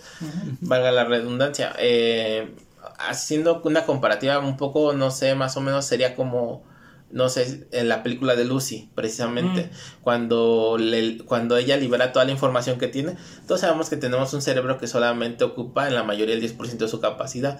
valga 0.61 0.91
la 0.91 1.05
redundancia. 1.05 1.73
Eh, 1.79 2.53
haciendo 2.97 3.61
una 3.63 3.85
comparativa 3.85 4.39
un 4.39 4.57
poco, 4.57 4.93
no 4.93 5.11
sé, 5.11 5.35
más 5.35 5.57
o 5.57 5.61
menos 5.61 5.85
sería 5.85 6.15
como 6.15 6.63
no 7.11 7.29
sé, 7.29 7.67
en 7.71 7.89
la 7.89 8.03
película 8.03 8.35
de 8.35 8.45
Lucy, 8.45 8.89
precisamente, 8.93 9.71
cuando, 10.01 10.77
le, 10.79 11.17
cuando 11.17 11.57
ella 11.57 11.75
libera 11.75 12.11
toda 12.11 12.25
la 12.25 12.31
información 12.31 12.77
que 12.77 12.87
tiene, 12.87 13.15
todos 13.47 13.61
sabemos 13.61 13.89
que 13.89 13.97
tenemos 13.97 14.33
un 14.33 14.41
cerebro 14.41 14.77
que 14.77 14.87
solamente 14.87 15.43
ocupa 15.43 15.87
en 15.87 15.95
la 15.95 16.03
mayoría 16.03 16.35
el 16.35 16.41
10% 16.41 16.77
de 16.77 16.87
su 16.87 16.99
capacidad. 16.99 17.59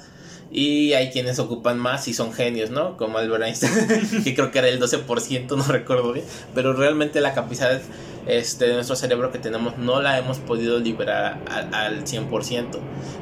Y 0.51 0.93
hay 0.93 1.11
quienes 1.11 1.37
ocupan 1.37 1.77
más 1.77 2.07
y 2.07 2.13
son 2.13 2.33
genios, 2.33 2.71
¿no? 2.71 2.97
Como 2.97 3.19
Albert 3.19 3.43
Einstein, 3.43 4.23
que 4.23 4.33
creo 4.33 4.51
que 4.51 4.59
era 4.59 4.67
el 4.67 4.79
12%, 4.81 5.55
no 5.55 5.63
recuerdo 5.63 6.11
bien. 6.13 6.25
Pero 6.55 6.73
realmente 6.73 7.21
la 7.21 7.33
capacidad 7.33 7.79
este, 8.27 8.67
de 8.67 8.73
nuestro 8.73 8.95
cerebro 8.95 9.31
que 9.31 9.39
tenemos 9.39 9.77
no 9.77 10.01
la 10.01 10.17
hemos 10.17 10.39
podido 10.39 10.79
liberar 10.79 11.39
al, 11.49 11.73
al 11.73 12.03
100%. 12.03 12.79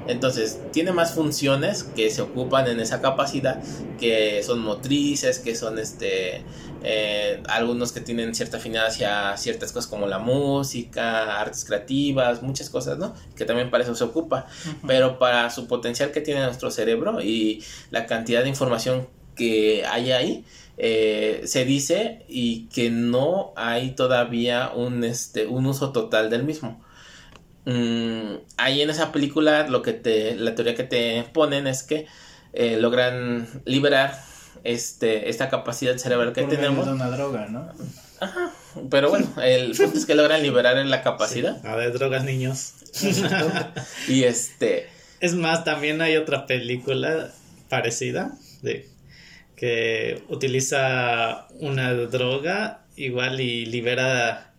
Entonces, 0.07 0.59
tiene 0.71 0.93
más 0.93 1.13
funciones 1.13 1.83
que 1.83 2.09
se 2.09 2.21
ocupan 2.21 2.67
en 2.67 2.79
esa 2.79 3.01
capacidad, 3.01 3.61
que 3.99 4.41
son 4.43 4.59
motrices, 4.59 5.39
que 5.39 5.55
son 5.55 5.79
este 5.79 6.43
eh, 6.83 7.41
algunos 7.47 7.91
que 7.91 8.01
tienen 8.01 8.35
cierta 8.35 8.57
afinidad 8.57 8.87
hacia 8.87 9.35
ciertas 9.37 9.71
cosas 9.71 9.89
como 9.89 10.07
la 10.07 10.19
música, 10.19 11.39
artes 11.39 11.65
creativas, 11.65 12.41
muchas 12.41 12.69
cosas, 12.69 12.97
¿no? 12.97 13.13
Que 13.35 13.45
también 13.45 13.69
para 13.69 13.83
eso 13.83 13.95
se 13.95 14.03
ocupa, 14.03 14.47
pero 14.85 15.19
para 15.19 15.49
su 15.49 15.67
potencial 15.67 16.11
que 16.11 16.21
tiene 16.21 16.43
nuestro 16.43 16.71
cerebro 16.71 17.21
y 17.21 17.63
la 17.91 18.05
cantidad 18.05 18.43
de 18.43 18.49
información 18.49 19.07
que 19.35 19.85
hay 19.85 20.11
ahí, 20.11 20.45
eh, 20.77 21.41
se 21.45 21.65
dice 21.65 22.25
y 22.27 22.67
que 22.67 22.89
no 22.89 23.53
hay 23.55 23.91
todavía 23.91 24.71
un, 24.75 25.03
este, 25.03 25.47
un 25.47 25.65
uso 25.65 25.91
total 25.91 26.29
del 26.29 26.43
mismo. 26.43 26.83
Mm, 27.65 28.37
ahí 28.57 28.81
en 28.81 28.89
esa 28.89 29.11
película 29.11 29.67
lo 29.67 29.81
que 29.81 29.93
te, 29.93 30.35
la 30.35 30.55
teoría 30.55 30.75
que 30.75 30.83
te 30.83 31.23
ponen 31.33 31.67
es 31.67 31.83
que 31.83 32.07
eh, 32.53 32.77
logran 32.77 33.47
liberar 33.65 34.17
este, 34.63 35.29
esta 35.29 35.49
capacidad 35.49 35.97
cerebral 35.97 36.33
que 36.33 36.43
tenemos. 36.43 36.85
De 36.85 36.93
una 36.93 37.09
droga, 37.09 37.47
¿no? 37.47 37.71
Ajá. 38.19 38.51
Pero 38.89 39.09
bueno, 39.09 39.27
el 39.41 39.71
punto 39.77 39.97
es 39.97 40.05
que 40.05 40.15
logran 40.15 40.41
liberar 40.41 40.77
la 40.85 41.01
capacidad. 41.01 41.65
A 41.65 41.75
ver, 41.75 41.93
drogas, 41.93 42.23
niños. 42.23 42.73
y 44.07 44.23
este. 44.23 44.89
Es 45.19 45.33
más, 45.33 45.63
también 45.63 46.01
hay 46.01 46.15
otra 46.15 46.45
película 46.45 47.31
parecida 47.69 48.37
de 48.61 48.87
que 49.55 50.23
utiliza 50.29 51.47
una 51.59 51.93
droga 51.93 52.85
igual 52.95 53.41
y 53.41 53.65
libera. 53.65 54.53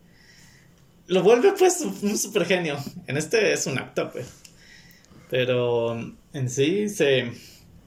Lo 1.07 1.23
vuelve 1.23 1.53
pues 1.53 1.81
un 1.81 2.19
super 2.19 2.45
genio. 2.45 2.77
En 3.07 3.17
este 3.17 3.53
es 3.53 3.67
un 3.67 3.79
actor, 3.79 4.11
pues. 4.13 4.27
Pero 5.31 5.99
en 6.33 6.51
sí 6.51 6.89
se 6.89 7.33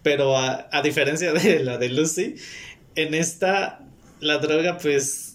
pero 0.04 0.38
a, 0.38 0.68
a 0.72 0.82
diferencia 0.82 1.34
de 1.34 1.60
la 1.60 1.78
de 1.78 1.90
Lucy, 1.90 2.36
en 2.96 3.14
esta 3.14 3.80
la 4.20 4.38
droga 4.38 4.78
pues 4.78 5.32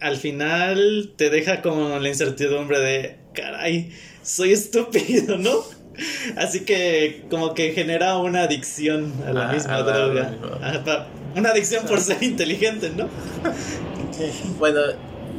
al 0.00 0.16
final 0.16 1.12
te 1.16 1.30
deja 1.30 1.62
con 1.62 2.02
la 2.02 2.08
incertidumbre 2.08 2.78
de, 2.78 3.16
caray, 3.32 3.90
soy 4.22 4.52
estúpido, 4.52 5.38
¿no? 5.38 5.64
Así 6.36 6.60
que 6.60 7.24
como 7.30 7.54
que 7.54 7.72
genera 7.72 8.18
una 8.18 8.42
adicción 8.42 9.12
a 9.26 9.32
la 9.32 9.48
ah, 9.48 9.52
misma 9.52 9.82
droga. 9.82 10.34
una 11.36 11.50
adicción 11.50 11.86
por 11.86 12.00
ser 12.00 12.22
inteligente, 12.22 12.90
¿no? 12.90 13.08
bueno, 14.58 14.80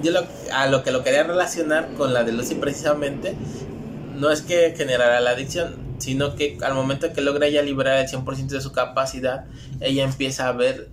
yo 0.01 0.13
a 0.51 0.67
lo 0.67 0.81
que 0.81 0.91
lo 0.91 1.03
quería 1.03 1.23
relacionar 1.23 1.89
con 1.97 2.13
la 2.13 2.23
de 2.23 2.31
Lucy 2.31 2.55
precisamente, 2.55 3.35
no 4.15 4.31
es 4.31 4.41
que 4.41 4.73
generara 4.77 5.19
la 5.19 5.31
adicción, 5.31 5.75
sino 6.05 6.35
que 6.35 6.59
al 6.61 6.75
momento 6.75 7.11
que 7.13 7.21
logra 7.21 7.49
ya 7.49 7.63
liberar 7.63 7.97
el 7.97 8.07
100% 8.07 8.47
de 8.49 8.61
su 8.61 8.71
capacidad, 8.71 9.45
ella 9.81 10.03
empieza 10.03 10.47
a 10.47 10.51
ver 10.51 10.89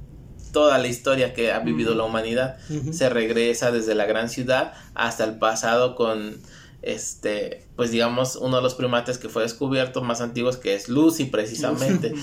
toda 0.52 0.78
la 0.78 0.88
historia 0.88 1.34
que 1.34 1.52
ha 1.52 1.58
vivido 1.58 1.94
la 1.94 2.04
humanidad. 2.04 2.56
Se 2.92 3.10
regresa 3.10 3.70
desde 3.70 3.94
la 3.94 4.06
gran 4.06 4.30
ciudad 4.30 4.72
hasta 4.94 5.24
el 5.24 5.38
pasado 5.38 5.96
con 5.96 6.40
este, 6.80 7.66
pues 7.76 7.90
digamos, 7.90 8.36
uno 8.36 8.56
de 8.56 8.62
los 8.62 8.74
primates 8.74 9.18
que 9.18 9.28
fue 9.28 9.42
descubierto 9.42 10.00
más 10.00 10.22
antiguos 10.22 10.56
que 10.56 10.74
es 10.74 10.88
Lucy 10.88 11.26
precisamente. 11.26 12.14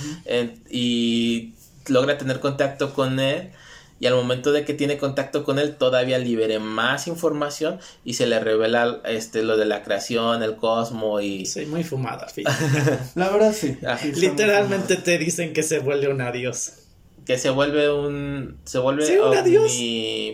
y 0.70 1.54
logra 1.88 2.18
tener 2.18 2.40
contacto 2.40 2.96
con 2.96 3.20
él 3.20 3.52
y 4.00 4.08
al 4.08 4.16
momento 4.16 4.52
de 4.52 4.64
que 4.64 4.74
tiene 4.74 4.98
contacto 4.98 5.44
con 5.44 5.60
él 5.60 5.76
todavía 5.76 6.18
libere 6.18 6.60
más 6.60 7.08
información 7.08 7.80
y 8.06 8.14
se 8.14 8.28
le 8.28 8.40
revela 8.40 9.02
este 9.06 9.44
lo 9.44 9.58
de 9.58 9.66
la 9.66 9.84
creación, 9.84 10.42
el 10.42 10.56
cosmos 10.56 11.22
y 11.24 11.46
sí, 11.46 11.66
muy 11.66 11.84
fumada, 11.84 12.28
La 13.16 13.30
verdad 13.30 13.54
sí. 13.54 13.78
Ah. 13.86 13.98
Literalmente 14.16 14.96
te 14.96 15.18
dicen 15.18 15.54
que 15.54 15.64
se 15.64 15.80
vuelve 15.80 16.08
un 16.12 16.22
adiós. 16.22 16.74
Que 17.26 17.38
se 17.38 17.50
vuelve 17.50 17.92
un 17.92 18.58
se 18.64 18.80
vuelve 18.80 19.06
sí, 19.06 19.18
un 19.18 19.36
adiós. 19.36 19.72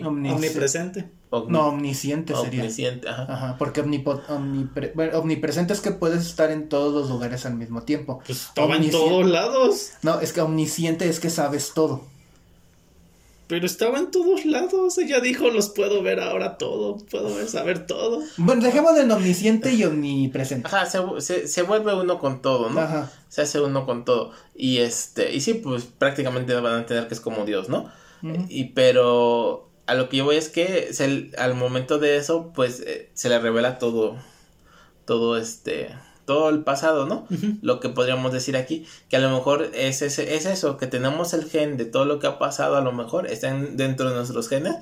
omnipresente. 0.06 1.10
no, 1.48 1.68
omnisciente 1.68 2.34
sería. 2.34 2.60
Omnisciente, 2.60 3.08
ajá. 3.08 3.26
ajá 3.28 3.56
porque 3.58 3.80
omnipresente 3.80 5.72
es 5.72 5.80
que 5.80 5.90
puedes 5.90 6.24
estar 6.24 6.50
en 6.50 6.68
todos 6.68 6.94
los 6.94 7.10
lugares 7.10 7.44
al 7.44 7.56
mismo 7.56 7.82
tiempo. 7.82 8.22
Pues 8.24 8.42
estaba 8.42 8.76
en 8.76 8.90
todos 8.90 9.26
lados. 9.26 9.90
No, 10.02 10.20
es 10.20 10.32
que 10.32 10.40
omnisciente 10.40 11.08
es 11.08 11.20
que 11.20 11.28
sabes 11.28 11.72
todo. 11.74 12.15
Pero 13.46 13.64
estaba 13.64 13.98
en 13.98 14.10
todos 14.10 14.44
lados. 14.44 14.98
Ella 14.98 15.20
dijo, 15.20 15.50
los 15.50 15.68
puedo 15.68 16.02
ver 16.02 16.20
ahora 16.20 16.58
todo. 16.58 16.96
Puedo 16.96 17.46
saber 17.46 17.86
todo. 17.86 18.22
Bueno, 18.36 18.62
dejemos 18.62 18.94
de 18.94 19.12
omnisciente 19.12 19.72
y 19.72 19.84
omnipresente. 19.84 20.66
Ajá, 20.66 20.86
se, 20.86 21.46
se, 21.46 21.62
vuelve 21.62 21.94
uno 21.94 22.18
con 22.18 22.42
todo, 22.42 22.70
¿no? 22.70 22.80
Ajá. 22.80 23.10
Se 23.28 23.42
hace 23.42 23.60
uno 23.60 23.86
con 23.86 24.04
todo. 24.04 24.32
Y 24.54 24.78
este, 24.78 25.32
y 25.32 25.40
sí, 25.40 25.54
pues 25.54 25.84
prácticamente 25.84 26.54
van 26.54 26.74
a 26.74 26.78
entender 26.78 27.06
que 27.06 27.14
es 27.14 27.20
como 27.20 27.44
Dios, 27.44 27.68
¿no? 27.68 27.90
Y 28.48 28.64
pero 28.70 29.68
a 29.86 29.94
lo 29.94 30.08
que 30.08 30.16
yo 30.16 30.24
voy 30.24 30.36
es 30.36 30.48
que 30.48 30.90
al 31.38 31.54
momento 31.54 31.98
de 31.98 32.16
eso, 32.16 32.52
pues 32.52 32.80
eh, 32.80 33.10
se 33.14 33.28
le 33.28 33.38
revela 33.38 33.78
todo. 33.78 34.16
Todo 35.04 35.36
este 35.36 35.94
todo 36.26 36.50
el 36.50 36.64
pasado, 36.64 37.06
¿no? 37.06 37.26
Lo 37.62 37.80
que 37.80 37.88
podríamos 37.88 38.32
decir 38.32 38.56
aquí, 38.56 38.84
que 39.08 39.16
a 39.16 39.20
lo 39.20 39.30
mejor 39.30 39.70
es, 39.74 40.02
es, 40.02 40.18
es, 40.18 40.44
eso, 40.44 40.76
que 40.76 40.86
tenemos 40.86 41.32
el 41.32 41.48
gen 41.48 41.76
de 41.76 41.86
todo 41.86 42.04
lo 42.04 42.18
que 42.18 42.26
ha 42.26 42.38
pasado, 42.38 42.76
a 42.76 42.80
lo 42.80 42.92
mejor 42.92 43.28
están 43.28 43.76
dentro 43.76 44.10
de 44.10 44.16
nuestros 44.16 44.48
genes, 44.48 44.76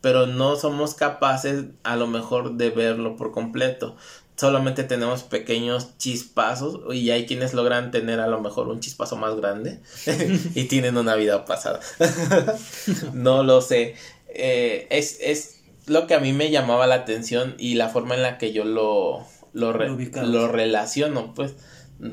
pero 0.00 0.26
no 0.26 0.56
somos 0.56 0.94
capaces 0.94 1.64
a 1.82 1.96
lo 1.96 2.06
mejor 2.06 2.52
de 2.52 2.70
verlo 2.70 3.16
por 3.16 3.32
completo. 3.32 3.96
Solamente 4.36 4.84
tenemos 4.84 5.22
pequeños 5.22 5.98
chispazos 5.98 6.94
y 6.94 7.10
hay 7.10 7.26
quienes 7.26 7.52
logran 7.52 7.90
tener 7.90 8.20
a 8.20 8.26
lo 8.26 8.40
mejor 8.40 8.68
un 8.68 8.80
chispazo 8.80 9.16
más 9.16 9.36
grande 9.36 9.80
y 10.54 10.64
tienen 10.64 10.96
una 10.96 11.14
vida 11.14 11.44
pasada. 11.44 11.80
no 13.12 13.42
lo 13.42 13.60
sé. 13.60 13.96
Eh, 14.28 14.86
es, 14.90 15.18
es 15.20 15.60
lo 15.86 16.06
que 16.06 16.14
a 16.14 16.20
mí 16.20 16.32
me 16.32 16.50
llamaba 16.50 16.86
la 16.86 16.94
atención 16.94 17.54
y 17.58 17.74
la 17.74 17.88
forma 17.88 18.14
en 18.14 18.22
la 18.22 18.38
que 18.38 18.52
yo 18.52 18.64
lo, 18.64 19.26
lo, 19.52 19.72
lo 19.72 20.48
relaciono, 20.48 21.34
pues, 21.34 21.54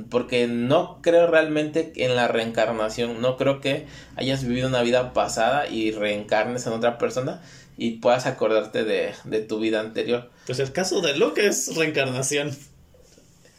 porque 0.09 0.47
no 0.47 0.99
creo 1.01 1.27
realmente 1.27 1.93
en 1.95 2.15
la 2.15 2.27
reencarnación, 2.27 3.21
no 3.21 3.38
creo 3.38 3.61
que 3.61 3.88
hayas 4.15 4.43
vivido 4.43 4.67
una 4.67 4.81
vida 4.81 5.13
pasada 5.13 5.67
y 5.67 5.91
reencarnes 5.91 6.67
en 6.67 6.73
otra 6.73 6.97
persona 6.97 7.41
y 7.77 7.91
puedas 7.91 8.25
acordarte 8.25 8.83
de, 8.83 9.13
de 9.23 9.41
tu 9.41 9.59
vida 9.59 9.79
anterior. 9.79 10.29
Pues 10.45 10.59
el 10.59 10.71
caso 10.71 11.01
de 11.01 11.15
Luke 11.15 11.45
es 11.45 11.75
reencarnación. 11.75 12.51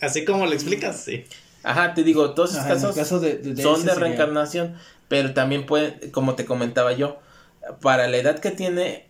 Así 0.01 0.25
como 0.25 0.47
lo 0.47 0.53
explicas, 0.53 1.01
sí. 1.01 1.25
Ajá, 1.63 1.95
te 1.95 2.03
digo, 2.03 2.35
todos 2.35 2.55
esos 2.55 2.95
casos 2.95 3.23
son 3.61 3.85
de 3.85 3.95
reencarnación, 3.95 4.77
pero 5.09 5.35
también 5.35 5.67
pueden, 5.67 6.11
como 6.13 6.35
te 6.35 6.45
comentaba 6.45 6.93
yo, 6.93 7.19
para 7.81 8.07
la 8.09 8.17
edad 8.17 8.39
que 8.39 8.51
tiene 8.51 9.07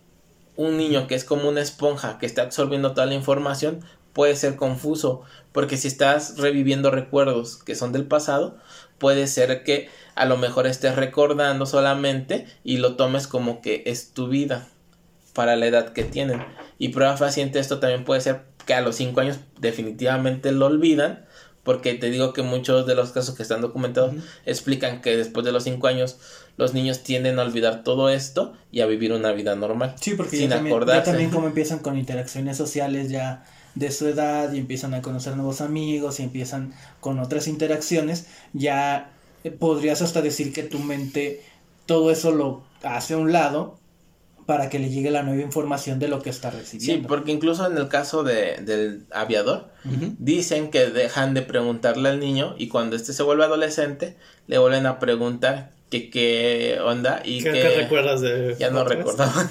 un 0.55 0.77
niño 0.77 1.07
que 1.07 1.15
es 1.15 1.23
como 1.23 1.47
una 1.47 1.61
esponja 1.61 2.17
que 2.17 2.25
está 2.25 2.41
absorbiendo 2.41 2.93
toda 2.93 3.05
la 3.05 3.13
información, 3.13 3.81
puede 4.13 4.35
ser 4.35 4.55
confuso, 4.55 5.21
porque 5.51 5.77
si 5.77 5.87
estás 5.87 6.37
reviviendo 6.37 6.91
recuerdos 6.91 7.57
que 7.57 7.75
son 7.75 7.91
del 7.91 8.05
pasado, 8.05 8.57
puede 8.97 9.27
ser 9.27 9.63
que 9.63 9.89
a 10.15 10.25
lo 10.25 10.37
mejor 10.37 10.67
estés 10.67 10.95
recordando 10.95 11.65
solamente 11.65 12.45
y 12.63 12.77
lo 12.77 12.95
tomes 12.95 13.27
como 13.27 13.61
que 13.61 13.83
es 13.85 14.11
tu 14.11 14.27
vida 14.27 14.67
para 15.33 15.55
la 15.55 15.67
edad 15.67 15.93
que 15.93 16.03
tienen. 16.03 16.43
Y 16.77 16.89
prueba 16.89 17.17
fehaciente 17.17 17.59
esto 17.59 17.79
también 17.79 18.03
puede 18.03 18.21
ser 18.21 18.41
que 18.65 18.73
a 18.73 18.81
los 18.81 18.97
5 18.97 19.19
años 19.21 19.39
definitivamente 19.59 20.51
lo 20.51 20.65
olvidan, 20.65 21.25
porque 21.63 21.93
te 21.93 22.09
digo 22.09 22.33
que 22.33 22.41
muchos 22.41 22.87
de 22.87 22.95
los 22.95 23.11
casos 23.11 23.35
que 23.35 23.43
están 23.43 23.61
documentados 23.61 24.13
explican 24.45 25.01
que 25.01 25.15
después 25.15 25.45
de 25.45 25.51
los 25.51 25.63
5 25.63 25.87
años 25.87 26.17
los 26.57 26.73
niños 26.73 27.03
tienden 27.03 27.39
a 27.39 27.43
olvidar 27.43 27.83
todo 27.83 28.09
esto 28.09 28.53
y 28.71 28.81
a 28.81 28.85
vivir 28.85 29.13
una 29.13 29.31
vida 29.31 29.55
normal. 29.55 29.95
Sí, 29.99 30.15
porque 30.15 30.35
sin 30.35 30.49
ya 30.49 30.57
también, 30.57 30.85
ya 30.85 31.03
también 31.03 31.29
como 31.29 31.47
empiezan 31.47 31.79
con 31.79 31.97
interacciones 31.97 32.57
sociales 32.57 33.09
ya 33.09 33.45
de 33.75 33.91
su 33.91 34.07
edad 34.07 34.51
y 34.51 34.59
empiezan 34.59 34.93
a 34.93 35.01
conocer 35.01 35.35
nuevos 35.35 35.61
amigos 35.61 36.19
y 36.19 36.23
empiezan 36.23 36.73
con 36.99 37.19
otras 37.19 37.47
interacciones, 37.47 38.27
ya 38.53 39.11
eh, 39.43 39.51
podrías 39.51 40.01
hasta 40.01 40.21
decir 40.21 40.53
que 40.53 40.63
tu 40.63 40.79
mente 40.79 41.41
todo 41.85 42.11
eso 42.11 42.31
lo 42.31 42.63
hace 42.83 43.15
a 43.15 43.17
un 43.17 43.31
lado 43.31 43.79
para 44.45 44.69
que 44.69 44.79
le 44.79 44.89
llegue 44.89 45.11
la 45.11 45.21
nueva 45.21 45.43
información 45.43 45.99
de 45.99 46.07
lo 46.07 46.23
que 46.23 46.31
está 46.31 46.49
recibiendo. 46.49 47.03
Sí, 47.03 47.07
porque 47.07 47.31
incluso 47.31 47.67
en 47.67 47.77
el 47.77 47.87
caso 47.87 48.23
de, 48.23 48.57
del 48.61 49.05
aviador, 49.11 49.69
dicen 50.17 50.71
que 50.71 50.87
dejan 50.87 51.35
de 51.35 51.43
preguntarle 51.43 52.09
al 52.09 52.19
niño 52.19 52.55
y 52.57 52.67
cuando 52.67 52.95
este 52.95 53.13
se 53.13 53.21
vuelve 53.21 53.43
adolescente, 53.43 54.17
le 54.47 54.57
vuelven 54.57 54.87
a 54.87 54.97
preguntar 54.97 55.69
que 55.91 56.09
qué 56.09 56.79
onda 56.83 57.21
y 57.23 57.43
¿Qué, 57.43 57.51
que... 57.51 57.69
recuerdas 57.75 58.21
de... 58.21 58.55
Ya 58.59 58.71
no 58.71 58.83
recordaba. 58.83 59.47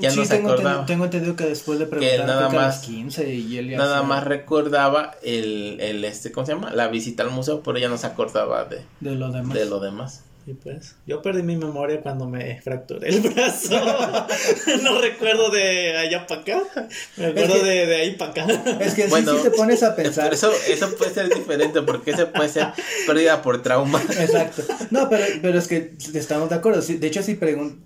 Ya 0.00 0.14
no 0.14 0.24
se 0.24 0.36
acordaba. 0.36 0.86
Tengo, 0.86 1.04
entendido 1.04 1.36
que 1.36 1.44
después 1.44 1.78
de 1.78 1.86
preguntar 1.86 2.26
nada 2.26 2.48
más, 2.48 2.80
15 2.80 3.34
y 3.34 3.58
él 3.58 3.76
nada 3.76 4.02
más 4.02 4.24
recordaba 4.24 5.12
el, 5.22 5.78
el, 5.80 6.04
este, 6.04 6.32
¿cómo 6.32 6.46
se 6.46 6.52
llama? 6.52 6.72
La 6.72 6.88
visita 6.88 7.22
al 7.22 7.30
museo, 7.30 7.62
pero 7.62 7.78
ya 7.78 7.88
no 7.88 7.98
se 7.98 8.06
acordaba 8.06 8.64
de, 8.64 8.82
de 9.00 9.14
lo 9.14 9.30
demás. 9.30 9.54
De 9.54 9.66
lo 9.66 9.80
demás. 9.80 10.24
Y 10.46 10.52
pues, 10.52 10.96
yo 11.06 11.22
perdí 11.22 11.42
mi 11.42 11.56
memoria 11.56 12.02
cuando 12.02 12.28
me 12.28 12.60
fracturé 12.60 13.08
el 13.08 13.20
brazo. 13.20 13.80
no 14.82 15.00
recuerdo 15.00 15.50
de 15.50 15.96
allá 15.96 16.26
para 16.26 16.42
acá. 16.42 16.62
Me 17.16 17.26
acuerdo 17.26 17.64
de, 17.64 17.86
de, 17.86 17.96
ahí 17.96 18.16
para 18.16 18.30
acá. 18.32 18.46
Es 18.80 18.92
que 18.92 19.08
si 19.08 19.42
te 19.42 19.50
pones 19.50 19.82
a 19.82 19.96
pensar. 19.96 20.34
Eso, 20.34 20.52
eso 20.68 20.94
puede 20.96 21.14
ser 21.14 21.34
diferente 21.34 21.80
porque 21.80 22.10
eso 22.10 22.30
puede 22.30 22.50
ser 22.50 22.68
pérdida 23.06 23.40
por 23.40 23.62
trauma. 23.62 24.02
Exacto. 24.02 24.62
No, 24.90 25.08
pero, 25.08 25.24
pero 25.40 25.58
es 25.58 25.66
que 25.66 25.94
estamos 26.12 26.50
de 26.50 26.56
acuerdo. 26.56 26.82
De 26.82 27.06
hecho, 27.06 27.22
si, 27.22 27.38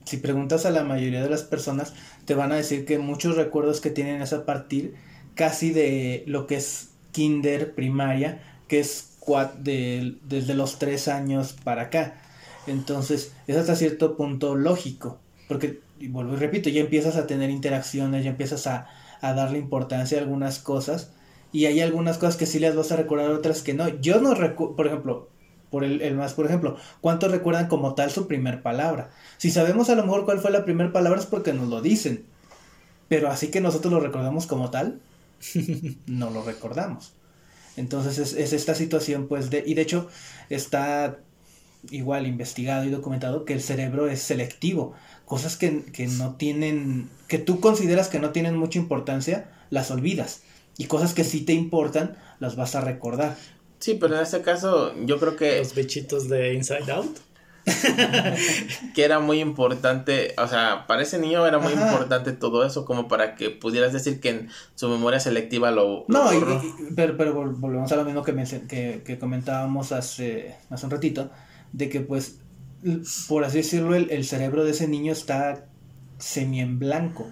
si 0.04 0.16
preguntas 0.16 0.66
a 0.66 0.70
la 0.70 0.82
mayoría 0.82 1.22
de 1.22 1.30
las 1.30 1.44
personas, 1.44 1.92
te 2.24 2.34
van 2.34 2.50
a 2.50 2.56
decir 2.56 2.84
que 2.84 2.98
muchos 2.98 3.36
recuerdos 3.36 3.80
que 3.80 3.90
tienen 3.90 4.20
es 4.20 4.32
a 4.32 4.44
partir 4.44 4.94
casi 5.36 5.70
de 5.70 6.24
lo 6.26 6.48
que 6.48 6.56
es 6.56 6.88
kinder, 7.12 7.74
primaria, 7.76 8.42
que 8.66 8.80
es 8.80 9.04
de, 9.58 10.16
desde 10.22 10.54
los 10.54 10.78
tres 10.78 11.06
años 11.06 11.54
para 11.64 11.82
acá 11.82 12.14
entonces, 12.68 13.32
es 13.46 13.56
hasta 13.56 13.76
cierto 13.76 14.16
punto 14.16 14.54
lógico, 14.54 15.18
porque, 15.48 15.80
y 15.98 16.08
vuelvo 16.08 16.34
y 16.34 16.36
repito, 16.36 16.68
ya 16.70 16.80
empiezas 16.80 17.16
a 17.16 17.26
tener 17.26 17.50
interacciones, 17.50 18.24
ya 18.24 18.30
empiezas 18.30 18.66
a, 18.66 18.88
darle 19.20 19.58
importancia 19.58 20.18
a 20.18 20.20
algunas 20.20 20.58
cosas, 20.58 21.10
y 21.52 21.66
hay 21.66 21.80
algunas 21.80 22.18
cosas 22.18 22.36
que 22.36 22.46
sí 22.46 22.58
las 22.58 22.76
vas 22.76 22.92
a 22.92 22.96
recordar, 22.96 23.30
otras 23.30 23.62
que 23.62 23.74
no. 23.74 23.88
Yo 23.88 24.20
no 24.20 24.34
recuerdo, 24.34 24.76
por 24.76 24.86
ejemplo, 24.86 25.28
por 25.70 25.84
el, 25.84 26.02
el, 26.02 26.14
más, 26.14 26.34
por 26.34 26.46
ejemplo, 26.46 26.76
¿cuántos 27.00 27.30
recuerdan 27.30 27.68
como 27.68 27.94
tal 27.94 28.10
su 28.10 28.26
primer 28.26 28.62
palabra? 28.62 29.10
Si 29.38 29.50
sabemos 29.50 29.90
a 29.90 29.94
lo 29.94 30.04
mejor 30.04 30.24
cuál 30.24 30.40
fue 30.40 30.50
la 30.50 30.64
primera 30.64 30.92
palabra 30.92 31.18
es 31.18 31.26
porque 31.26 31.52
nos 31.52 31.68
lo 31.68 31.80
dicen, 31.80 32.24
pero 33.08 33.28
así 33.28 33.48
que 33.48 33.60
nosotros 33.60 33.92
lo 33.92 34.00
recordamos 34.00 34.46
como 34.46 34.70
tal, 34.70 35.00
no 36.06 36.30
lo 36.30 36.42
recordamos. 36.42 37.12
Entonces 37.76 38.18
es, 38.18 38.32
es, 38.34 38.52
esta 38.52 38.74
situación, 38.74 39.28
pues, 39.28 39.50
de, 39.50 39.62
y 39.64 39.74
de 39.74 39.82
hecho 39.82 40.08
está 40.50 41.18
igual 41.90 42.26
investigado 42.26 42.84
y 42.84 42.90
documentado 42.90 43.44
que 43.44 43.52
el 43.52 43.60
cerebro 43.60 44.08
es 44.08 44.20
selectivo. 44.20 44.94
Cosas 45.24 45.56
que, 45.56 45.84
no 46.18 46.34
tienen, 46.36 47.08
que 47.26 47.38
tú 47.38 47.60
consideras 47.60 48.08
que 48.08 48.18
no 48.18 48.30
tienen 48.30 48.56
mucha 48.56 48.78
importancia, 48.78 49.50
las 49.70 49.90
olvidas. 49.90 50.42
Y 50.76 50.84
cosas 50.84 51.12
que 51.14 51.24
sí 51.24 51.42
te 51.42 51.52
importan, 51.52 52.16
las 52.40 52.56
vas 52.56 52.74
a 52.74 52.80
recordar. 52.80 53.36
Sí, 53.78 53.94
pero 53.94 54.16
en 54.16 54.22
este 54.22 54.40
caso 54.42 54.94
yo 55.04 55.18
creo 55.18 55.36
que... 55.36 55.58
Los 55.58 55.74
bichitos 55.74 56.28
de 56.28 56.54
Inside 56.54 56.90
Out. 56.92 57.18
que 58.94 59.04
era 59.04 59.20
muy 59.20 59.40
importante, 59.40 60.34
o 60.38 60.46
sea, 60.46 60.86
para 60.86 61.02
ese 61.02 61.18
niño 61.18 61.46
era 61.46 61.58
muy 61.58 61.74
importante 61.74 62.32
todo 62.32 62.64
eso, 62.64 62.86
como 62.86 63.08
para 63.08 63.34
que 63.34 63.50
pudieras 63.50 63.92
decir 63.92 64.20
que 64.20 64.30
en 64.30 64.48
su 64.74 64.88
memoria 64.88 65.20
selectiva 65.20 65.70
lo... 65.70 66.06
No, 66.08 66.30
pero, 66.96 67.16
pero, 67.16 67.34
volvemos 67.34 67.92
a 67.92 67.96
lo 67.96 68.04
mismo 68.04 68.22
que, 68.22 68.34
que, 68.68 69.02
que, 69.04 69.18
comentábamos 69.18 69.92
hace, 69.92 70.56
hace 70.70 70.86
un 70.86 70.90
ratito, 70.90 71.30
de 71.72 71.88
que 71.88 72.00
pues, 72.00 72.40
por 73.28 73.44
así 73.44 73.58
decirlo, 73.58 73.94
el, 73.94 74.10
el 74.10 74.24
cerebro 74.24 74.64
de 74.64 74.70
ese 74.72 74.88
niño 74.88 75.12
está 75.12 75.66
semi 76.18 76.60
en 76.60 76.78
blanco. 76.78 77.26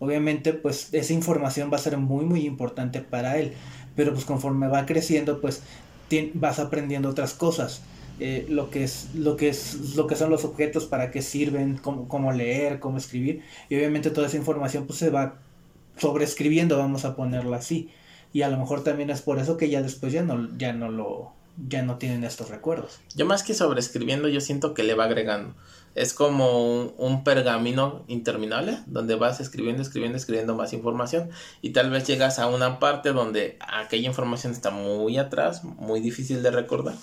Obviamente, 0.00 0.52
pues 0.52 0.88
esa 0.92 1.12
información 1.12 1.70
va 1.72 1.76
a 1.76 1.80
ser 1.80 1.96
muy, 1.98 2.24
muy 2.24 2.46
importante 2.46 3.00
para 3.00 3.38
él. 3.38 3.52
Pero 3.96 4.12
pues 4.12 4.24
conforme 4.24 4.68
va 4.68 4.86
creciendo, 4.86 5.40
pues 5.40 5.62
vas 6.34 6.58
aprendiendo 6.58 7.08
otras 7.08 7.34
cosas. 7.34 7.82
Eh, 8.20 8.46
lo 8.48 8.70
que 8.70 8.82
es 8.82 9.14
lo 9.14 9.36
que 9.36 9.48
es 9.48 9.94
lo 9.94 10.08
que 10.08 10.16
son 10.16 10.30
los 10.30 10.44
objetos 10.44 10.86
para 10.86 11.12
qué 11.12 11.22
sirven 11.22 11.76
cómo, 11.76 12.08
cómo, 12.08 12.32
leer 12.32 12.80
cómo 12.80 12.98
escribir 12.98 13.42
y 13.68 13.76
obviamente 13.76 14.10
toda 14.10 14.26
esa 14.26 14.36
información 14.36 14.88
pues 14.88 14.98
se 14.98 15.10
va 15.10 15.38
sobreescribiendo 15.98 16.76
vamos 16.76 17.04
a 17.04 17.14
ponerlo 17.14 17.54
así 17.54 17.90
y 18.32 18.42
a 18.42 18.48
lo 18.48 18.58
mejor 18.58 18.82
también 18.82 19.10
es 19.10 19.22
por 19.22 19.38
eso 19.38 19.56
que 19.56 19.70
ya 19.70 19.82
después 19.82 20.12
ya 20.12 20.24
no 20.24 20.48
ya 20.58 20.72
no 20.72 20.90
lo 20.90 21.32
ya 21.66 21.82
no 21.82 21.96
tienen 21.96 22.24
estos 22.24 22.50
recuerdos 22.50 23.00
yo 23.14 23.26
más 23.26 23.42
que 23.42 23.54
sobreescribiendo 23.54 24.28
yo 24.28 24.40
siento 24.40 24.74
que 24.74 24.82
le 24.82 24.94
va 24.94 25.04
agregando 25.04 25.54
es 25.98 26.14
como 26.14 26.82
un, 26.96 27.24
pergamino 27.24 28.04
interminable 28.06 28.78
donde 28.86 29.16
vas 29.16 29.40
escribiendo, 29.40 29.82
escribiendo, 29.82 30.16
escribiendo 30.16 30.54
más 30.54 30.72
información 30.72 31.30
y 31.60 31.70
tal 31.70 31.90
vez 31.90 32.06
llegas 32.06 32.38
a 32.38 32.46
una 32.46 32.78
parte 32.78 33.12
donde 33.12 33.58
aquella 33.60 34.06
información 34.06 34.52
está 34.52 34.70
muy 34.70 35.18
atrás, 35.18 35.64
muy 35.64 36.00
difícil 36.00 36.42
de 36.42 36.52
recordar. 36.52 36.94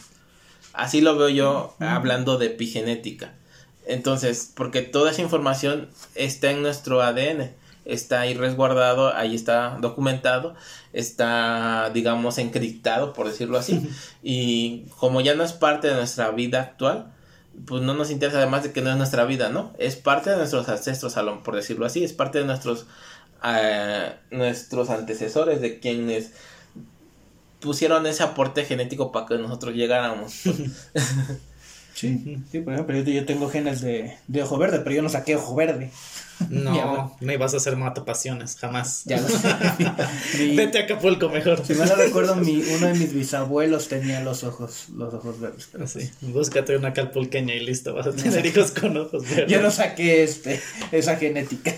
Así 0.74 1.02
lo 1.02 1.18
veo 1.18 1.30
yo 1.30 1.76
hablando 1.80 2.38
de 2.38 2.48
epigenética. 2.48 3.34
Entonces, 3.86 4.52
porque 4.56 4.82
toda 4.82 5.12
esa 5.12 5.22
información 5.22 5.90
está 6.16 6.52
en 6.52 6.62
nuestro 6.62 7.02
ADN, 7.02 7.52
está 7.86 8.22
ahí 8.22 8.34
resguardado, 8.34 9.16
ahí 9.16 9.36
está 9.36 9.78
documentado, 9.80 10.56
está, 10.92 11.92
digamos, 11.94 12.38
encriptado, 12.38 13.14
por 13.14 13.28
decirlo 13.28 13.58
así. 13.58 13.90
Y 14.24 14.86
como 15.00 15.22
ya 15.22 15.36
no 15.36 15.44
es 15.44 15.54
parte 15.54 15.88
de 15.88 15.96
nuestra 15.96 16.32
vida 16.32 16.62
actual, 16.62 17.14
pues 17.66 17.84
no 17.84 17.94
nos 17.94 18.12
interesa 18.12 18.40
además 18.40 18.64
de 18.64 18.72
que 18.72 18.82
no 18.82 18.90
es 18.90 18.98
nuestra 18.98 19.24
vida, 19.26 19.50
¿no? 19.50 19.72
Es 19.78 19.96
parte 19.96 20.32
de 20.32 20.38
nuestros 20.38 20.68
ancestros, 20.68 21.16
por 21.44 21.56
decirlo 21.56 21.86
así, 21.86 22.04
es 22.04 22.12
parte 22.12 22.40
de 22.40 22.46
nuestros, 22.46 22.86
uh, 23.44 24.36
nuestros 24.36 24.90
antecesores, 24.90 25.62
de 25.62 25.80
quienes 25.80 26.32
pusieron 27.60 28.06
ese 28.08 28.24
aporte 28.24 28.66
genético 28.66 29.12
para 29.12 29.26
que 29.28 29.38
nosotros 29.38 29.74
llegáramos. 29.74 30.42
sí, 31.96 32.44
sí, 32.52 32.60
por 32.60 32.74
ejemplo, 32.74 33.00
yo, 33.00 33.26
tengo 33.26 33.50
genes 33.50 33.82
de, 33.82 34.16
de 34.28 34.44
ojo 34.44 34.58
verde, 34.58 34.80
pero 34.80 34.96
yo 34.96 35.02
no 35.02 35.10
saqué 35.10 35.36
ojo 35.36 35.56
verde. 35.56 35.90
No, 36.50 37.16
no 37.22 37.34
ibas 37.34 37.54
a 37.54 37.58
hacer 37.58 37.76
matapasiones, 37.78 38.58
jamás. 38.58 39.04
Ya 39.06 39.22
lo 39.22 39.28
sé. 39.28 39.48
Vete 40.56 40.80
a 40.80 40.84
Acapulco 40.84 41.30
mejor. 41.30 41.66
Si 41.66 41.74
me 41.74 41.86
lo 41.86 41.96
recuerdo, 41.96 42.36
mi, 42.36 42.62
uno 42.78 42.88
de 42.88 42.94
mis 42.94 43.14
bisabuelos 43.14 43.88
tenía 43.88 44.22
los 44.22 44.44
ojos, 44.44 44.90
los 44.96 45.14
ojos 45.14 45.40
verdes. 45.40 45.70
Pero 45.72 45.88
sí, 45.88 46.10
búscate 46.22 46.76
una 46.76 46.94
calpulqueña 46.94 47.54
y 47.54 47.62
listo, 47.62 47.94
vas 47.94 48.08
a 48.08 48.12
tener 48.12 48.46
hijos 48.46 48.72
con 48.72 48.98
ojos 48.98 49.24
verdes. 49.30 49.52
Yo 49.52 49.62
no 49.62 49.72
saqué 49.72 50.24
este, 50.24 50.62
esa 50.92 51.16
genética. 51.16 51.74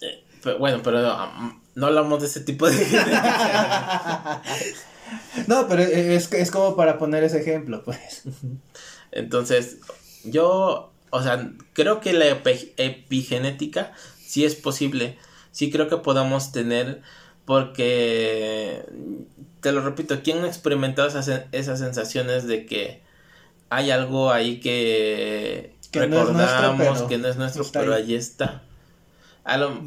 Eh, 0.00 0.54
bueno, 0.58 0.80
pero 0.82 1.02
no, 1.02 1.60
no, 1.74 1.86
hablamos 1.86 2.20
de 2.20 2.26
ese 2.28 2.40
tipo 2.40 2.68
de 2.68 2.76
genética. 2.76 4.42
no, 5.46 5.68
pero 5.68 5.82
es, 5.82 6.32
es 6.32 6.50
como 6.50 6.76
para 6.76 6.98
poner 6.98 7.24
ese 7.24 7.40
ejemplo, 7.40 7.82
pues. 7.84 8.22
Entonces, 9.12 9.78
yo 10.24 10.92
o 11.10 11.22
sea, 11.22 11.50
creo 11.72 12.00
que 12.00 12.12
la 12.12 12.26
epigenética 12.26 13.92
sí 14.24 14.44
es 14.44 14.54
posible. 14.54 15.16
Sí 15.50 15.70
creo 15.70 15.88
que 15.88 15.96
podamos 15.96 16.52
tener, 16.52 17.00
porque, 17.44 18.84
te 19.60 19.72
lo 19.72 19.80
repito, 19.80 20.20
¿quién 20.22 20.44
ha 20.44 20.46
experimentado 20.46 21.08
esas, 21.08 21.44
esas 21.52 21.78
sensaciones 21.78 22.46
de 22.46 22.66
que 22.66 23.02
hay 23.70 23.90
algo 23.90 24.30
ahí 24.30 24.60
que, 24.60 25.74
recordamos 25.92 27.02
que 27.02 27.16
no 27.18 27.28
es 27.28 27.36
nuestro, 27.36 27.64
pero 27.72 27.94
ahí 27.94 28.14
está? 28.14 28.62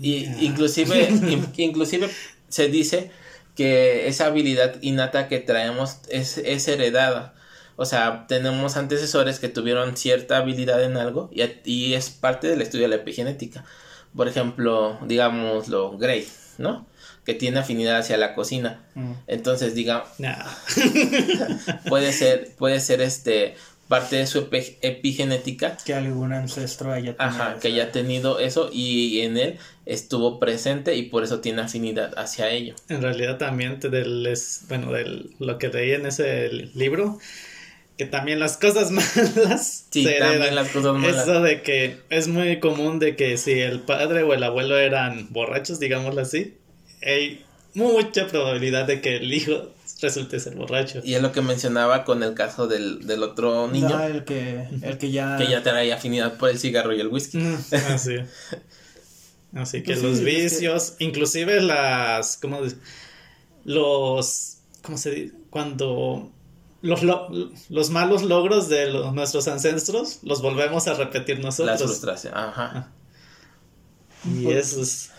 y, 0.02 0.26
inclusive, 0.44 1.10
inclusive 1.58 2.10
se 2.48 2.70
dice 2.70 3.12
que 3.60 4.08
esa 4.08 4.28
habilidad 4.28 4.76
innata 4.80 5.28
que 5.28 5.40
traemos 5.40 5.98
es, 6.08 6.38
es 6.38 6.66
heredada. 6.70 7.34
O 7.76 7.84
sea, 7.84 8.26
tenemos 8.26 8.78
antecesores 8.78 9.40
que 9.40 9.50
tuvieron 9.50 9.98
cierta 9.98 10.38
habilidad 10.38 10.82
en 10.82 10.96
algo 10.96 11.30
y, 11.34 11.44
y 11.66 11.94
es 11.94 12.10
parte 12.10 12.48
del 12.48 12.62
estudio 12.62 12.86
de 12.86 12.96
la 12.96 13.02
epigenética. 13.02 13.66
Por 14.16 14.30
ejemplo, 14.30 14.98
digámoslo, 15.06 15.98
Gray, 15.98 16.26
¿no? 16.58 16.88
Que 17.26 17.34
tiene 17.34 17.60
afinidad 17.60 17.98
hacia 17.98 18.16
la 18.16 18.34
cocina. 18.34 18.82
Mm. 18.96 19.12
Entonces, 19.28 19.76
diga, 19.76 20.06
puede 21.90 22.14
ser, 22.14 22.56
puede 22.58 22.80
ser 22.80 23.02
este 23.02 23.56
parte 23.90 24.18
de 24.18 24.28
su 24.28 24.48
epigenética. 24.82 25.76
Que 25.84 25.96
algún 25.96 26.32
ancestro 26.32 26.94
haya 26.94 27.18
tenido. 27.18 27.44
Ajá, 27.44 27.60
que 27.60 27.68
haya 27.68 27.92
tenido 27.92 28.40
eso 28.40 28.70
y 28.72 29.22
en 29.22 29.36
él 29.38 29.58
estuvo 29.86 30.40
presente 30.40 30.96
y 30.96 31.04
por 31.04 31.24
eso 31.24 31.42
tiene 31.42 31.64
afinidad 31.64 32.18
hacia 32.18 32.50
ello. 32.52 32.76
En 32.88 33.02
realidad 33.02 33.38
también 33.38 33.80
del, 33.80 34.38
bueno, 34.70 34.94
de 34.94 35.26
lo 35.40 35.58
que 35.58 35.70
leí 35.70 35.92
en 35.92 36.06
ese 36.06 36.50
libro, 36.76 37.18
que 37.98 38.06
también 38.06 38.40
las 38.40 38.58
cosas 38.58 38.92
malas 39.36 39.88
sí, 39.90 40.08
también 40.20 40.54
las 40.54 40.70
cosas 40.70 40.94
malas. 40.94 41.24
Eso 41.24 41.42
de 41.42 41.64
que 41.64 41.98
es 42.12 42.28
muy 42.28 42.60
común 42.60 43.00
de 43.00 43.16
que 43.16 43.38
si 43.38 43.60
el 43.60 43.82
padre 43.82 44.22
o 44.22 44.36
el 44.36 44.44
abuelo 44.44 44.78
eran 44.78 45.34
borrachos, 45.34 45.80
digámoslo 45.80 46.22
así, 46.22 46.54
hay 47.02 47.44
mucha 47.74 48.28
probabilidad 48.28 48.86
de 48.86 49.02
que 49.02 49.16
el 49.16 49.34
hijo 49.34 49.74
resulte 50.02 50.40
ser 50.40 50.56
borracho. 50.56 51.02
Y 51.04 51.16
es 51.16 51.22
lo 51.22 51.32
que 51.32 51.42
mencionaba 51.42 52.04
con 52.06 52.24
el 52.24 52.34
caso 52.34 52.68
del, 52.68 53.06
del 53.06 53.24
otro 53.24 53.68
niño. 53.68 53.90
No, 53.90 54.04
el 54.04 54.24
que, 54.24 54.68
el 54.82 54.98
que 54.98 55.12
ya... 55.12 55.38
Que 55.38 55.48
ya 55.48 55.64
traía 55.64 55.96
afinidad 55.96 56.38
por 56.38 56.50
el 56.50 56.60
cigarro 56.60 56.94
y 56.94 57.00
el 57.00 57.08
whisky. 57.08 57.38
Mm, 57.38 57.58
así. 57.94 58.16
así 59.54 59.84
que 59.84 59.94
pues 59.94 60.04
los 60.04 60.22
vicios, 60.22 60.96
inclusive 61.00 61.62
las, 61.62 62.38
¿cómo 62.38 62.62
Los, 63.66 64.58
¿cómo 64.82 64.98
se 64.98 65.12
dice? 65.12 65.36
Cuando 65.50 66.32
los, 66.82 67.02
los 67.70 67.90
malos 67.90 68.24
logros 68.24 68.70
de 68.70 68.92
nuestros 69.12 69.48
ancestros 69.48 70.20
los 70.24 70.42
volvemos 70.42 70.88
a 70.88 70.94
repetir 70.94 71.40
nosotros. 71.40 71.80
La 71.80 71.86
frustración, 71.86 72.34
ajá. 72.36 72.92
Y 74.26 74.44
pues, 74.44 74.74
eso 74.74 74.82
es... 74.82 75.12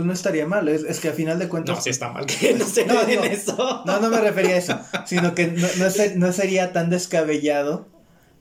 Pues 0.00 0.06
no 0.06 0.14
estaría 0.14 0.46
mal, 0.46 0.66
es, 0.66 0.98
que 0.98 1.08
al 1.08 1.14
final 1.14 1.38
de 1.38 1.46
cuentas... 1.46 1.76
No, 1.76 1.82
sí 1.82 1.90
está 1.90 2.08
mal 2.08 2.24
que 2.24 2.54
no 2.58 2.64
se 2.64 2.86
no, 2.86 3.02
eso. 3.02 3.82
No, 3.84 4.00
no 4.00 4.08
me 4.08 4.18
refería 4.18 4.54
a 4.54 4.56
eso, 4.56 4.80
sino 5.04 5.34
que 5.34 5.48
no, 5.48 5.68
no, 6.16 6.32
sería 6.32 6.72
tan 6.72 6.88
descabellado 6.88 7.86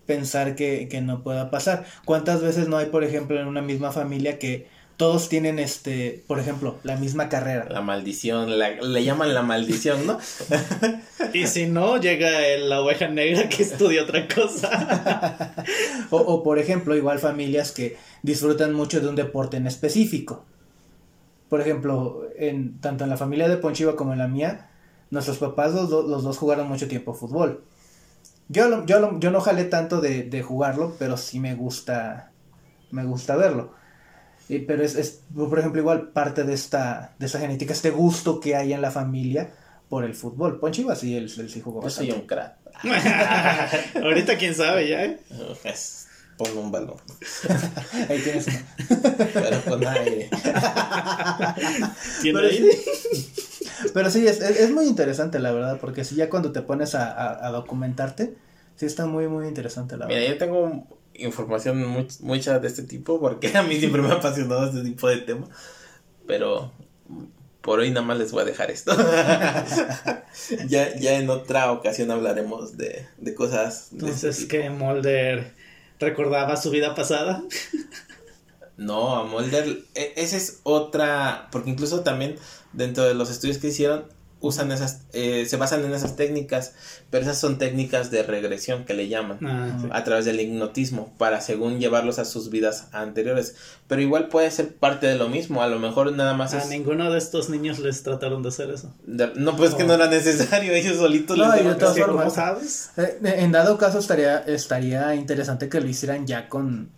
pensar 0.05 0.55
que, 0.55 0.87
que 0.89 1.01
no 1.01 1.21
pueda 1.21 1.51
pasar. 1.51 1.83
¿Cuántas 2.05 2.41
veces 2.41 2.69
no 2.69 2.77
hay, 2.77 2.85
por 2.85 3.03
ejemplo, 3.03 3.41
en 3.41 3.45
una 3.45 3.61
misma 3.61 3.91
familia 3.91 4.39
que 4.39 4.69
todos 4.95 5.27
tienen, 5.27 5.59
este, 5.59 6.23
por 6.27 6.39
ejemplo, 6.39 6.77
la 6.83 6.95
misma 6.95 7.27
carrera. 7.27 7.67
La 7.69 7.81
maldición, 7.81 8.57
le 8.57 9.03
llaman 9.03 9.33
la 9.33 9.41
maldición, 9.41 10.07
¿no? 10.07 10.17
y 11.33 11.45
si 11.47 11.65
no, 11.65 11.97
llega 11.97 12.29
la 12.57 12.79
oveja 12.79 13.09
negra 13.09 13.49
que 13.49 13.63
estudia 13.63 14.03
otra 14.03 14.29
cosa. 14.29 15.53
o, 16.09 16.41
por 16.41 16.57
ejemplo, 16.57 16.95
igual 16.95 17.19
familias 17.19 17.73
que 17.73 17.97
disfrutan 18.23 18.71
mucho 18.71 19.01
de 19.01 19.09
un 19.09 19.17
deporte 19.17 19.57
en 19.57 19.67
específico. 19.67 20.45
Por 21.49 21.61
ejemplo, 21.61 22.23
en, 22.37 22.79
tanto 22.79 23.03
en 23.03 23.09
la 23.09 23.17
familia 23.17 23.49
de 23.49 23.57
Ponchiva 23.57 23.95
como 23.95 24.13
en 24.13 24.19
la 24.19 24.27
mía, 24.27 24.69
nuestros 25.09 25.37
papás 25.37 25.73
los, 25.73 25.89
los 25.89 26.23
dos 26.23 26.37
jugaron 26.37 26.67
mucho 26.67 26.87
tiempo 26.87 27.13
fútbol. 27.13 27.63
Yo, 28.47 28.85
yo, 28.85 29.19
yo 29.19 29.31
no 29.31 29.41
jalé 29.41 29.65
tanto 29.65 30.01
de, 30.01 30.23
de 30.23 30.43
jugarlo, 30.43 30.95
pero 30.97 31.17
sí 31.17 31.39
me 31.39 31.55
gusta, 31.55 32.31
me 32.91 33.03
gusta 33.05 33.35
verlo 33.35 33.79
pero 34.65 34.83
es, 34.83 34.95
es, 34.95 35.21
por 35.35 35.59
ejemplo, 35.59 35.79
igual 35.79 36.09
parte 36.09 36.43
de 36.43 36.53
esta, 36.53 37.13
de 37.19 37.27
esta 37.27 37.39
genética, 37.39 37.71
este 37.71 37.91
gusto 37.91 38.39
que 38.39 38.55
hay 38.55 38.73
en 38.73 38.81
la 38.81 38.89
familia 38.89 39.51
por 39.89 40.03
el 40.03 40.15
fútbol. 40.15 40.59
Poncho 40.59 40.81
iba 40.81 40.93
así, 40.93 41.15
él, 41.15 41.31
él 41.37 41.49
sí 41.49 41.61
jugó 41.61 41.83
Yo 41.83 41.89
soy 41.89 42.11
un 42.11 42.21
crack. 42.21 42.55
Ahorita 44.03 44.37
quién 44.37 44.55
sabe 44.55 44.89
ya, 44.89 45.05
¿eh? 45.05 45.19
Pongo 46.39 46.61
un 46.61 46.71
balón. 46.71 46.95
Ahí 48.09 48.19
tienes 48.21 48.47
Pero 49.33 49.61
con 49.65 49.85
aire. 49.85 50.29
pero, 52.23 52.49
Sí, 52.49 53.91
pero 53.93 54.09
sí, 54.09 54.25
es, 54.25 54.39
es, 54.41 54.71
muy 54.71 54.85
interesante 54.85 55.39
la 55.39 55.51
verdad, 55.51 55.77
porque 55.79 56.05
si 56.05 56.15
ya 56.15 56.29
cuando 56.29 56.51
te 56.51 56.61
pones 56.61 56.95
a, 56.95 57.45
a, 57.45 57.51
documentarte, 57.51 58.35
sí 58.75 58.85
está 58.85 59.05
muy, 59.05 59.27
muy 59.27 59.47
interesante 59.47 59.97
la 59.97 60.05
verdad. 60.05 60.19
Mira, 60.19 60.31
yo 60.31 60.37
tengo 60.37 60.87
información 61.13 62.07
mucha 62.21 62.59
de 62.59 62.67
este 62.67 62.83
tipo 62.83 63.19
porque 63.19 63.51
a 63.57 63.63
mí 63.63 63.77
siempre 63.77 64.01
me 64.01 64.09
ha 64.09 64.13
apasionado 64.13 64.65
este 64.65 64.83
tipo 64.83 65.09
de 65.09 65.17
tema. 65.17 65.47
Pero 66.25 66.71
por 67.61 67.79
hoy 67.79 67.89
nada 67.89 68.05
más 68.05 68.17
les 68.17 68.31
voy 68.31 68.43
a 68.43 68.45
dejar 68.45 68.71
esto. 68.71 68.95
ya, 70.67 70.95
ya 70.95 71.19
en 71.19 71.29
otra 71.29 71.71
ocasión 71.73 72.11
hablaremos 72.11 72.77
de, 72.77 73.07
de 73.17 73.35
cosas. 73.35 73.89
Entonces, 73.91 74.45
que 74.45 74.69
Mulder 74.69 75.58
recordaba 75.99 76.57
su 76.57 76.71
vida 76.71 76.95
pasada. 76.95 77.43
no, 78.77 79.15
a 79.15 79.23
Mulder, 79.23 79.83
e, 79.95 80.13
esa 80.15 80.37
es 80.37 80.61
otra, 80.63 81.49
porque 81.51 81.69
incluso 81.69 82.01
también 82.01 82.37
dentro 82.73 83.03
de 83.03 83.13
los 83.13 83.29
estudios 83.29 83.57
que 83.57 83.67
hicieron, 83.67 84.05
usan 84.41 84.71
esas, 84.71 85.01
eh, 85.11 85.45
se 85.47 85.57
basan 85.57 85.83
en 85.83 85.93
esas 85.93 86.15
técnicas, 86.15 86.73
pero 87.09 87.23
esas 87.23 87.37
son 87.37 87.57
técnicas 87.57 88.09
de 88.09 88.23
regresión 88.23 88.85
que 88.85 88.93
le 88.93 89.09
llaman, 89.09 89.37
ah, 89.45 89.89
a 89.91 90.03
través 90.03 90.25
del 90.25 90.39
hipnotismo, 90.39 91.13
para 91.17 91.41
según 91.41 91.79
llevarlos 91.79 92.19
a 92.19 92.25
sus 92.25 92.49
vidas 92.49 92.87
anteriores. 92.93 93.55
Pero 93.87 94.01
igual 94.01 94.29
puede 94.29 94.49
ser 94.51 94.73
parte 94.75 95.07
de 95.07 95.15
lo 95.15 95.27
mismo, 95.27 95.61
a 95.61 95.67
lo 95.67 95.79
mejor 95.79 96.13
nada 96.13 96.33
más. 96.33 96.53
A 96.53 96.65
ninguno 96.65 97.11
de 97.11 97.17
estos 97.17 97.49
niños 97.49 97.79
les 97.79 98.01
trataron 98.03 98.41
de 98.41 98.49
hacer 98.49 98.69
eso. 98.69 98.93
no, 99.05 99.55
pues 99.57 99.75
que 99.75 99.83
no 99.83 99.93
era 99.93 100.07
necesario, 100.07 100.71
ellos 100.73 100.97
solitos 100.97 101.37
no, 101.37 101.53
les 101.55 101.77
de 101.77 102.31
sabes? 102.31 102.91
Eh, 102.97 103.19
en 103.23 103.51
dado 103.51 103.77
caso 103.77 103.99
estaría, 103.99 104.39
estaría 104.39 105.15
interesante 105.15 105.67
que 105.67 105.81
lo 105.81 105.87
hicieran 105.87 106.25
ya 106.25 106.47
con, 106.47 106.91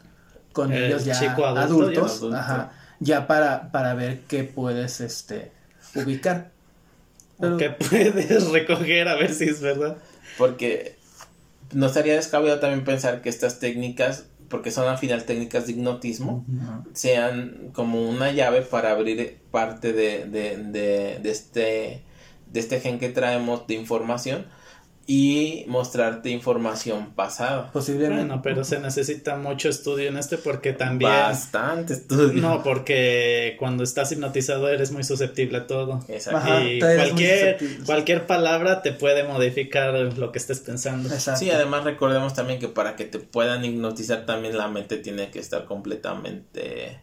con 0.53 0.71
ellos 0.71 1.05
ya 1.05 1.33
adultos, 1.33 2.21
ya, 2.21 2.39
Ajá, 2.39 2.71
ya 2.99 3.25
para, 3.25 3.71
para 3.71 3.95
ver 3.95 4.21
qué 4.27 4.43
puedes 4.43 5.01
este 5.01 5.51
ubicar 5.95 6.50
que 7.57 7.69
puedes 7.69 8.49
recoger 8.49 9.07
a 9.07 9.15
ver 9.15 9.33
si 9.33 9.45
es 9.45 9.61
verdad. 9.61 9.97
Porque 10.37 10.95
no 11.73 11.87
estaría 11.87 12.15
descabellado 12.15 12.59
también 12.59 12.83
pensar 12.83 13.21
que 13.21 13.29
estas 13.29 13.59
técnicas, 13.59 14.25
porque 14.49 14.71
son 14.71 14.87
al 14.87 14.97
final 14.97 15.23
técnicas 15.23 15.65
de 15.67 15.73
hipnotismo, 15.73 16.45
sean 16.93 17.69
como 17.73 18.09
una 18.09 18.31
llave 18.31 18.61
para 18.61 18.91
abrir 18.91 19.39
parte 19.51 19.93
de, 19.93 20.25
de, 20.25 20.57
de, 20.57 21.19
de, 21.21 21.31
este, 21.31 22.03
de 22.51 22.59
este 22.59 22.79
gen 22.79 22.99
que 22.99 23.09
traemos 23.09 23.67
de 23.67 23.75
información 23.75 24.45
y 25.07 25.65
mostrarte 25.67 26.29
información 26.29 27.13
pasada. 27.13 27.71
Posiblemente. 27.71 28.25
Bueno, 28.25 28.41
pero 28.41 28.63
se 28.63 28.79
necesita 28.79 29.35
mucho 29.35 29.67
estudio 29.67 30.07
en 30.07 30.17
este 30.17 30.37
porque 30.37 30.73
también... 30.73 31.11
Bastante 31.11 31.93
estudio. 31.93 32.41
No, 32.41 32.63
porque 32.63 33.55
cuando 33.59 33.83
estás 33.83 34.11
hipnotizado 34.11 34.69
eres 34.69 34.91
muy 34.91 35.03
susceptible 35.03 35.57
a 35.59 35.67
todo. 35.67 36.03
Exacto. 36.07 36.61
y 36.61 36.79
cualquier, 36.79 37.57
cualquier 37.85 38.27
palabra 38.27 38.81
te 38.81 38.93
puede 38.93 39.23
modificar 39.23 39.93
lo 39.93 40.31
que 40.31 40.39
estés 40.39 40.59
pensando. 40.59 41.09
Exacto. 41.09 41.39
Sí, 41.39 41.49
además 41.49 41.83
recordemos 41.83 42.33
también 42.33 42.59
que 42.59 42.67
para 42.67 42.95
que 42.95 43.05
te 43.05 43.19
puedan 43.19 43.65
hipnotizar 43.65 44.25
también 44.25 44.57
la 44.57 44.67
mente 44.67 44.97
tiene 44.97 45.31
que 45.31 45.39
estar 45.39 45.65
completamente 45.65 47.01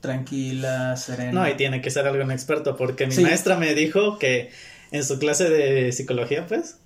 tranquila, 0.00 0.96
serena. 0.96 1.32
No, 1.32 1.48
y 1.48 1.54
tiene 1.54 1.80
que 1.80 1.90
ser 1.90 2.06
algo 2.06 2.30
experto, 2.30 2.76
porque 2.76 3.06
mi 3.06 3.16
maestra 3.16 3.56
me 3.56 3.74
dijo 3.74 4.18
que 4.18 4.50
en 4.90 5.04
su 5.04 5.18
clase 5.18 5.48
de 5.48 5.92
psicología, 5.92 6.46
pues, 6.46 6.81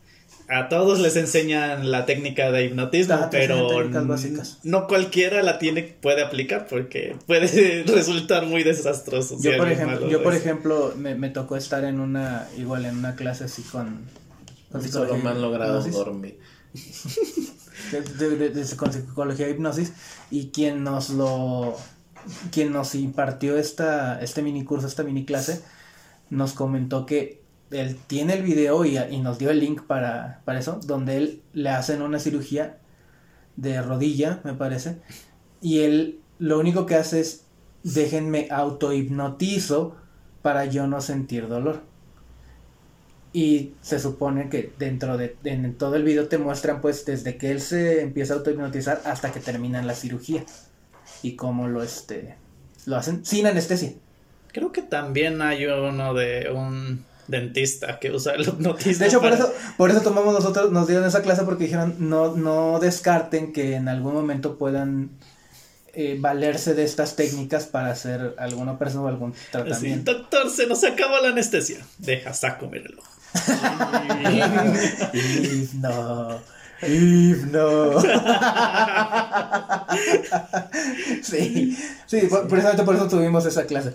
a 0.49 0.69
todos 0.69 1.01
les 1.01 1.17
enseñan 1.17 1.91
la 1.91 2.07
técnica 2.07 2.53
de 2.53 2.67
hipnotismo, 2.67 3.29
pero 3.31 3.69
no 4.63 4.87
cualquiera 4.87 5.43
la 5.43 5.59
tiene 5.59 5.83
puede 5.83 6.23
aplicar 6.23 6.67
porque 6.69 7.17
puede 7.27 7.83
resultar 7.87 8.47
muy 8.47 8.63
desastroso. 8.63 9.37
Yo, 9.41 9.57
por 9.57 9.71
ejemplo, 9.71 10.09
yo 10.09 10.23
por 10.23 10.35
ejemplo 10.35 10.95
me, 10.97 11.31
tocó 11.31 11.57
estar 11.57 11.85
en 11.85 12.01
una, 12.01 12.47
igual 12.57 12.85
en 12.85 12.99
una 12.99 13.17
clase 13.17 13.45
así 13.45 13.63
con... 13.63 14.05
con 14.71 14.89
Solo 14.89 15.17
me 15.17 15.31
han 15.31 15.43
logrado 15.43 15.83
dormir. 15.83 16.39
con 18.77 18.93
psicología 18.93 19.47
de 19.47 19.53
hipnosis 19.53 19.93
y 20.31 20.49
quien 20.49 20.85
nos 20.85 21.11
lo... 21.11 21.77
Quien 22.51 22.73
nos 22.73 22.97
impartió 22.97 23.57
esta, 23.57 24.21
este 24.21 24.43
mini 24.43 24.65
curso, 24.65 24.89
esta 24.89 25.05
mini 25.05 25.25
clase, 25.25 25.63
nos 26.29 26.55
comentó 26.55 27.07
que 27.07 27.46
él 27.71 27.99
tiene 28.07 28.35
el 28.35 28.43
video 28.43 28.85
y, 28.85 28.99
nos 29.19 29.39
dio 29.39 29.51
el 29.51 29.61
link 29.61 29.83
para, 29.83 30.43
para, 30.45 30.59
eso, 30.59 30.81
donde 30.85 31.17
él 31.17 31.43
le 31.53 31.71
hacen 31.71 32.03
una 32.03 32.19
cirugía 32.19 32.79
de 33.57 33.81
rodilla, 33.83 34.41
me 34.45 34.55
parece, 34.55 34.99
y 35.61 35.81
él 35.81 36.21
lo 36.39 36.59
único 36.59 36.87
que 36.87 36.97
hace 36.97 37.21
es 37.21 37.45
déjenme 37.83 38.49
autohipnotizo 38.51 39.97
para 40.43 40.65
yo 40.67 40.87
no 40.87 41.01
sentir 41.01 41.49
dolor. 41.49 41.83
Y 43.33 43.75
se 43.83 43.99
supone 43.99 44.49
que 44.49 44.73
dentro 44.79 45.19
de 45.19 45.37
en 45.45 45.77
todo 45.77 45.97
el 45.97 46.05
video 46.05 46.27
te 46.29 46.39
muestran 46.39 46.81
pues 46.81 47.05
desde 47.05 47.37
que 47.37 47.51
él 47.51 47.61
se 47.61 48.01
empieza 48.01 48.33
a 48.33 48.37
autohipnotizar 48.39 49.03
hasta 49.05 49.31
que 49.31 49.41
terminan 49.41 49.87
la 49.87 49.95
cirugía. 49.95 50.45
Y 51.23 51.37
cómo 51.37 51.69
lo 51.69 51.83
este 51.83 52.37
lo 52.87 52.97
hacen 52.97 53.25
sin 53.25 53.47
anestesia. 53.47 53.93
Creo 54.53 54.73
que 54.73 54.83
también 54.83 55.43
hay 55.43 55.67
uno 55.67 56.15
de 56.15 56.51
un 56.55 57.05
dentista 57.29 57.99
que 57.99 58.11
usa 58.11 58.35
el 58.35 58.49
hipnotismo. 58.49 59.01
De 59.01 59.07
hecho, 59.07 59.21
por 59.21 59.33
eso, 59.33 59.53
por 59.77 59.91
eso 59.91 60.01
tomamos 60.01 60.35
nosotros, 60.35 60.73
nos 60.73 60.87
dieron 60.87 61.07
esa 61.07 61.23
clase 61.23 61.43
porque 61.45 61.65
dijeron 61.65 61.97
no, 61.99 62.37
no 62.37 62.79
descarten 62.81 63.53
que 63.53 63.75
en 63.75 63.89
algún 63.89 64.15
momento 64.15 64.59
puedan 64.59 65.11
eh, 65.95 66.17
valerse 66.21 66.75
de 66.75 66.85
estas 66.85 67.17
técnicas 67.17 67.67
para 67.67 67.91
hacer 67.91 68.35
alguna 68.39 68.79
persona 68.79 69.05
o 69.05 69.09
algún 69.09 69.35
tratamiento. 69.51 70.13
doctor, 70.13 70.51
se 70.51 70.67
nos 70.67 70.85
acabó 70.85 71.19
la 71.21 71.29
anestesia. 71.29 71.79
Deja, 71.99 72.35
saco, 72.35 72.69
míralo. 72.69 73.03
no. 75.75 76.41
Himno. 76.83 78.01
sí, 81.23 81.77
sí, 82.07 82.29
precisamente 82.49 82.83
por 82.85 82.95
eso 82.97 83.09
tuvimos 83.09 83.47
esa 83.47 83.65
clase. 83.65 83.95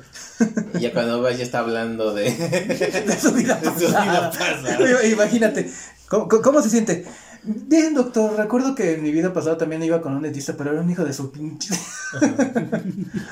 Y 0.74 0.80
ya 0.80 0.92
cuando 0.92 1.30
ya 1.30 1.44
está 1.44 1.60
hablando 1.60 2.14
de, 2.14 2.24
de 3.06 3.20
su 3.20 3.34
vida 3.34 3.60
pasada. 3.62 5.06
Imagínate, 5.06 5.70
¿cómo, 6.08 6.62
se 6.62 6.70
siente? 6.70 7.06
Bien, 7.44 7.94
doctor, 7.94 8.36
recuerdo 8.36 8.76
que 8.76 8.94
en 8.94 9.04
mi 9.04 9.12
vida 9.12 9.34
pasada 9.34 9.58
también 9.58 9.84
iba 9.84 10.02
con 10.02 10.16
un 10.16 10.22
dentista, 10.22 10.54
pero 10.58 10.72
era 10.72 10.82
un 10.82 10.90
hijo 10.90 11.04
de 11.04 11.14
su 11.14 11.32
pinche. 11.32 11.74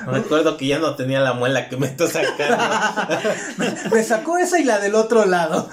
recuerdo 0.06 0.56
que 0.56 0.66
ya 0.66 0.78
no 0.78 0.96
tenía 0.96 1.20
la 1.20 1.32
muela 1.32 1.68
que 1.68 1.76
me 1.76 1.86
está 1.86 2.06
sacando. 2.08 2.56
me 3.92 4.02
sacó 4.02 4.38
esa 4.38 4.58
y 4.58 4.64
la 4.64 4.78
del 4.78 4.94
otro 4.94 5.26
lado. 5.26 5.68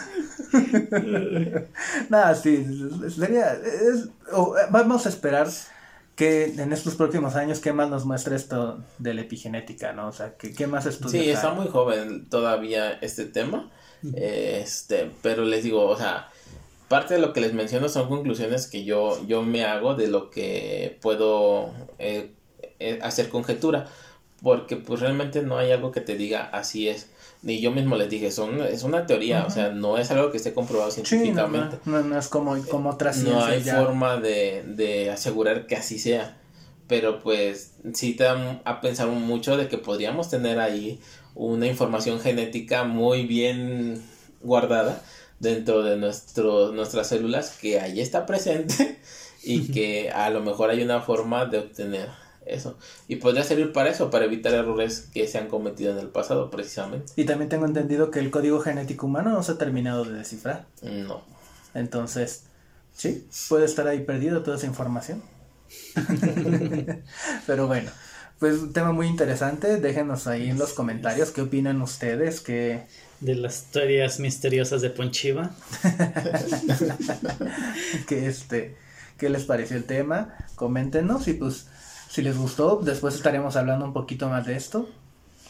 Nada, 2.10 2.36
sí, 2.36 2.66
sería, 3.10 3.60
vamos 4.70 5.06
a 5.06 5.10
esperar 5.10 5.48
que 6.16 6.45
en 6.45 6.74
estos 6.74 6.95
próximos 6.95 7.36
años, 7.36 7.60
¿qué 7.60 7.74
más 7.74 7.89
nos 7.89 8.06
muestra 8.06 8.36
esto 8.36 8.84
de 8.98 9.14
la 9.14 9.22
epigenética, 9.22 9.93
no? 9.93 10.08
O 10.08 10.12
sea, 10.12 10.36
¿qué, 10.36 10.68
más 10.68 10.86
estudios 10.86 11.12
Sí, 11.12 11.30
está 11.30 11.54
muy 11.54 11.68
joven 11.68 12.28
todavía 12.30 12.93
este 13.02 13.26
tema, 13.26 13.70
este, 14.16 15.12
pero 15.22 15.43
les 15.43 15.64
digo, 15.64 15.86
o 15.86 15.95
sea, 15.95 16.30
parte 16.88 17.16
de 17.16 17.20
lo 17.20 17.34
que 17.34 17.41
les 17.41 17.54
menciono 17.54 17.89
son 17.89 18.10
conclusiones 18.10 18.68
que 18.68 18.84
yo, 18.84 19.24
yo 19.28 19.43
me 19.43 19.64
hago 19.66 19.95
de 19.95 20.08
lo 20.08 20.30
que 20.30 20.98
puedo 21.02 21.72
eh, 22.00 22.32
eh, 22.80 23.00
hacer 23.02 23.30
conjetura, 23.30 23.88
porque 24.42 24.76
pues 24.76 25.00
realmente 25.00 25.42
no 25.42 25.58
hay 25.58 25.72
algo 25.72 25.92
que 25.92 26.02
te 26.02 26.16
diga 26.16 26.50
así 26.52 26.88
es 26.88 27.08
ni 27.44 27.62
yo 27.62 27.72
mismo 27.72 27.96
les 27.96 28.10
dije, 28.10 28.32
son, 28.32 28.62
es 28.62 28.84
una 28.84 29.06
teoría, 29.06 29.46
o 29.46 29.50
sea, 29.50 29.70
no 29.70 29.98
es 29.98 30.10
algo 30.12 30.32
que 30.32 30.38
esté 30.38 30.54
comprobado 30.54 30.92
científicamente. 30.92 31.78
no, 31.86 32.18
es 32.18 32.28
como, 32.28 32.58
como 32.66 32.90
otras 32.90 33.18
No 33.20 33.44
hay 33.44 33.62
forma 33.62 34.18
de, 34.18 34.64
de 34.66 35.12
asegurar 35.12 35.68
que 35.68 35.76
así 35.76 36.00
sea. 36.00 36.38
Pero 36.88 37.20
pues 37.20 37.74
sí 37.94 38.14
te 38.14 38.24
da 38.24 38.62
a 38.64 38.80
pensar 38.82 39.08
mucho 39.08 39.58
de 39.58 39.68
que 39.68 39.78
podríamos 39.78 40.30
tener 40.30 40.60
ahí 40.60 41.00
una 41.36 41.68
información 41.68 42.20
genética 42.20 42.86
muy 42.86 43.26
bien 43.26 44.02
guardada 44.42 45.02
dentro 45.40 45.84
de 45.84 45.98
nuestro, 45.98 46.72
nuestras 46.72 47.10
células 47.10 47.52
que 47.52 47.80
ahí 47.80 48.00
está 48.00 48.26
presente 48.26 49.00
y 49.44 49.72
que 49.72 50.10
a 50.12 50.30
lo 50.30 50.42
mejor 50.42 50.70
hay 50.70 50.82
una 50.82 51.02
forma 51.02 51.46
de 51.46 51.60
obtener 51.60 52.10
eso. 52.54 52.78
Y 53.08 53.18
podría 53.18 53.43
servir 53.43 53.72
para 53.72 53.89
eso, 53.89 54.10
para 54.10 54.26
evitar 54.26 54.54
errores 54.54 55.10
que 55.14 55.28
se 55.28 55.38
han 55.38 55.48
cometido 55.48 55.91
en 55.91 56.00
el 56.00 56.10
pasado, 56.10 56.50
precisamente. 56.50 57.14
Y 57.16 57.26
también 57.26 57.50
tengo 57.50 57.66
entendido 57.66 58.12
que 58.12 58.20
el 58.20 58.32
código 58.32 58.60
genético 58.60 59.06
humano 59.06 59.32
no 59.32 59.43
se 59.43 59.54
ha 59.54 59.58
terminado 59.58 60.06
de 60.06 60.14
descifrar. 60.14 60.66
No. 60.82 61.24
Entonces, 61.74 62.45
sí, 62.93 63.28
puede 63.50 63.66
estar 63.66 63.88
ahí 63.88 64.02
perdido 64.02 64.43
toda 64.43 64.58
esa 64.58 64.66
información. 64.66 65.22
Pero 67.48 67.68
bueno, 67.68 67.91
pues 68.39 68.60
un 68.60 68.74
tema 68.74 68.91
muy 68.91 69.08
interesante. 69.08 69.78
Déjenos 69.78 70.28
ahí 70.28 70.50
en 70.50 70.58
los 70.58 70.74
comentarios 70.74 71.32
qué 71.32 71.41
opinan 71.41 71.82
ustedes, 71.82 72.41
que 72.41 72.86
de 73.20 73.36
las 73.36 73.64
historias 73.64 74.20
misteriosas 74.20 74.82
de 74.82 74.89
Ponchiva. 74.89 75.52
que 78.08 78.28
este, 78.28 78.76
¿qué 79.18 79.30
les 79.30 79.45
pareció 79.45 79.78
el 79.78 79.86
tema? 79.86 80.36
Coméntenos 80.56 81.28
y 81.28 81.34
pues 81.34 81.68
si 82.10 82.22
les 82.22 82.38
gustó, 82.38 82.80
después 82.84 83.16
estaremos 83.16 83.55
hablando 83.55 83.86
un 83.86 83.93
poquito 83.93 84.30
más 84.30 84.45
de 84.45 84.55
esto. 84.55 84.88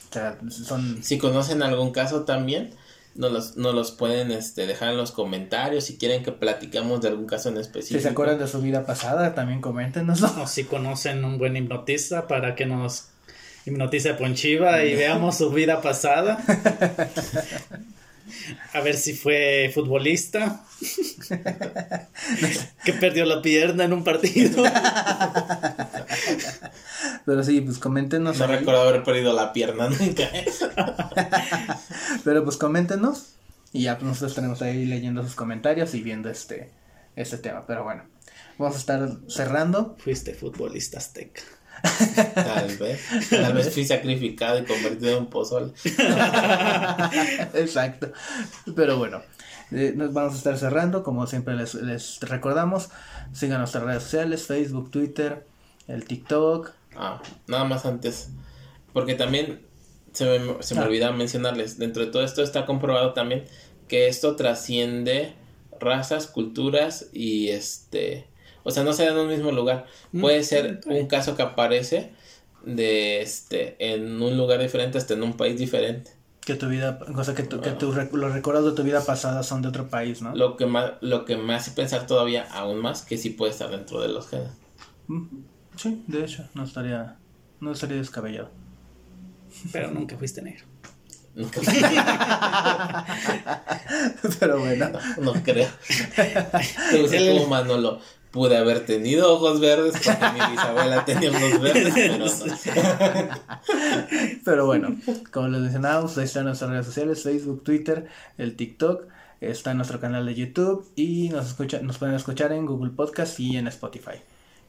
O 0.10 0.14
sea, 0.14 0.38
son... 0.50 1.04
Si 1.04 1.18
conocen 1.18 1.62
algún 1.64 1.92
caso 1.92 2.24
también, 2.24 2.74
nos 3.16 3.32
los, 3.32 3.58
nos 3.58 3.74
los 3.74 3.92
pueden 3.92 4.32
este, 4.32 4.66
dejar 4.66 4.92
en 4.92 4.98
los 4.98 5.12
comentarios. 5.12 5.86
Si 5.86 5.98
quieren 5.98 6.24
que 6.24 6.32
platicamos 6.32 7.02
de 7.02 7.10
algún 7.10 7.26
caso 7.26 7.50
en 7.50 7.58
específico. 7.58 8.00
Si 8.00 8.04
se 8.04 8.10
acuerdan 8.10 8.40
de 8.40 8.48
su 8.48 8.62
vida 8.62 8.86
pasada, 8.86 9.36
también 9.36 9.62
coméntenos. 9.62 10.22
O 10.24 10.48
si 10.48 10.64
conocen 10.64 11.26
un 11.26 11.38
buen 11.38 11.58
hipnotista 11.58 12.28
para 12.28 12.56
que 12.56 12.66
nos 12.66 13.10
hipnotice 13.66 14.12
a 14.12 14.18
Ponchiva 14.18 14.84
y 14.84 14.96
veamos 14.98 15.38
su 15.38 15.50
vida 15.50 15.82
pasada. 15.82 16.38
A 18.74 18.82
ver 18.82 18.96
si 18.96 19.14
fue 19.14 19.72
futbolista. 19.74 20.64
que 22.86 22.94
perdió 22.94 23.26
la 23.26 23.42
pierna 23.42 23.86
en 23.86 23.94
un 23.94 24.04
partido. 24.04 24.64
Pero 27.26 27.44
sí, 27.44 27.62
pues 27.62 27.78
coméntenos. 27.78 28.38
No 28.40 28.48
recuerdo 28.48 28.82
haber 28.82 29.04
perdido 29.04 29.34
la 29.34 29.54
pierna 29.54 29.90
nunca. 29.90 30.30
Pero 32.24 32.44
pues 32.44 32.58
coméntenos. 32.58 33.34
Y 33.74 33.84
ya 33.84 33.98
pues, 33.98 34.08
nosotros 34.08 34.32
estaremos 34.32 34.62
ahí 34.62 34.86
leyendo 34.86 35.24
sus 35.24 35.36
comentarios 35.36 35.94
y 35.94 36.02
viendo 36.02 36.30
este, 36.30 36.72
este 37.16 37.38
tema. 37.38 37.66
Pero 37.68 37.84
bueno, 37.84 38.04
vamos 38.58 38.76
a 38.76 38.80
estar 38.80 39.10
cerrando. 39.28 39.96
Fuiste 40.00 40.34
futbolista 40.34 41.00
azteca. 41.00 41.42
Tal 42.36 42.78
vez. 42.78 43.02
Tal 43.30 43.54
vez 43.54 43.74
fui 43.74 43.86
sacrificado 43.86 44.60
y 44.60 44.66
convertido 44.66 45.12
en 45.12 45.18
un 45.24 45.30
pozol. 45.30 45.74
Exacto. 47.54 48.12
Pero 48.76 48.98
bueno, 48.98 49.22
eh, 49.72 49.94
nos 49.96 50.14
vamos 50.14 50.34
a 50.34 50.38
estar 50.38 50.58
cerrando. 50.58 51.04
Como 51.04 51.28
siempre 51.28 51.56
les, 51.56 51.74
les 51.76 52.20
recordamos, 52.22 52.90
sigan 53.34 53.60
nuestras 53.60 53.84
redes 53.84 54.04
sociales, 54.04 54.46
Facebook, 54.46 54.92
Twitter, 54.92 55.46
el 55.88 56.06
TikTok. 56.06 56.72
Ah, 56.96 57.22
nada 57.48 57.64
más 57.64 57.86
antes. 57.86 58.30
Porque 58.94 59.16
también 59.16 59.62
se 60.14 60.26
me, 60.26 60.64
se 60.64 60.76
me 60.76 60.82
ah. 60.82 60.86
olvidaba 60.86 61.16
mencionarles, 61.16 61.78
dentro 61.78 62.04
de 62.06 62.12
todo 62.12 62.24
esto 62.24 62.42
está 62.42 62.66
comprobado 62.66 63.14
también 63.14 63.44
que 63.88 64.08
esto 64.08 64.36
trasciende 64.36 65.34
razas, 65.80 66.28
culturas 66.28 67.08
y 67.14 67.50
este 67.50 68.28
o 68.68 68.72
sea, 68.72 68.84
no 68.84 68.92
se 68.92 69.06
da 69.06 69.12
en 69.14 69.18
un 69.18 69.30
mismo 69.30 69.54
lugar. 69.54 69.86
Mm, 70.12 70.20
Puede 70.20 70.44
ser 70.44 70.82
un 70.88 71.08
caso 71.08 71.38
que 71.38 71.42
aparece 71.42 72.12
de 72.66 73.22
este 73.22 73.78
en 73.94 74.22
un 74.22 74.36
lugar 74.36 74.60
diferente 74.60 74.98
hasta 74.98 75.14
en 75.14 75.24
un 75.24 75.38
país 75.38 75.58
diferente. 75.58 76.12
Que 76.42 76.56
tu 76.56 76.68
vida, 76.68 77.00
o 77.16 77.24
sea, 77.24 77.34
que, 77.34 77.44
tu, 77.44 77.62
que 77.62 77.72
tu, 77.72 77.94
los 77.94 78.34
recuerdos 78.34 78.66
de 78.66 78.72
tu 78.74 78.84
vida 78.84 79.00
pasada 79.06 79.44
son 79.44 79.62
de 79.62 79.70
otro 79.70 79.88
país, 79.88 80.22
¿no? 80.22 80.36
Lo 80.36 80.58
que, 80.58 80.66
más, 80.66 80.94
lo 81.00 81.24
que 81.24 81.38
me 81.38 81.54
hace 81.54 81.72
pensar 81.72 82.08
todavía 82.08 82.46
aún 82.52 82.80
más 82.80 83.04
que 83.04 83.18
sí 83.18 83.30
puede 83.30 83.54
estar 83.54 83.70
dentro 83.70 84.02
de 84.02 84.10
los 84.10 84.28
genes. 84.28 84.52
Sí, 85.78 86.04
de 86.08 86.26
hecho, 86.26 86.46
no 86.54 86.66
estaría, 86.66 87.16
no 87.62 87.72
estaría 87.72 87.96
descabellado. 87.96 88.52
Pero 89.72 89.92
nunca 89.92 90.18
fuiste 90.18 90.42
negro. 90.42 90.66
Nunca 91.36 91.62
Pero 94.40 94.60
bueno. 94.60 94.90
No, 95.22 95.34
creo. 95.44 95.70
Te 96.92 97.02
gusta 97.02 97.18
como 97.18 97.48
Manolo 97.48 98.02
pude 98.32 98.58
haber 98.58 98.86
tenido 98.86 99.34
ojos 99.34 99.60
verdes 99.60 99.94
porque 99.94 100.26
mi 100.34 100.52
bisabuela 100.52 101.06
tenía 101.06 101.30
ojos 101.32 101.62
verdes, 101.62 101.94
pero 102.64 103.30
Pero 104.44 104.66
bueno, 104.66 104.96
como 105.32 105.48
les 105.48 105.62
mencionábamos, 105.62 106.18
ahí 106.18 106.26
están 106.26 106.46
nuestras 106.46 106.70
redes 106.70 106.86
sociales, 106.86 107.24
Facebook, 107.24 107.64
Twitter, 107.64 108.08
el 108.38 108.56
TikTok, 108.56 109.06
está 109.42 109.72
en 109.72 109.78
nuestro 109.78 110.00
canal 110.00 110.26
de 110.26 110.36
YouTube 110.36 110.86
y 110.96 111.30
nos 111.30 111.48
escucha, 111.48 111.80
nos 111.82 111.98
pueden 111.98 112.16
escuchar 112.16 112.52
en 112.52 112.66
Google 112.66 112.92
Podcast 112.92 113.40
y 113.40 113.58
en 113.58 113.68
Spotify. 113.68 114.22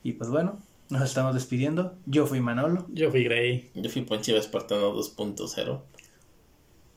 Y 0.02 0.12
pues 0.12 0.30
bueno, 0.30 0.58
nos 0.90 1.02
estamos 1.02 1.34
despidiendo. 1.34 1.94
Yo 2.06 2.26
fui 2.26 2.40
Manolo. 2.40 2.86
Yo 2.88 3.10
fui 3.10 3.24
Gray. 3.24 3.70
Yo 3.74 3.90
fui 3.90 4.02
Ponchiva 4.02 4.38
Espartano 4.38 4.94
2.0. 4.94 5.80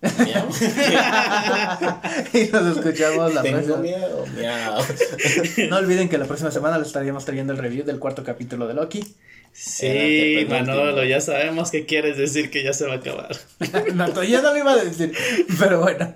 y 2.34 2.50
nos 2.52 2.78
escuchamos 2.78 3.36
la 3.36 3.44
próxima. 3.44 3.78
no 5.70 5.78
olviden 5.78 6.10
que 6.10 6.18
la 6.18 6.26
próxima 6.26 6.50
semana 6.50 6.80
les 6.80 6.88
estaríamos 6.88 7.24
trayendo 7.24 7.54
el 7.54 7.60
review 7.60 7.86
del 7.86 8.00
cuarto 8.00 8.24
capítulo 8.24 8.68
de 8.68 8.74
Loki. 8.74 9.16
Sí, 9.54 10.48
Manolo, 10.50 11.04
ya 11.04 11.22
sabemos 11.22 11.70
que 11.70 11.86
quieres 11.86 12.18
decir 12.18 12.50
que 12.50 12.64
ya 12.64 12.74
se 12.74 12.88
va 12.88 12.94
a 12.94 12.98
acabar. 12.98 13.36
no, 13.94 14.24
ya 14.24 14.42
no 14.42 14.52
lo 14.52 14.58
iba 14.58 14.72
a 14.72 14.84
decir. 14.84 15.14
Pero 15.60 15.82
bueno, 15.82 16.16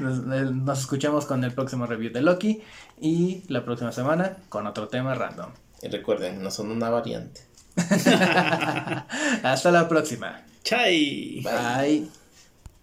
nos, 0.00 0.26
nos 0.26 0.80
escuchamos 0.80 1.24
con 1.24 1.42
el 1.42 1.52
próximo 1.52 1.86
review 1.86 2.12
de 2.12 2.20
Loki 2.20 2.60
y 3.00 3.44
la 3.48 3.64
próxima 3.64 3.92
semana 3.92 4.36
con 4.50 4.66
otro 4.66 4.88
tema 4.88 5.14
random. 5.14 5.52
Y 5.80 5.88
recuerden, 5.88 6.42
no 6.42 6.50
son 6.50 6.70
una 6.70 6.90
variante. 6.90 7.54
Hasta 9.42 9.70
la 9.70 9.88
próxima. 9.88 10.42
Chai. 10.62 11.42
Bye. 11.42 12.23